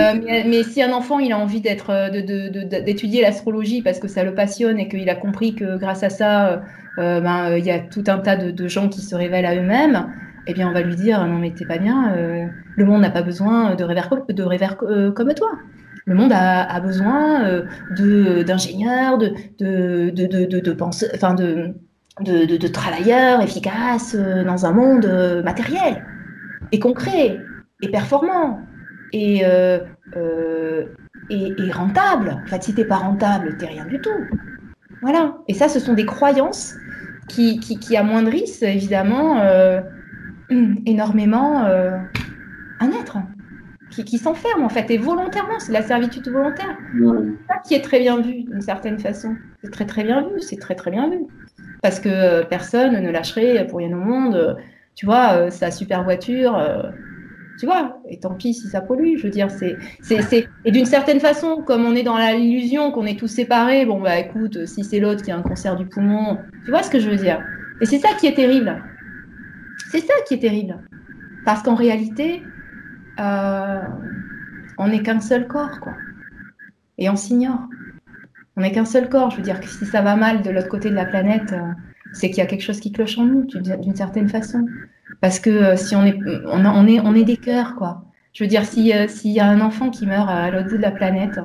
mais, 0.47 0.63
si 0.63 0.82
un 0.82 0.91
enfant 0.93 1.19
il 1.19 1.32
a 1.32 1.38
envie 1.38 1.61
d'être 1.61 2.09
d'étudier 2.84 3.21
l'astrologie 3.21 3.82
parce 3.84 3.99
que 3.99 4.07
ça 4.07 4.23
le 4.23 4.34
passionne 4.34 4.80
et 4.80 4.88
qu'il 4.88 5.09
a 5.09 5.15
compris 5.15 5.53
que 5.53 5.77
grâce 5.77 6.03
à 6.03 6.09
ça 6.09 6.63
ben, 6.97 7.55
il 7.57 7.65
y 7.65 7.71
a 7.71 7.80
tout 7.80 8.03
un 8.07 8.17
tas 8.19 8.36
de, 8.36 8.67
gens 8.67 8.89
qui 8.89 9.01
se 9.01 9.15
révèlent 9.15 9.45
à 9.45 9.55
eux-mêmes 9.55 10.07
eh 10.50 10.54
bien, 10.54 10.68
on 10.68 10.74
va 10.74 10.82
lui 10.82 10.95
dire 10.95 11.24
non, 11.28 11.38
mais 11.38 11.52
t'es 11.52 11.66
pas 11.66 11.78
bien, 11.78 12.12
euh, 12.16 12.47
le 12.76 12.86
monde 12.86 13.02
n'a 13.02 13.12
pas 13.12 13.22
besoin 13.22 13.76
de 13.76 13.84
rêveurs, 13.84 14.78
euh, 14.82 15.12
comme 15.12 15.32
toi. 15.36 15.52
Le 16.06 16.16
monde 16.16 16.32
a, 16.34 16.80
besoin 16.80 17.43
euh, 17.43 18.43
d'ingénieurs, 18.43 19.20
de 19.20 19.32
de, 19.60 20.10
de, 20.10 20.26
de, 20.26 20.45
de, 20.45 20.60
de, 22.22 22.58
de, 22.58 22.68
travailleurs 22.68 23.41
efficaces 23.41 24.16
dans 24.16 24.66
un 24.66 24.72
monde 24.72 25.06
matériel 25.45 26.04
et 26.72 26.80
concret 26.80 27.38
et 27.84 27.89
performant 27.89 28.60
et, 29.14 29.43
et, 31.30 31.54
et, 31.58 31.72
rentable. 31.72 32.41
En 32.43 32.47
fait, 32.47 32.64
si 32.64 32.74
t'es 32.74 32.86
pas 32.86 32.97
rentable, 32.97 33.56
t'es 33.58 33.68
rien 33.68 33.86
du 33.86 34.02
tout. 34.02 34.10
Voilà. 35.04 35.38
Et 35.47 35.54
ça, 35.54 35.70
ce 35.70 35.80
sont 35.80 35.93
des 35.93 36.08
croyances 36.08 36.76
qui, 37.28 37.60
qui, 37.60 37.78
qui 37.78 37.95
amoindrissent 37.95 38.64
évidemment 38.64 39.43
énormément 40.86 41.66
euh, 41.66 41.97
un 42.80 42.91
être 42.91 43.18
qui, 43.89 44.18
s'enferme 44.18 44.64
en 44.64 44.70
fait, 44.70 44.89
et 44.91 44.97
volontairement, 44.97 45.60
c'est 45.60 45.74
la 45.74 45.82
servitude 45.82 46.30
volontaire. 46.30 46.78
Ça 47.50 47.56
qui 47.66 47.74
est 47.74 47.82
très 47.82 48.00
bien 48.00 48.22
vu 48.22 48.43
d'une 48.43 48.62
certaine 48.62 49.00
façon. 49.00 49.36
C'est 49.64 49.72
très 49.72 49.86
très 49.86 50.04
bien 50.04 50.22
vu, 50.22 50.39
c'est 50.39 50.58
très 50.58 50.76
très 50.76 50.91
bien 50.91 51.10
vu. 51.10 51.26
Parce 51.82 52.00
que 52.00 52.10
euh, 52.10 52.43
personne 52.43 53.02
ne 53.02 53.10
lâcherait 53.10 53.66
pour 53.68 53.80
rien 53.80 53.91
au 53.91 54.00
monde, 54.00 54.36
euh, 54.36 54.54
tu 54.95 55.06
vois, 55.06 55.50
sa 55.50 55.72
super 55.72 56.04
voiture, 56.04 56.58
tu 57.58 57.66
vois, 57.66 58.02
et 58.08 58.20
tant 58.20 58.36
pis 58.36 58.54
si 58.54 58.68
ça 58.68 58.82
pollue, 58.82 59.18
je 59.18 59.24
veux 59.24 59.30
dire, 59.30 59.50
c'est, 59.50 59.78
c'est, 60.02 60.47
et 60.66 60.72
d'une 60.72 60.86
certaine 60.86 61.20
façon, 61.20 61.64
comme 61.66 61.86
on 61.86 61.95
est 61.95 62.04
dans 62.04 62.18
l'illusion 62.18 62.91
qu'on 62.91 63.06
est 63.06 63.18
tous 63.18 63.28
séparés, 63.28 63.86
bon 63.86 64.02
bah 64.02 64.18
écoute, 64.20 64.66
si 64.66 64.84
c'est 64.84 65.00
l'autre 65.00 65.24
qui 65.24 65.32
a 65.32 65.38
un 65.38 65.41
cancer 65.41 65.78
du 65.78 65.86
poumon, 65.86 66.38
tu 66.66 66.72
vois 66.72 66.84
ce 66.84 66.89
que 66.89 67.00
je 67.00 67.10
veux 67.10 67.16
dire. 67.16 67.41
Et 67.82 67.86
c'est 67.86 68.00
ça 68.00 68.10
qui 68.20 68.28
est 68.28 68.34
terrible 68.34 68.82
C'est 69.89 70.01
ça 70.01 70.13
qui 70.27 70.35
est 70.35 70.39
terrible. 70.39 70.79
Parce 71.45 71.63
qu'en 71.63 71.75
réalité, 71.75 72.43
euh, 73.19 73.81
on 74.77 74.87
n'est 74.87 75.01
qu'un 75.01 75.19
seul 75.19 75.47
corps, 75.47 75.79
quoi. 75.79 75.93
Et 76.97 77.09
on 77.09 77.15
s'ignore. 77.15 77.67
On 78.55 78.61
n'est 78.61 78.71
qu'un 78.71 78.85
seul 78.85 79.09
corps. 79.09 79.31
Je 79.31 79.37
veux 79.37 79.43
dire 79.43 79.59
que 79.59 79.67
si 79.67 79.85
ça 79.85 80.01
va 80.01 80.15
mal 80.15 80.41
de 80.41 80.49
l'autre 80.51 80.69
côté 80.69 80.89
de 80.89 80.95
la 80.95 81.05
planète, 81.05 81.53
euh, 81.53 81.71
c'est 82.13 82.29
qu'il 82.29 82.37
y 82.37 82.41
a 82.41 82.45
quelque 82.45 82.63
chose 82.63 82.79
qui 82.79 82.91
cloche 82.91 83.17
en 83.17 83.25
nous, 83.25 83.45
d'une 83.45 83.95
certaine 83.95 84.29
façon. 84.29 84.65
Parce 85.21 85.39
que 85.39 85.49
euh, 85.49 85.75
si 85.75 85.95
on 85.95 86.05
est, 86.05 86.17
on, 86.45 86.87
est, 86.87 86.99
on 86.99 87.15
est 87.15 87.23
des 87.23 87.37
cœurs, 87.37 87.75
quoi. 87.75 88.05
Je 88.33 88.43
veux 88.43 88.47
dire, 88.47 88.63
s'il 88.63 88.85
y 88.85 89.39
a 89.39 89.47
un 89.47 89.59
enfant 89.59 89.89
qui 89.89 90.05
meurt 90.05 90.29
à 90.29 90.51
l'autre 90.51 90.69
bout 90.69 90.77
de 90.77 90.81
la 90.83 90.91
planète, 90.91 91.39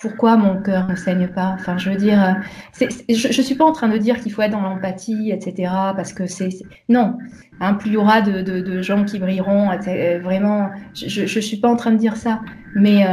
pourquoi 0.00 0.36
mon 0.36 0.60
cœur 0.60 0.88
ne 0.88 0.96
saigne 0.96 1.28
pas? 1.28 1.54
Enfin, 1.54 1.78
je 1.78 1.90
veux 1.90 1.96
dire, 1.96 2.36
je 2.78 3.26
ne 3.28 3.42
suis 3.42 3.54
pas 3.54 3.64
en 3.64 3.72
train 3.72 3.88
de 3.88 3.96
dire 3.96 4.20
qu'il 4.20 4.32
faut 4.32 4.42
être 4.42 4.52
dans 4.52 4.60
l'empathie, 4.60 5.30
etc. 5.30 5.72
Parce 5.96 6.12
que 6.12 6.26
c'est 6.26 6.50
non. 6.88 7.16
Hein, 7.60 7.74
plus 7.74 7.90
il 7.90 7.94
y 7.94 7.96
aura 7.96 8.20
de, 8.20 8.82
gens 8.82 9.04
qui 9.04 9.18
brilleront, 9.18 9.70
vraiment, 10.22 10.70
je 10.94 11.22
ne 11.22 11.40
suis 11.40 11.58
pas 11.58 11.68
en 11.68 11.76
train 11.76 11.92
de 11.92 11.98
dire 11.98 12.16
ça. 12.16 12.40
Mais 12.74 13.06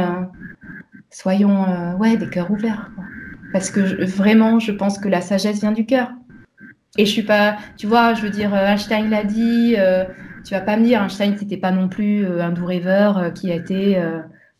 soyons 1.12 1.64
euh, 1.68 1.94
ouais, 1.94 2.16
des 2.16 2.28
cœurs 2.28 2.50
ouverts. 2.50 2.90
Parce 3.52 3.70
que 3.70 4.04
vraiment, 4.04 4.58
je 4.58 4.72
pense 4.72 4.98
que 4.98 5.08
la 5.08 5.20
sagesse 5.20 5.60
vient 5.60 5.72
du 5.72 5.86
cœur. 5.86 6.10
Et 6.98 7.06
je 7.06 7.10
suis 7.10 7.22
pas, 7.22 7.56
tu 7.76 7.86
vois, 7.86 8.14
je 8.14 8.22
veux 8.22 8.30
dire, 8.30 8.54
euh, 8.54 8.66
Einstein 8.66 9.08
l'a 9.10 9.24
dit, 9.24 9.76
euh, 9.78 10.04
tu 10.44 10.54
vas 10.54 10.60
pas 10.60 10.76
me 10.76 10.84
dire, 10.84 11.02
Einstein, 11.02 11.36
c'était 11.38 11.56
pas 11.56 11.70
non 11.70 11.88
plus 11.88 12.26
un 12.40 12.50
doux 12.50 12.66
rêveur 12.66 13.32
qui 13.34 13.50
a 13.52 13.54
été, 13.54 14.02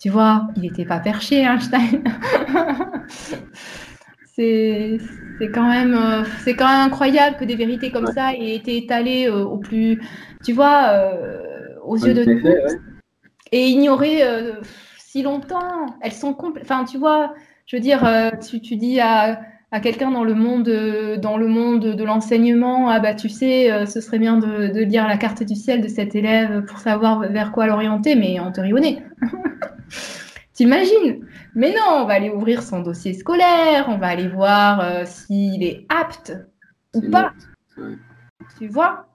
tu 0.03 0.11
vois, 0.11 0.49
il 0.57 0.63
n'était 0.63 0.85
pas 0.85 0.99
perché, 0.99 1.43
Einstein. 1.43 2.03
c'est 4.35 4.99
quand 5.55 5.69
même 5.69 6.25
c'est 6.43 6.55
quand 6.57 6.67
même 6.67 6.87
incroyable 6.87 7.37
que 7.37 7.45
des 7.45 7.55
vérités 7.55 7.93
comme 7.93 8.07
ça 8.07 8.33
aient 8.33 8.57
été 8.57 8.79
étalées 8.79 9.29
au 9.29 9.59
plus 9.59 10.01
tu 10.43 10.53
vois 10.53 11.13
aux 11.85 11.97
yeux 11.97 12.15
de 12.15 12.25
tous 12.25 12.77
et 13.53 13.69
ignorées 13.69 14.23
si 15.13 15.23
longtemps. 15.23 15.87
Elles 16.01 16.13
sont 16.13 16.37
Enfin, 16.61 16.85
tu 16.85 16.97
vois, 16.97 17.35
je 17.67 17.77
veux 17.77 17.83
dire, 17.83 18.05
euh, 18.05 18.31
tu, 18.31 18.61
tu, 18.61 18.77
dis 18.77 18.99
à, 18.99 19.41
à 19.71 19.81
quelqu'un 19.81 20.11
dans 20.11 20.25
le 20.25 20.35
monde, 20.35 20.71
dans 21.21 21.37
le 21.37 21.49
monde 21.49 21.85
de 21.85 22.05
l'enseignement, 22.05 22.89
ah 22.89 22.99
bah 22.99 23.15
tu 23.15 23.29
sais, 23.29 23.71
euh, 23.71 23.85
ce 23.85 24.01
serait 24.01 24.19
bien 24.19 24.39
de, 24.39 24.73
de, 24.73 24.81
lire 24.81 25.07
la 25.07 25.19
carte 25.19 25.43
du 25.43 25.55
ciel 25.55 25.83
de 25.83 25.89
cet 25.89 26.15
élève 26.15 26.65
pour 26.65 26.79
savoir 26.79 27.21
vers 27.31 27.53
quoi 27.53 27.67
l'orienter, 27.67 28.15
mais 28.15 28.41
on 28.41 28.53
te 28.53 28.61
rit 28.61 28.73
au 28.73 28.79
nez. 28.79 29.03
T'imagines? 30.53 31.27
Mais 31.55 31.71
non, 31.71 32.03
on 32.03 32.07
va 32.07 32.15
aller 32.15 32.31
ouvrir 32.31 32.63
son 32.63 32.81
dossier 32.81 33.15
scolaire, 33.15 33.87
on 33.89 33.99
va 33.99 34.09
aller 34.09 34.29
voir 34.29 34.81
euh, 34.81 35.03
s'il 35.07 35.63
est 35.63 35.87
apte 35.89 36.37
ou 36.95 37.01
pas. 37.11 37.33
Tu 38.59 38.69
vois? 38.69 39.07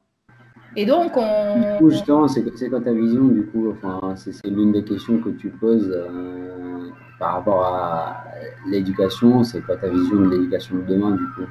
Et 0.75 0.85
donc, 0.85 1.13
on. 1.15 1.59
Du 1.59 1.77
coup, 1.77 1.89
justement, 1.91 2.27
c'est 2.27 2.69
quoi 2.69 2.81
ta 2.81 2.93
vision 2.93 3.25
Du 3.25 3.45
coup, 3.47 3.71
enfin, 3.71 4.15
c'est 4.15 4.45
l'une 4.47 4.71
des 4.71 4.83
questions 4.83 5.19
que 5.19 5.29
tu 5.29 5.49
poses 5.49 5.91
euh, 5.91 6.89
par 7.19 7.33
rapport 7.33 7.63
à 7.65 8.25
l'éducation. 8.67 9.43
C'est 9.43 9.61
quoi 9.61 9.77
ta 9.77 9.89
vision 9.89 10.15
de 10.21 10.29
l'éducation 10.29 10.77
de 10.77 10.81
demain, 10.83 11.11
du 11.11 11.25
coup? 11.33 11.49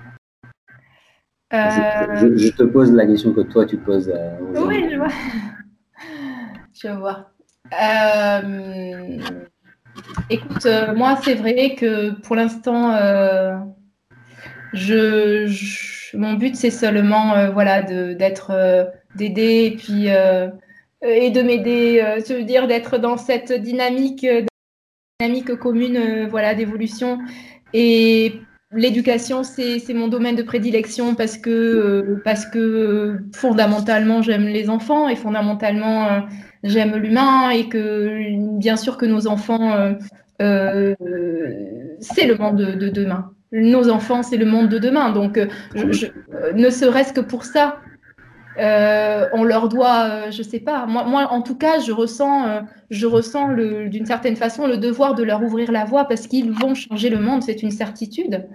Euh, 1.53 2.37
je, 2.37 2.51
te 2.51 2.64
pose 2.64 2.93
la 2.93 3.07
question 3.07 3.33
que 3.33 3.41
toi, 3.43 3.64
tu 3.66 3.77
poses. 3.77 4.12
Oui, 4.41 4.89
je 4.91 4.97
vois. 4.97 5.09
je 6.72 6.89
vois. 6.89 7.31
Écoute, 10.31 10.67
moi, 10.97 11.19
c'est 11.23 11.35
vrai 11.35 11.75
que 11.75 12.11
pour 12.21 12.37
l'instant, 12.37 12.97
je, 14.73 16.17
mon 16.17 16.35
but, 16.35 16.57
c'est 16.57 16.71
seulement 16.71 17.51
voilà, 17.53 17.83
d'être 17.83 18.93
d'aider 19.17 19.64
et 19.64 19.77
puis 19.77 20.11
euh, 21.05 21.14
et 21.14 21.31
de 21.31 21.43
m'aider, 21.43 22.01
euh, 22.03 22.21
je 22.27 22.35
veux 22.35 22.45
dire 22.45 22.67
d'être 22.67 22.99
dans 22.99 23.17
cette 23.17 23.53
dynamique, 23.53 24.25
euh, 24.25 24.43
dynamique 25.21 25.55
commune, 25.57 26.27
voilà, 26.31 26.55
d'évolution. 26.55 27.19
Et 27.75 28.41
l'éducation, 28.73 29.43
c'est 29.45 29.95
mon 29.95 30.09
domaine 30.09 30.37
de 30.37 30.43
prédilection 30.43 31.14
parce 31.14 31.37
que 31.37 32.21
parce 32.25 32.47
que 32.47 33.19
fondamentalement 33.35 34.23
j'aime 34.23 34.47
les 34.47 34.71
enfants 34.71 35.09
et 35.09 35.17
fondamentalement 35.17 36.27
j'aime 36.63 36.97
l'humain 36.97 37.51
et 37.51 37.69
que 37.69 38.59
bien 38.59 38.77
sûr 38.77 38.97
que 38.97 39.07
nos 39.07 39.27
enfants 39.27 39.95
c'est 40.39 42.27
le 42.27 42.37
monde 42.37 42.57
de, 42.57 42.89
demain. 42.89 43.31
Nos 43.53 43.89
enfants, 43.89 44.23
c'est 44.23 44.37
le 44.37 44.45
monde 44.45 44.69
de 44.69 44.79
demain. 44.79 45.11
Donc, 45.11 45.41
ne 45.75 46.71
serait-ce 46.71 47.13
que 47.13 47.21
pour 47.21 47.45
ça, 47.45 47.79
euh, 48.59 49.27
on 49.33 49.45
leur 49.45 49.69
doit, 49.69 50.09
euh, 50.09 50.31
je 50.31 50.43
sais 50.43 50.61
pas. 50.61 50.87
Moi, 50.87 51.05
moi, 51.05 51.29
en 51.31 51.43
tout 51.43 51.57
cas, 51.57 51.79
je 51.81 51.93
ressens, 51.93 52.49
euh, 52.49 52.61
ressens 53.09 53.53
d'une 53.55 54.07
certaine 54.07 54.37
façon 54.37 54.67
le 54.67 54.79
devoir 54.79 55.15
de 55.15 55.23
leur 55.23 55.43
ouvrir 55.43 55.71
la 55.73 55.85
voie 55.85 56.07
parce 56.07 56.27
qu'ils 56.27 56.51
vont 56.53 56.75
changer 56.75 57.11
le 57.11 57.19
monde, 57.19 57.43
c'est 57.43 57.63
une 57.63 57.71
certitude. 57.71 58.47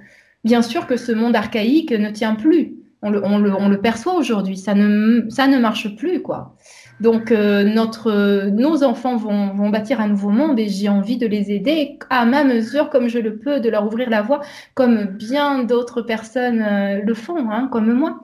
Bien 0.43 0.64
sûr 0.64 0.88
que 0.88 0.97
ce 0.97 1.12
monde 1.12 1.36
archaïque 1.36 1.91
ne 1.91 2.10
tient 2.10 2.36
plus. 2.36 2.76
On 3.04 3.10
le, 3.10 3.24
on 3.24 3.38
le, 3.38 3.54
on 3.54 3.70
le 3.70 3.80
perçoit 3.80 4.14
aujourd'hui. 4.14 4.58
Ça 4.58 4.74
ne, 4.74 5.30
ça 5.30 5.47
ne 5.47 5.60
marche 5.60 5.95
plus, 5.95 6.22
quoi. 6.22 6.56
Donc, 7.02 7.32
notre, 7.32 8.49
nos 8.49 8.84
enfants 8.84 9.18
vont, 9.18 9.70
bâtir 9.70 9.99
un 9.99 10.08
nouveau 10.08 10.30
monde 10.30 10.60
et 10.60 10.70
j'ai 10.70 10.88
envie 10.88 11.18
de 11.18 11.28
les 11.28 11.52
aider 11.52 11.97
à 12.10 12.26
ma 12.26 12.43
mesure, 12.43 12.89
comme 12.89 13.08
je 13.08 13.20
le 13.20 13.38
peux, 13.38 13.60
de 13.60 13.70
leur 13.70 13.86
ouvrir 13.86 14.10
la 14.10 14.22
voie, 14.22 14.41
comme 14.76 15.06
bien 15.06 15.64
d'autres 15.64 16.02
personnes 16.02 16.64
le 17.04 17.14
font, 17.14 17.49
hein, 17.49 17.68
comme 17.72 17.91
moi. 17.91 18.24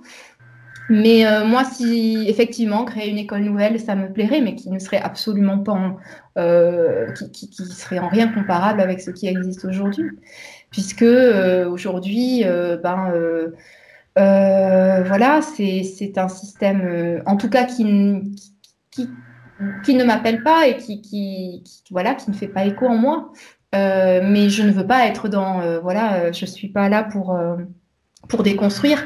Mais 0.90 1.26
euh, 1.26 1.46
moi, 1.46 1.64
si 1.66 2.26
effectivement 2.28 2.86
créer 2.86 3.10
une 3.10 3.18
école 3.18 3.42
nouvelle, 3.42 3.80
ça 3.80 3.96
me 3.96 4.12
plairait, 4.12 4.42
mais 4.42 4.56
qui 4.56 4.70
ne 4.70 4.80
serait 4.80 5.02
absolument 5.02 5.60
pas, 5.60 5.98
euh, 6.38 7.12
qui, 7.12 7.50
qui, 7.50 7.66
serait 7.66 8.00
en 8.00 8.08
rien 8.08 8.30
comparable 8.30 8.80
avec 8.80 9.02
ce 9.02 9.12
qui 9.12 9.28
existe 9.28 9.66
aujourd'hui, 9.66 10.10
puisque 10.72 11.02
euh, 11.02 11.70
aujourd'hui, 11.70 12.44
ben 12.82 13.12
voilà, 14.16 15.42
c'est 15.42 16.18
un 16.18 16.30
système, 16.30 17.22
en 17.26 17.36
tout 17.36 17.50
cas 17.50 17.66
qui, 17.66 17.84
qui 19.84 19.96
ne 19.96 20.04
m'appelle 20.04 20.44
pas 20.44 20.68
et 20.68 20.78
qui, 20.78 21.02
qui, 21.02 21.64
voilà, 21.92 22.16
qui 22.16 22.30
ne 22.30 22.36
fait 22.36 22.48
pas 22.48 22.66
écho 22.66 22.86
en 22.86 22.98
moi. 22.98 23.32
mais 23.74 24.50
je 24.50 24.64
ne 24.64 24.72
veux 24.72 24.88
pas 24.88 25.08
être 25.08 25.28
dans, 25.30 25.80
voilà, 25.82 26.32
je 26.32 26.46
suis 26.46 26.70
pas 26.70 26.90
là 26.90 27.04
pour 27.04 27.38
pour 28.28 28.44
déconstruire. 28.44 29.04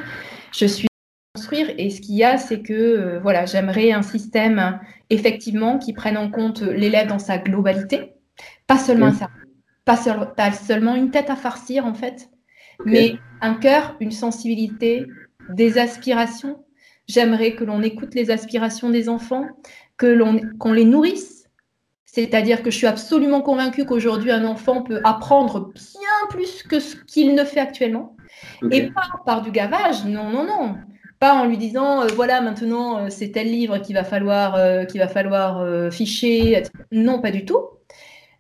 Je 0.52 0.66
suis 0.66 0.88
construire. 1.36 1.74
Et 1.78 1.90
ce 1.90 2.02
qu'il 2.02 2.16
y 2.16 2.24
a, 2.24 2.38
c'est 2.38 2.62
que 2.62 2.74
euh, 2.74 3.20
voilà, 3.20 3.46
j'aimerais 3.46 3.92
un 3.92 4.02
système 4.02 4.80
effectivement 5.10 5.78
qui 5.78 5.94
prenne 5.94 6.18
en 6.18 6.30
compte 6.30 6.62
l'élève 6.62 7.08
dans 7.08 7.20
sa 7.20 7.38
globalité, 7.38 8.14
pas 8.68 8.78
seulement 8.78 9.14
ça, 9.14 9.30
pas, 9.86 10.52
seulement 10.52 10.96
une 10.96 11.12
tête 11.12 11.30
à 11.30 11.36
farcir 11.36 11.86
en 11.86 11.94
fait, 11.94 12.30
mais 12.86 13.16
un 13.42 13.54
cœur, 13.54 13.96
une 14.00 14.12
sensibilité, 14.12 15.06
des 15.50 15.78
aspirations. 15.78 16.64
J'aimerais 17.08 17.56
que 17.56 17.64
l'on 17.64 17.82
écoute 17.82 18.14
les 18.14 18.32
aspirations 18.32 18.90
des 18.90 19.10
enfants, 19.10 19.46
que 20.02 20.08
l'on 20.08 20.42
qu'on 20.58 20.74
les 20.74 20.86
nourrisse. 20.86 21.46
C'est-à-dire 22.06 22.64
que 22.64 22.72
je 22.72 22.78
suis 22.78 22.88
absolument 22.88 23.42
convaincue 23.42 23.86
qu'aujourd'hui 23.86 24.32
un 24.32 24.44
enfant 24.46 24.82
peut 24.82 25.00
apprendre 25.04 25.72
bien 25.76 26.28
plus 26.30 26.64
que 26.64 26.80
ce 26.80 26.96
qu'il 27.06 27.36
ne 27.36 27.46
fait 27.46 27.60
actuellement. 27.60 28.16
Et 28.72 28.90
pas 28.90 29.04
par 29.26 29.44
du 29.44 29.52
gavage, 29.52 30.04
non, 30.06 30.30
non, 30.30 30.44
non. 30.44 30.76
Pas 31.20 31.36
en 31.36 31.46
lui 31.46 31.58
disant 31.58 32.02
euh, 32.02 32.08
voilà 32.16 32.42
maintenant 32.42 32.98
euh, 32.98 33.06
c'est 33.10 33.30
tel 33.30 33.48
livre 33.52 33.78
qu'il 33.78 33.96
va 33.96 34.04
falloir 34.04 34.56
euh, 34.56 34.86
qu'il 34.86 35.00
va 35.00 35.08
falloir 35.08 35.64
ficher 35.92 36.64
non 36.92 37.22
pas 37.22 37.32
du 37.32 37.46
tout. 37.46 37.62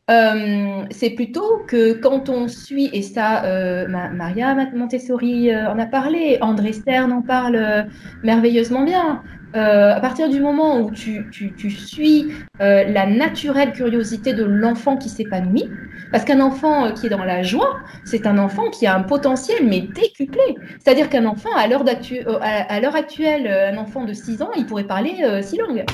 C'est 0.10 1.12
plutôt 1.12 1.62
que 1.68 1.94
quand 1.94 2.28
on 2.28 2.50
suit 2.50 2.90
et 2.92 3.02
ça 3.02 3.44
Maria 3.88 4.54
Montessori 4.74 5.56
en 5.56 5.80
a 5.80 5.86
parlé 5.86 6.38
André 6.42 6.74
Stern 6.74 7.14
en 7.14 7.22
parle 7.22 7.88
merveilleusement 8.22 8.84
bien 8.84 9.24
à 9.54 10.00
partir 10.00 10.30
du 10.30 10.40
moment 10.40 10.80
où 10.80 10.92
tu, 10.92 11.30
tu, 11.32 11.54
tu 11.54 11.70
suis 11.70 12.32
la 12.60 13.06
naturelle 13.06 13.74
curiosité 13.74 14.34
de 14.34 14.44
l'enfant 14.44 14.98
qui 14.98 15.10
s'épanouit, 15.10 15.70
parce 16.12 16.26
qu'un 16.26 16.42
enfant 16.42 16.86
euh, 16.86 16.92
qui 16.92 17.08
est 17.08 17.10
dans 17.10 17.24
la 17.24 17.42
joie, 17.42 17.80
c'est 18.04 18.28
un 18.28 18.38
enfant 18.38 18.70
qui 18.70 18.86
a 18.86 18.96
un 18.96 19.04
potentiel, 19.04 19.66
mais 19.68 19.82
décuplé. 19.82 20.56
C'est-à-dire 20.80 21.10
qu'un 21.10 21.26
enfant, 21.26 21.50
à 21.56 21.68
l'heure, 21.68 21.86
euh, 21.88 22.40
à 22.42 22.80
l'heure 22.80 22.96
actuelle, 22.96 23.48
euh, 23.48 23.72
un 23.72 23.78
enfant 23.78 24.04
de 24.04 24.14
6 24.14 24.42
ans, 24.42 24.52
il 24.58 24.66
pourrait 24.66 24.84
parler 24.84 25.42
six 25.42 25.58
langues. 25.58 25.86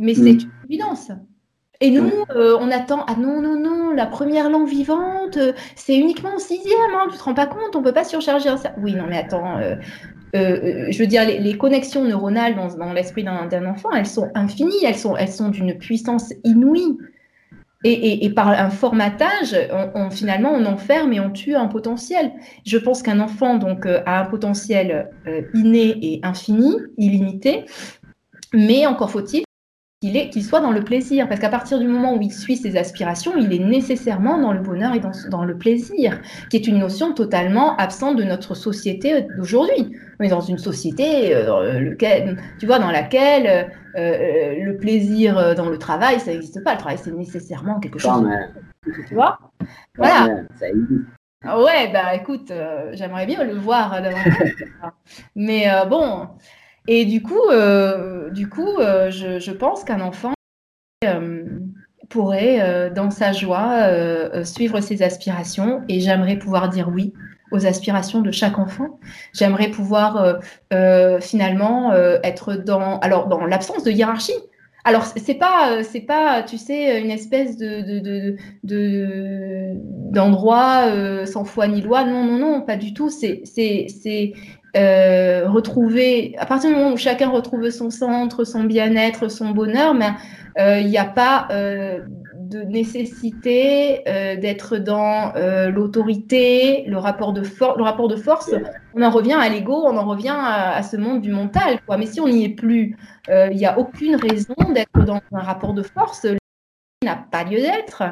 Mais 0.00 0.14
c'est 0.14 0.22
mm. 0.32 0.40
une 0.40 0.50
évidence. 0.70 1.10
Et 1.80 1.90
nous, 1.90 2.10
on 2.34 2.70
attend, 2.72 3.04
ah 3.06 3.14
non, 3.16 3.40
non, 3.40 3.58
non, 3.58 3.90
la 3.92 4.06
première 4.06 4.50
langue 4.50 4.68
vivante, 4.68 5.38
c'est 5.76 5.96
uniquement 5.96 6.34
en 6.34 6.38
sixième, 6.38 6.94
hein, 6.94 7.06
tu 7.10 7.16
te 7.16 7.22
rends 7.22 7.34
pas 7.34 7.46
compte, 7.46 7.76
on 7.76 7.82
peut 7.82 7.92
pas 7.92 8.02
surcharger 8.02 8.48
ça. 8.56 8.74
Oui, 8.82 8.94
non, 8.94 9.04
mais 9.08 9.18
attends, 9.18 9.60
je 10.34 10.98
veux 10.98 11.06
dire, 11.06 11.24
les, 11.24 11.56
connexions 11.56 12.02
neuronales 12.02 12.56
dans, 12.56 12.74
dans 12.74 12.92
l'esprit 12.92 13.22
d'un 13.22 13.66
enfant, 13.66 13.90
elles 13.92 14.06
sont 14.06 14.28
infinies, 14.34 14.84
elles 14.84 14.96
sont, 14.96 15.16
elles 15.16 15.30
sont 15.30 15.50
d'une 15.50 15.78
puissance 15.78 16.32
inouïe. 16.42 16.98
Et, 17.84 18.28
par 18.30 18.48
un 18.48 18.70
formatage, 18.70 19.56
on, 19.94 20.10
finalement, 20.10 20.50
on 20.52 20.66
enferme 20.66 21.12
et 21.12 21.20
on 21.20 21.30
tue 21.30 21.54
un 21.54 21.68
potentiel. 21.68 22.32
Je 22.66 22.76
pense 22.76 23.02
qu'un 23.02 23.20
enfant 23.20 23.56
donc 23.56 23.86
euh, 23.86 24.02
a 24.04 24.20
un 24.22 24.24
potentiel 24.24 25.10
euh, 25.28 25.42
inné 25.54 25.96
et 26.02 26.20
infini, 26.24 26.74
illimité, 26.96 27.66
mais 28.52 28.84
encore 28.86 29.12
faut-il 29.12 29.44
qu'il 30.00 30.44
soit 30.44 30.60
dans 30.60 30.70
le 30.70 30.82
plaisir. 30.82 31.28
Parce 31.28 31.40
qu'à 31.40 31.48
partir 31.48 31.78
du 31.78 31.88
moment 31.88 32.14
où 32.14 32.20
il 32.20 32.32
suit 32.32 32.56
ses 32.56 32.76
aspirations, 32.76 33.36
il 33.36 33.52
est 33.52 33.58
nécessairement 33.58 34.38
dans 34.38 34.52
le 34.52 34.60
bonheur 34.60 34.94
et 34.94 35.00
dans, 35.00 35.44
le 35.44 35.58
plaisir, 35.58 36.20
qui 36.50 36.56
est 36.56 36.66
une 36.66 36.78
notion 36.78 37.14
totalement 37.14 37.76
absente 37.76 38.16
de 38.16 38.24
notre 38.24 38.54
société 38.54 39.26
d'aujourd'hui. 39.36 39.96
On 40.20 40.24
est 40.24 40.28
dans 40.28 40.40
une 40.40 40.58
société, 40.58 41.34
euh, 41.34 41.94
tu 42.58 42.66
vois, 42.66 42.78
dans 42.78 42.90
laquelle 42.90 43.72
euh, 43.96 44.54
le 44.62 44.76
plaisir 44.76 45.54
dans 45.54 45.68
le 45.68 45.78
travail, 45.78 46.20
ça 46.20 46.32
n'existe 46.32 46.62
pas. 46.62 46.74
Le 46.74 46.78
travail, 46.78 46.98
c'est 46.98 47.12
nécessairement 47.12 47.80
quelque 47.80 47.98
chose. 47.98 48.24
Tu 49.08 49.14
vois? 49.14 49.38
Voilà. 49.96 50.44
Ouais, 51.44 51.88
bah 51.92 52.16
écoute, 52.16 52.50
euh, 52.50 52.90
j'aimerais 52.94 53.24
bien 53.24 53.44
le 53.44 53.54
voir. 53.54 54.00
Mais 55.36 55.66
bon, 55.88 56.28
et 56.90 57.04
du 57.04 57.22
coup, 57.22 57.50
euh, 57.50 58.30
du 58.30 58.48
coup 58.48 58.78
euh, 58.78 59.10
je, 59.10 59.50
pense 59.52 59.84
qu'un 59.84 60.00
enfant 60.00 60.32
euh, 61.04 61.44
pourrait, 62.08 62.90
dans 62.94 63.10
sa 63.10 63.32
joie, 63.32 63.90
suivre 64.44 64.80
ses 64.80 65.02
aspirations. 65.02 65.82
Et 65.88 66.00
j'aimerais 66.00 66.36
pouvoir 66.36 66.70
dire 66.70 66.88
oui 66.88 67.12
aux 67.52 67.66
aspirations 67.66 68.22
de 68.22 68.30
chaque 68.30 68.58
enfant. 68.58 68.98
J'aimerais 69.34 69.68
pouvoir 69.68 70.40
finalement 71.20 71.92
être 72.22 72.54
dans, 72.54 72.98
alors 73.00 73.28
dans 73.28 73.44
l'absence 73.44 73.84
de 73.84 73.90
hiérarchie. 73.90 74.32
Alors 74.84 75.04
c'est 75.04 75.34
pas, 75.34 75.82
c'est 75.82 76.00
pas, 76.00 76.42
tu 76.42 76.56
sais, 76.56 77.02
une 77.02 77.10
espèce 77.10 77.58
de, 77.58 78.36
d'endroit 80.10 80.86
sans 81.26 81.44
foi 81.44 81.68
ni 81.68 81.82
loi. 81.82 82.04
Non, 82.04 82.24
non, 82.24 82.38
non, 82.38 82.62
pas 82.62 82.76
du 82.76 82.94
tout. 82.94 83.10
C'est, 83.10 83.42
c'est, 83.44 83.88
c'est 84.02 84.32
euh, 84.76 85.48
retrouver, 85.48 86.34
à 86.38 86.46
partir 86.46 86.70
du 86.70 86.76
moment 86.76 86.92
où 86.92 86.96
chacun 86.96 87.30
retrouve 87.30 87.70
son 87.70 87.90
centre, 87.90 88.44
son 88.44 88.64
bien-être, 88.64 89.28
son 89.28 89.50
bonheur, 89.50 89.94
mais 89.94 90.10
euh, 90.58 90.80
il 90.80 90.88
n'y 90.88 90.98
a 90.98 91.06
pas 91.06 91.48
euh, 91.50 92.00
de 92.34 92.62
nécessité 92.62 94.02
d'être 94.40 94.78
dans 94.78 95.32
l'autorité, 95.70 96.84
le 96.86 96.96
rapport 96.96 97.32
de 97.34 97.42
force. 97.42 97.76
Le 97.76 97.84
rapport 97.84 98.08
de 98.08 98.16
force, 98.16 98.54
on 98.94 99.02
en 99.02 99.10
revient 99.10 99.36
à 99.38 99.48
l'ego, 99.50 99.84
on 99.84 99.96
en 99.96 100.06
revient 100.06 100.34
à, 100.34 100.82
ce 100.82 100.96
monde 100.96 101.20
du 101.20 101.30
mental. 101.30 101.78
Quoi. 101.86 101.98
Mais 101.98 102.06
si 102.06 102.20
on 102.20 102.28
n'y 102.28 102.44
est 102.44 102.54
plus, 102.54 102.96
il 103.28 103.56
n'y 103.56 103.66
a 103.66 103.78
aucune 103.78 104.16
raison 104.16 104.54
d'être 104.74 105.04
dans 105.04 105.20
un 105.32 105.40
rapport 105.40 105.74
de 105.74 105.82
force. 105.82 106.26
n'a 107.02 107.16
pas 107.30 107.44
lieu 107.44 107.60
d'être 107.60 108.02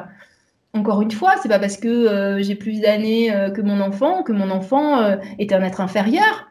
encore 0.73 1.01
une 1.01 1.11
fois, 1.11 1.35
c'est 1.41 1.49
pas 1.49 1.59
parce 1.59 1.77
que 1.77 2.37
j'ai 2.41 2.55
plus 2.55 2.81
d'années 2.81 3.33
que 3.55 3.61
mon 3.61 3.79
enfant 3.81 4.23
que 4.23 4.31
mon 4.31 4.51
enfant 4.51 5.17
est 5.39 5.51
un 5.53 5.63
être 5.63 5.81
inférieur. 5.81 6.49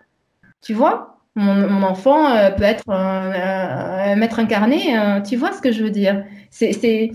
Tu 0.62 0.74
vois? 0.74 1.16
Mon, 1.36 1.82
enfant 1.82 2.30
euh, 2.30 2.50
peut 2.50 2.64
être 2.64 2.88
un, 2.88 4.16
maître 4.16 4.38
incarné, 4.38 4.98
euh, 4.98 5.20
tu 5.20 5.36
vois 5.36 5.52
ce 5.52 5.60
que 5.60 5.70
je 5.70 5.84
veux 5.84 5.90
dire? 5.90 6.24
C'est 6.50 7.10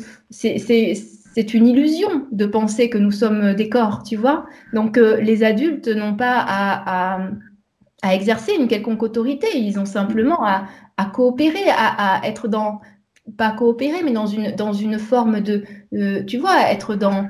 une 1.53 1.67
illusion 1.67 2.27
de 2.31 2.45
penser 2.45 2.87
que 2.89 2.99
nous 2.99 3.09
sommes 3.09 3.55
des 3.55 3.67
corps, 3.67 4.03
tu 4.03 4.17
vois? 4.17 4.45
Donc 4.73 4.99
euh, 4.99 5.19
les 5.19 5.43
adultes 5.43 5.87
n'ont 5.87 6.15
pas 6.15 6.37
à, 6.45 7.19
exercer 8.13 8.53
une 8.59 8.67
quelconque 8.67 9.01
autorité, 9.01 9.47
ils 9.55 9.79
ont 9.79 9.85
simplement 9.85 10.45
à, 10.45 10.67
coopérer, 11.13 11.69
à, 11.69 12.21
être 12.23 12.47
dans, 12.47 12.79
pas 13.37 13.51
coopérer, 13.51 14.03
mais 14.03 14.11
dans 14.11 14.27
une, 14.27 14.51
dans 14.55 14.73
une 14.73 14.99
forme 14.99 15.41
de, 15.41 15.63
tu 16.25 16.37
vois, 16.37 16.71
être 16.71 16.95
dans 16.95 17.29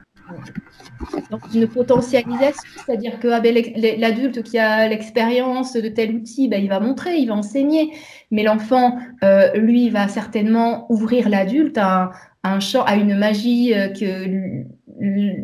une 1.54 1.68
potentialisation, 1.68 2.64
c'est-à-dire 2.86 3.20
que 3.20 3.28
ah 3.30 3.40
ben, 3.40 3.56
l'adulte 3.98 4.44
qui 4.44 4.58
a 4.58 4.88
l'expérience 4.88 5.74
de 5.74 5.88
tel 5.88 6.16
outil, 6.16 6.48
ben, 6.48 6.62
il 6.62 6.70
va 6.70 6.80
montrer, 6.80 7.18
il 7.18 7.28
va 7.28 7.36
enseigner, 7.36 7.92
mais 8.30 8.44
l'enfant, 8.44 8.98
euh, 9.24 9.52
lui, 9.56 9.90
va 9.90 10.08
certainement 10.08 10.86
ouvrir 10.92 11.30
l'adulte 11.30 11.78
à, 11.78 12.12
un 12.44 12.60
champ, 12.60 12.84
à 12.84 12.96
une 12.96 13.18
magie 13.18 13.74
euh, 13.74 13.90
que 13.90 14.66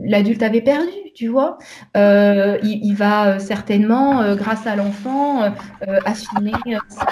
l'adulte 0.05 0.43
avait 0.43 0.61
perdue, 0.61 1.11
tu 1.15 1.27
vois. 1.27 1.57
Euh, 1.95 2.57
il, 2.63 2.93
va 2.93 3.39
certainement, 3.39 4.35
grâce 4.35 4.67
à 4.67 4.75
l'enfant, 4.75 5.51
affiner 6.05 6.51
sa 6.89 7.05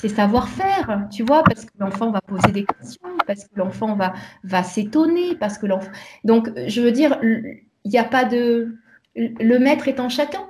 c'est 0.00 0.08
savoir-faire, 0.08 1.06
tu 1.10 1.22
vois, 1.22 1.42
parce 1.42 1.66
que 1.66 1.72
l'enfant 1.78 2.10
va 2.10 2.22
poser 2.22 2.52
des 2.52 2.64
questions, 2.64 3.08
parce 3.26 3.44
que 3.44 3.50
l'enfant 3.56 3.96
va, 3.96 4.14
va 4.44 4.62
s'étonner, 4.62 5.36
parce 5.38 5.58
que 5.58 5.66
l'enfant. 5.66 5.90
Donc, 6.24 6.50
je 6.66 6.80
veux 6.80 6.90
dire, 6.90 7.18
il 7.22 7.60
n'y 7.84 7.98
a 7.98 8.04
pas 8.04 8.24
de. 8.24 8.76
Le 9.14 9.58
maître 9.58 9.88
est 9.88 10.00
en 10.00 10.08
chacun. 10.08 10.48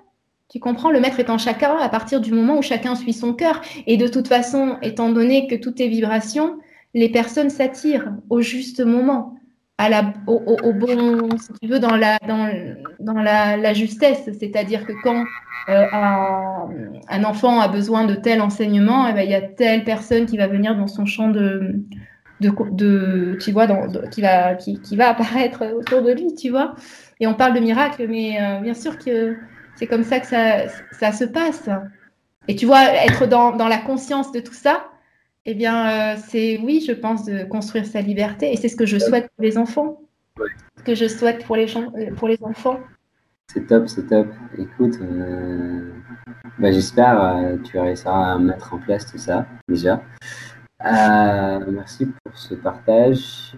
Tu 0.48 0.60
comprends? 0.60 0.90
Le 0.90 1.00
maître 1.00 1.18
est 1.18 1.30
en 1.30 1.38
chacun 1.38 1.76
à 1.78 1.88
partir 1.88 2.20
du 2.20 2.32
moment 2.32 2.58
où 2.58 2.62
chacun 2.62 2.94
suit 2.94 3.12
son 3.12 3.34
cœur. 3.34 3.60
Et 3.88 3.96
de 3.96 4.06
toute 4.06 4.28
façon, 4.28 4.78
étant 4.82 5.10
donné 5.10 5.48
que 5.48 5.56
tout 5.56 5.80
est 5.82 5.88
vibration, 5.88 6.58
les 6.94 7.08
personnes 7.08 7.50
s'attirent 7.50 8.12
au 8.28 8.40
juste 8.40 8.80
moment 8.80 9.39
la, 9.88 10.12
au, 10.26 10.72
bon, 10.72 11.28
si 11.38 11.52
tu 11.60 11.68
veux, 11.68 11.78
dans 11.78 11.96
la, 11.96 12.18
dans, 12.26 12.50
dans 12.98 13.20
la, 13.20 13.72
justesse. 13.72 14.28
C'est-à-dire 14.38 14.86
que 14.86 14.92
quand 15.02 15.24
euh, 15.68 15.86
un, 17.08 17.24
enfant 17.24 17.60
a 17.60 17.68
besoin 17.68 18.04
de 18.04 18.14
tel 18.14 18.40
enseignement, 18.42 19.06
eh 19.08 19.12
ben, 19.12 19.22
il 19.22 19.30
y 19.30 19.34
a 19.34 19.42
telle 19.42 19.84
personne 19.84 20.26
qui 20.26 20.36
va 20.36 20.46
venir 20.48 20.76
dans 20.76 20.86
son 20.86 21.06
champ 21.06 21.28
de, 21.28 21.76
de, 22.40 22.52
de 22.72 23.38
tu 23.40 23.52
vois, 23.52 23.66
dans, 23.66 23.86
qui, 24.10 24.20
va, 24.20 24.54
qui, 24.54 24.80
qui, 24.80 24.96
va 24.96 25.10
apparaître 25.10 25.64
autour 25.74 26.02
de 26.02 26.12
lui, 26.12 26.34
tu 26.34 26.50
vois. 26.50 26.74
Et 27.20 27.26
on 27.26 27.34
parle 27.34 27.54
de 27.54 27.60
miracle, 27.60 28.06
mais 28.08 28.40
euh, 28.40 28.60
bien 28.60 28.74
sûr 28.74 28.98
que 28.98 29.36
c'est 29.76 29.86
comme 29.86 30.04
ça 30.04 30.20
que 30.20 30.26
ça, 30.26 30.68
ça 30.92 31.12
se 31.12 31.24
passe. 31.24 31.68
Et 32.48 32.56
tu 32.56 32.66
vois, 32.66 32.82
être 33.06 33.26
dans, 33.26 33.56
dans 33.56 33.68
la 33.68 33.78
conscience 33.78 34.32
de 34.32 34.40
tout 34.40 34.54
ça, 34.54 34.84
eh 35.50 35.54
bien, 35.54 36.14
euh, 36.14 36.16
c'est 36.28 36.60
oui, 36.62 36.84
je 36.86 36.92
pense, 36.92 37.24
de 37.24 37.42
construire 37.42 37.84
sa 37.84 38.00
liberté. 38.00 38.52
Et 38.52 38.56
c'est 38.56 38.68
ce 38.68 38.76
que 38.76 38.86
je 38.86 38.98
souhaite 38.98 39.28
pour 39.34 39.42
les 39.42 39.58
enfants. 39.58 40.00
Ce 40.78 40.84
que 40.84 40.94
je 40.94 41.08
souhaite 41.08 41.44
pour 41.44 41.56
les, 41.56 41.76
euh, 41.76 42.14
pour 42.16 42.28
les 42.28 42.38
enfants. 42.42 42.78
C'est 43.52 43.66
top, 43.66 43.88
c'est 43.88 44.06
top. 44.06 44.28
Écoute, 44.56 44.98
euh, 45.02 45.90
bah, 46.60 46.70
j'espère 46.70 47.58
que 47.60 47.68
tu 47.68 47.80
réussiras 47.80 48.34
à 48.34 48.38
mettre 48.38 48.72
en 48.74 48.78
place 48.78 49.10
tout 49.10 49.18
ça, 49.18 49.44
déjà. 49.68 50.00
merci 50.80 52.06
pour 52.06 52.38
ce 52.38 52.54
partage. 52.54 53.56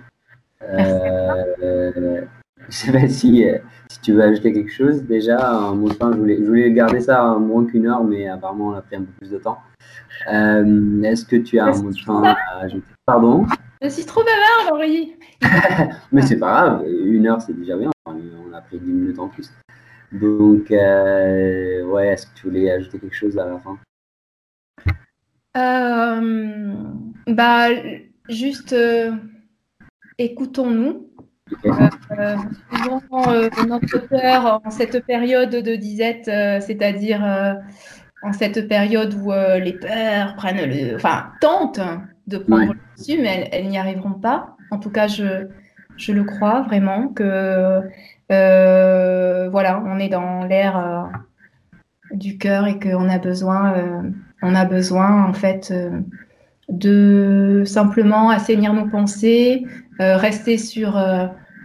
Je 2.73 2.77
sais 2.79 2.93
pas 2.93 3.07
si, 3.07 3.45
si, 3.91 4.01
tu 4.01 4.13
veux 4.15 4.23
ajouter 4.23 4.53
quelque 4.55 4.73
chose. 4.73 5.03
Déjà, 5.03 5.47
un 5.47 5.75
mot 5.75 5.91
de 5.91 5.95
fin, 5.95 6.11
je 6.11 6.17
voulais, 6.17 6.39
je 6.39 6.45
voulais 6.45 6.73
garder 6.73 7.01
ça 7.01 7.33
à 7.33 7.37
moins 7.37 7.67
qu'une 7.67 7.87
heure, 7.87 8.03
mais 8.03 8.27
apparemment, 8.27 8.69
on 8.69 8.73
a 8.73 8.81
pris 8.81 8.97
un 8.97 9.03
peu 9.03 9.13
plus 9.21 9.31
de 9.31 9.39
temps. 9.39 9.59
Euh, 10.33 11.03
est-ce 11.03 11.27
que 11.27 11.37
tu 11.37 11.59
as 11.59 11.67
un 11.67 11.83
mot 11.83 11.91
de 11.91 11.99
fin 11.99 12.23
à 12.23 12.37
ajouter? 12.63 12.87
Pardon? 13.05 13.47
Je 13.83 13.89
suis 13.89 14.07
trop 14.07 14.23
bavard, 14.23 14.75
Laurie. 14.75 15.17
Mais 16.13 16.23
c'est 16.23 16.39
pas 16.39 16.47
grave, 16.47 16.85
une 16.87 17.27
heure 17.27 17.43
c'est 17.43 17.53
déjà 17.53 17.77
bien. 17.77 17.91
On 18.07 18.53
a 18.55 18.61
pris 18.63 18.79
10 18.79 18.91
minutes 18.91 19.19
en 19.19 19.29
plus. 19.29 19.53
Donc, 20.13 20.71
euh, 20.71 21.85
ouais, 21.85 22.09
est-ce 22.09 22.27
que 22.27 22.35
tu 22.37 22.47
voulais 22.47 22.71
ajouter 22.71 22.99
quelque 22.99 23.17
chose 23.17 23.39
à 23.39 23.47
la 23.47 23.59
fin? 23.59 23.79
Euh, 25.59 26.75
Bah, 27.27 27.69
juste 28.29 28.75
écoutons-nous. 30.19 31.12
Notre 33.67 34.09
cœur 34.09 34.61
en 34.65 34.71
cette 34.71 35.05
période 35.07 35.51
de 35.51 35.77
disette, 35.77 36.27
c'est-à-dire 36.27 37.23
en 38.23 38.33
cette 38.33 38.69
période 38.69 39.15
où 39.15 39.33
euh, 39.33 39.59
les 39.59 39.73
peurs 39.73 40.35
prennent 40.37 40.65
le, 40.65 40.95
enfin, 40.95 41.27
tentent 41.41 41.81
de 42.29 42.39
prendre 42.39 42.73
le 42.73 42.79
dessus, 42.97 43.21
mais 43.21 43.49
elles, 43.53 43.69
n'y 43.69 43.79
arriveront 43.79 44.13
pas. 44.13 44.57
En 44.71 44.79
tout 44.79 44.91
cas, 44.91 45.09
je, 45.09 45.49
je 45.97 46.13
le 46.13 46.25
crois 46.25 46.63
vraiment 46.63 47.09
que 47.09 47.81
euh, 48.31 49.49
voilà, 49.51 49.83
on 49.85 49.99
est 49.99 50.09
dans 50.09 50.45
l'ère 50.45 50.79
euh, 50.79 51.03
du 52.13 52.39
cœur 52.39 52.67
et 52.69 52.79
qu'on 52.79 53.09
a 53.09 53.19
besoin, 53.19 53.75
on 54.43 54.55
a 54.55 54.65
besoin 54.65 55.25
en 55.25 55.33
fait 55.33 55.75
de 56.69 57.63
simplement 57.67 58.31
assainir 58.31 58.73
nos 58.73 58.87
pensées, 58.87 59.65
rester 59.99 60.59
sur, 60.59 60.97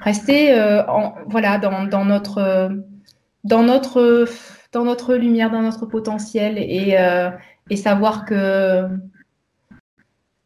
rester 0.01 0.53
en, 0.87 1.13
voilà 1.27 1.57
dans, 1.57 1.83
dans 1.85 2.05
notre 2.05 2.71
dans 3.43 3.63
notre 3.63 4.27
dans 4.71 4.83
notre 4.83 5.15
lumière, 5.15 5.51
dans 5.51 5.61
notre 5.61 5.85
potentiel 5.85 6.57
et, 6.57 6.95
euh, 6.97 7.29
et 7.69 7.75
savoir 7.75 8.25
que, 8.25 8.87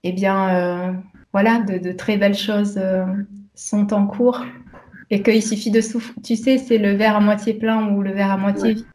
eh 0.03 0.11
bien, 0.11 0.49
euh, 0.49 0.93
voilà, 1.33 1.59
de, 1.59 1.91
très 1.91 2.17
belles 2.17 2.37
choses 2.37 2.77
euh, 2.77 3.05
sont 3.55 3.93
en 3.93 4.07
cours 4.07 4.45
et 5.09 5.21
qu'il 5.21 5.43
suffit 5.43 5.71
de 5.71 5.81
souffler. 5.81 6.21
Tu 6.23 6.35
sais, 6.35 6.57
c'est 6.57 6.77
le 6.77 6.93
verre 6.93 7.17
à 7.17 7.19
moitié 7.19 7.53
plein 7.53 7.89
ou 7.89 8.01
le 8.01 8.11
verre 8.11 8.31
à 8.31 8.37
moitié 8.37 8.75
vide. 8.75 8.85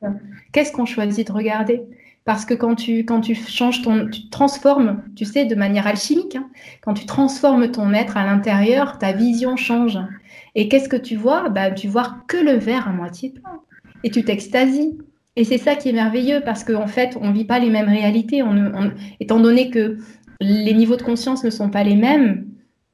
Qu'est-ce 0.53 0.73
qu'on 0.73 0.87
choisit 0.87 1.27
de 1.27 1.33
regarder? 1.33 1.83
Parce 2.25 2.45
que 2.45 2.55
quand 2.55 2.75
tu, 2.75 3.05
quand 3.05 3.21
tu 3.21 3.35
changes 3.35 3.83
ton, 3.83 4.09
tu 4.09 4.29
transformes, 4.31 5.03
tu 5.15 5.25
sais, 5.25 5.45
de 5.45 5.55
manière 5.55 5.87
alchimique, 5.87 6.37
hein, 6.37 6.49
quand 6.81 6.95
tu 6.95 7.07
transformes 7.07 7.71
ton 7.71 7.93
être 7.93 8.17
à 8.17 8.25
l'intérieur, 8.25 8.99
ta 8.99 9.13
vision 9.13 9.57
change. 9.57 9.99
Et 10.57 10.69
qu'est-ce 10.69 10.89
que 10.89 10.97
tu 10.97 11.15
vois? 11.15 11.51
Bah, 11.51 11.71
Tu 11.71 11.87
vois 11.87 12.17
que 12.27 12.39
le 12.39 12.55
verre 12.55 12.89
à 12.89 12.93
moitié 12.93 13.31
plein. 13.31 13.61
Et 14.03 14.11
tu 14.11 14.25
t'extasies. 14.25 14.99
Et 15.37 15.45
c'est 15.45 15.59
ça 15.59 15.77
qui 15.77 15.91
est 15.91 15.93
merveilleux 15.93 16.41
parce 16.45 16.65
qu'en 16.65 16.87
fait, 16.87 17.17
on 17.21 17.29
ne 17.29 17.35
vit 17.35 17.45
pas 17.45 17.59
les 17.59 17.69
mêmes 17.69 17.89
réalités. 17.89 18.43
étant 19.21 19.39
donné 19.39 19.71
que 19.71 19.99
les 20.41 20.73
niveaux 20.73 20.97
de 20.97 21.03
conscience 21.03 21.45
ne 21.45 21.51
sont 21.51 21.69
pas 21.69 21.85
les 21.85 21.95
mêmes, 21.95 22.47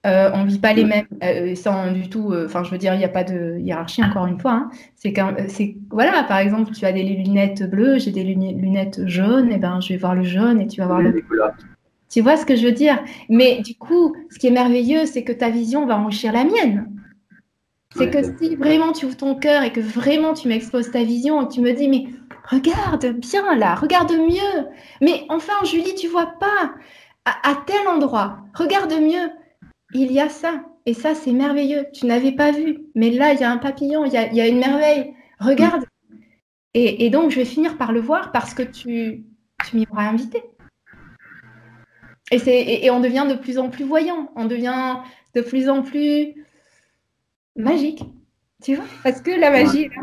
euh, 0.04 0.30
on 0.34 0.42
ne 0.42 0.48
vit 0.48 0.58
pas 0.58 0.72
les 0.72 0.84
mêmes, 0.84 1.06
euh, 1.22 1.54
sans 1.54 1.92
du 1.92 2.08
tout. 2.08 2.32
Euh, 2.32 2.46
enfin, 2.46 2.64
je 2.64 2.70
veux 2.72 2.78
dire, 2.78 2.94
il 2.94 2.98
n'y 2.98 3.04
a 3.04 3.08
pas 3.08 3.22
de 3.22 3.58
hiérarchie 3.60 4.02
encore 4.02 4.26
une 4.26 4.40
fois. 4.40 4.52
Hein. 4.52 4.70
C'est 4.96 5.14
c'est 5.46 5.76
voilà, 5.90 6.24
par 6.24 6.38
exemple, 6.38 6.72
tu 6.72 6.84
as 6.84 6.92
des 6.92 7.04
lunettes 7.04 7.70
bleues, 7.70 8.00
j'ai 8.00 8.10
des 8.10 8.24
lunettes 8.24 9.06
jaunes, 9.06 9.52
et 9.52 9.58
ben 9.58 9.80
je 9.80 9.92
vais 9.92 9.98
voir 9.98 10.16
le 10.16 10.24
jaune 10.24 10.60
et 10.60 10.66
tu 10.66 10.80
vas 10.80 10.88
voir 10.88 11.00
le. 11.00 11.22
Tu 12.10 12.20
vois 12.20 12.36
ce 12.36 12.44
que 12.44 12.56
je 12.56 12.66
veux 12.66 12.72
dire? 12.72 12.98
Mais 13.28 13.60
du 13.62 13.76
coup, 13.76 14.14
ce 14.30 14.40
qui 14.40 14.48
est 14.48 14.50
merveilleux, 14.50 15.06
c'est 15.06 15.22
que 15.22 15.32
ta 15.32 15.50
vision 15.50 15.86
va 15.86 15.96
enrichir 15.96 16.32
la 16.32 16.44
mienne. 16.44 16.88
C'est 17.94 18.10
que 18.10 18.22
si 18.38 18.56
vraiment 18.56 18.92
tu 18.92 19.06
ouvres 19.06 19.16
ton 19.16 19.34
cœur 19.34 19.62
et 19.62 19.72
que 19.72 19.80
vraiment 19.80 20.34
tu 20.34 20.48
m'exposes 20.48 20.90
ta 20.90 21.04
vision 21.04 21.42
et 21.42 21.48
que 21.48 21.52
tu 21.52 21.60
me 21.60 21.72
dis 21.72 21.88
mais 21.88 22.06
regarde 22.48 23.06
bien 23.18 23.54
là, 23.54 23.74
regarde 23.74 24.12
mieux. 24.12 24.66
Mais 25.00 25.24
enfin 25.28 25.52
Julie, 25.64 25.94
tu 25.94 26.08
vois 26.08 26.34
pas 26.40 26.74
à 27.24 27.54
tel 27.66 27.86
endroit, 27.88 28.38
regarde 28.54 28.92
mieux 28.92 29.30
il 29.94 30.12
y 30.12 30.20
a 30.20 30.28
ça. 30.28 30.64
Et 30.86 30.94
ça, 30.94 31.14
c'est 31.14 31.32
merveilleux. 31.32 31.86
Tu 31.92 32.06
n'avais 32.06 32.32
pas 32.32 32.50
vu. 32.50 32.78
Mais 32.94 33.10
là, 33.10 33.32
il 33.32 33.40
y 33.40 33.44
a 33.44 33.50
un 33.50 33.58
papillon, 33.58 34.04
il 34.04 34.12
y 34.12 34.16
a, 34.16 34.48
une 34.48 34.58
merveille. 34.58 35.14
Regarde. 35.38 35.84
Et, 36.74 37.10
donc, 37.10 37.30
je 37.30 37.36
vais 37.36 37.44
finir 37.44 37.76
par 37.76 37.92
le 37.92 38.00
voir 38.00 38.32
parce 38.32 38.54
que 38.54 38.62
tu, 38.62 39.24
tu 39.68 39.76
m'y 39.76 39.86
auras 39.92 40.08
invité. 40.08 40.42
Et, 42.30 42.86
et, 42.86 42.90
on 42.90 43.00
devient 43.00 43.26
de 43.28 43.34
plus 43.34 43.58
en 43.58 43.68
plus 43.68 43.84
voyant. 43.84 44.30
On 44.36 44.46
devient 44.46 44.96
de 45.34 45.42
plus 45.42 45.68
en 45.68 45.82
plus 45.82 46.34
magique. 47.56 48.04
Tu 48.62 48.76
vois 48.76 48.84
Parce 49.02 49.20
que 49.20 49.30
la 49.30 49.50
magie 49.50 49.82
est 49.82 49.90
là. 49.96 50.02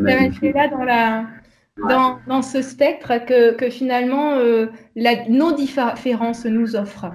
la 0.00 0.20
magie 0.20 0.46
est 0.46 0.52
là 0.52 0.68
dans, 0.68 0.84
la, 0.84 1.26
dans, 1.88 2.18
dans 2.26 2.42
ce 2.42 2.62
spectre 2.62 3.24
que, 3.24 3.70
finalement 3.70 4.34
euh, 4.34 4.66
la, 4.94 5.28
nos 5.28 5.52
différences 5.52 6.44
nous 6.46 6.76
offrent. 6.76 7.12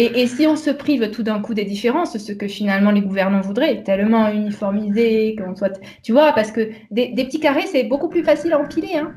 Et, 0.00 0.28
si 0.28 0.46
on 0.46 0.54
se 0.54 0.70
prive 0.70 1.10
tout 1.10 1.24
d'un 1.24 1.40
coup 1.40 1.54
des 1.54 1.64
différences, 1.64 2.16
ce 2.18 2.32
que 2.32 2.46
finalement 2.46 2.92
les 2.92 3.00
gouvernants 3.00 3.40
voudraient, 3.40 3.82
tellement 3.82 4.28
uniformisé, 4.30 5.34
qu'on 5.34 5.56
soit. 5.56 5.80
Tu 6.04 6.12
vois, 6.12 6.32
parce 6.34 6.52
que 6.52 6.70
des, 6.92 7.12
petits 7.16 7.40
carrés, 7.40 7.66
c'est 7.66 7.82
beaucoup 7.82 8.08
plus 8.08 8.22
facile 8.22 8.52
à 8.52 8.60
empiler. 8.60 8.94
Hein. 8.94 9.12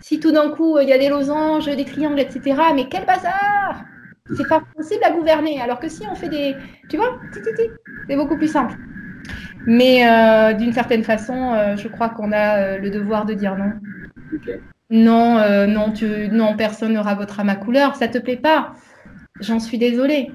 Si 0.00 0.20
tout 0.20 0.32
d'un 0.32 0.48
coup, 0.48 0.78
il 0.78 0.88
y 0.88 0.92
a 0.94 0.96
des 0.96 1.10
losanges, 1.10 1.66
des 1.66 1.84
triangles, 1.84 2.18
etc., 2.18 2.58
mais 2.74 2.86
quel 2.88 3.04
bazar 3.04 3.84
C'est 4.36 4.48
pas 4.48 4.62
possible 4.76 5.02
à 5.04 5.10
gouverner. 5.10 5.60
Alors 5.60 5.80
que 5.80 5.88
si 5.88 6.04
on 6.10 6.14
fait 6.14 6.28
des. 6.28 6.56
Tu 6.88 6.96
vois, 6.96 7.18
c'est 8.08 8.16
beaucoup 8.16 8.36
plus 8.36 8.48
simple. 8.48 8.76
Mais 9.66 10.06
euh, 10.06 10.52
d'une 10.54 10.72
certaine 10.72 11.04
façon, 11.04 11.54
euh, 11.54 11.76
je 11.76 11.88
crois 11.88 12.08
qu'on 12.08 12.32
a 12.32 12.58
euh, 12.58 12.78
le 12.78 12.90
devoir 12.90 13.24
de 13.24 13.34
dire 13.34 13.56
non. 13.56 13.72
Non, 14.90 15.66
non, 15.66 15.90
tu, 15.92 16.28
non, 16.30 16.54
personne 16.56 16.92
ne 16.92 16.98
rabotera 16.98 17.44
ma 17.44 17.56
couleur. 17.56 17.96
Ça 17.96 18.08
te 18.08 18.18
plaît 18.18 18.36
pas 18.36 18.74
J'en 19.40 19.58
suis 19.58 19.78
désolée. 19.78 20.30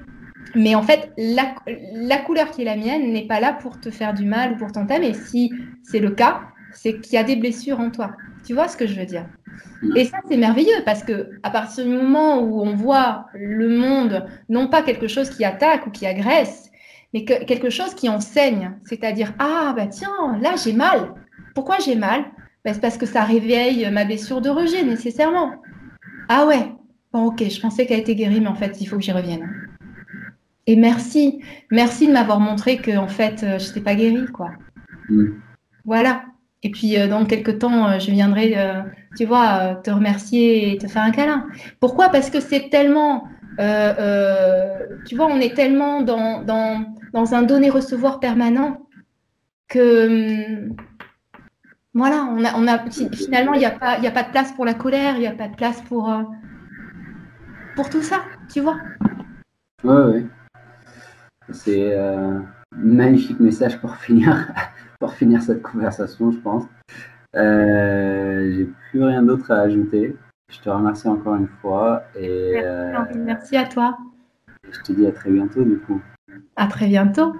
Mais 0.54 0.74
en 0.74 0.82
fait, 0.82 1.12
la, 1.16 2.18
couleur 2.18 2.50
qui 2.50 2.62
est 2.62 2.64
la 2.64 2.76
mienne 2.76 3.12
n'est 3.12 3.26
pas 3.26 3.38
là 3.38 3.52
pour 3.52 3.78
te 3.78 3.90
faire 3.90 4.14
du 4.14 4.24
mal 4.24 4.52
ou 4.52 4.56
pour 4.56 4.72
t'entamer. 4.72 5.14
Si 5.14 5.52
c'est 5.84 6.00
le 6.00 6.10
cas, 6.10 6.40
c'est 6.72 6.98
qu'il 7.00 7.14
y 7.14 7.18
a 7.18 7.22
des 7.22 7.36
blessures 7.36 7.78
en 7.78 7.90
toi. 7.90 8.12
Tu 8.44 8.54
vois 8.54 8.66
ce 8.66 8.76
que 8.76 8.86
je 8.86 8.98
veux 8.98 9.06
dire? 9.06 9.26
Et 9.94 10.04
ça, 10.04 10.18
c'est 10.28 10.36
merveilleux 10.36 10.82
parce 10.84 11.02
que 11.04 11.30
à 11.42 11.50
partir 11.50 11.84
du 11.84 11.90
moment 11.90 12.40
où 12.40 12.62
on 12.62 12.74
voit 12.74 13.26
le 13.34 13.68
monde, 13.68 14.26
non 14.48 14.68
pas 14.68 14.82
quelque 14.82 15.08
chose 15.08 15.30
qui 15.30 15.44
attaque 15.44 15.86
ou 15.86 15.90
qui 15.90 16.06
agresse, 16.06 16.70
mais 17.14 17.24
quelque 17.24 17.70
chose 17.70 17.94
qui 17.94 18.08
enseigne. 18.08 18.72
C'est-à-dire, 18.84 19.32
ah, 19.38 19.72
bah 19.76 19.86
tiens, 19.86 20.38
là, 20.40 20.54
j'ai 20.62 20.72
mal. 20.72 21.14
Pourquoi 21.54 21.78
j'ai 21.78 21.94
mal? 21.94 22.24
Bah, 22.64 22.74
C'est 22.74 22.80
parce 22.80 22.98
que 22.98 23.06
ça 23.06 23.22
réveille 23.22 23.88
ma 23.90 24.04
blessure 24.04 24.40
de 24.40 24.50
rejet 24.50 24.82
nécessairement. 24.82 25.52
Ah 26.28 26.46
ouais, 26.46 26.72
Bon, 27.12 27.24
ok, 27.26 27.42
je 27.48 27.60
pensais 27.60 27.86
qu'elle 27.86 28.00
était 28.00 28.14
guérie, 28.14 28.40
mais 28.40 28.48
en 28.48 28.54
fait, 28.54 28.80
il 28.80 28.86
faut 28.86 28.96
que 28.96 29.02
j'y 29.02 29.12
revienne. 29.12 29.68
Et 30.66 30.76
merci, 30.76 31.40
merci 31.70 32.06
de 32.06 32.12
m'avoir 32.12 32.38
montré 32.38 32.76
que 32.76 32.96
en 32.98 33.08
fait, 33.08 33.42
euh, 33.42 33.58
je 33.58 33.68
n'étais 33.68 33.80
pas 33.80 33.94
guérie, 33.94 34.26
quoi. 34.26 34.50
Mm. 35.08 35.28
Voilà. 35.86 36.24
Et 36.62 36.70
puis, 36.70 36.98
euh, 36.98 37.08
dans 37.08 37.24
quelques 37.24 37.60
temps, 37.60 37.88
euh, 37.88 37.98
je 37.98 38.10
viendrai, 38.10 38.54
tu 39.16 39.24
vois, 39.24 39.76
te 39.76 39.90
remercier 39.90 40.72
et 40.72 40.78
te 40.78 40.86
faire 40.86 41.02
un 41.02 41.10
câlin. 41.10 41.46
Pourquoi? 41.80 42.08
Parce 42.08 42.30
que 42.30 42.40
c'est 42.40 42.68
tellement, 42.70 43.28
tu 43.58 45.16
vois, 45.16 45.26
on 45.26 45.40
est 45.40 45.54
tellement 45.54 46.02
dans, 46.02 46.84
un 47.14 47.42
donner-recevoir 47.42 48.20
permanent 48.20 48.86
que, 49.68 50.68
hum, 50.68 50.76
voilà, 51.94 52.28
on 52.30 52.44
a, 52.44 52.54
on 52.56 52.68
a, 52.68 52.78
finalement, 53.12 53.54
il 53.54 53.60
n'y 53.60 53.66
a, 53.66 53.70
pas, 53.70 53.98
de 53.98 54.30
place 54.30 54.52
pour 54.52 54.64
la 54.64 54.74
colère, 54.74 55.16
il 55.16 55.20
n'y 55.20 55.26
a 55.26 55.32
pas 55.32 55.48
de 55.48 55.56
place 55.56 55.80
pour 55.82 56.08
pour 57.78 57.90
tout 57.90 58.02
ça, 58.02 58.24
tu 58.52 58.60
vois. 58.60 58.76
Oui, 59.84 59.94
oui. 60.08 60.26
C'est 61.52 61.96
un 61.96 62.00
euh, 62.00 62.40
magnifique 62.72 63.38
message 63.38 63.80
pour 63.80 63.94
finir, 63.94 64.52
pour 64.98 65.14
finir 65.14 65.40
cette 65.40 65.62
conversation, 65.62 66.32
je 66.32 66.38
pense. 66.38 66.64
Euh, 67.36 68.52
J'ai 68.52 68.64
plus 68.90 69.02
rien 69.02 69.22
d'autre 69.22 69.50
à 69.50 69.60
ajouter. 69.60 70.16
Je 70.50 70.60
te 70.60 70.68
remercie 70.70 71.08
encore 71.08 71.34
une 71.34 71.48
fois. 71.60 72.02
Et, 72.16 72.52
merci, 72.54 73.16
euh, 73.16 73.22
merci 73.24 73.56
à 73.56 73.64
toi. 73.64 73.98
Je 74.70 74.80
te 74.80 74.92
dis 74.92 75.06
à 75.06 75.12
très 75.12 75.30
bientôt, 75.30 75.62
du 75.62 75.78
coup. 75.78 76.00
À 76.56 76.66
très 76.66 76.86
bientôt. 76.86 77.34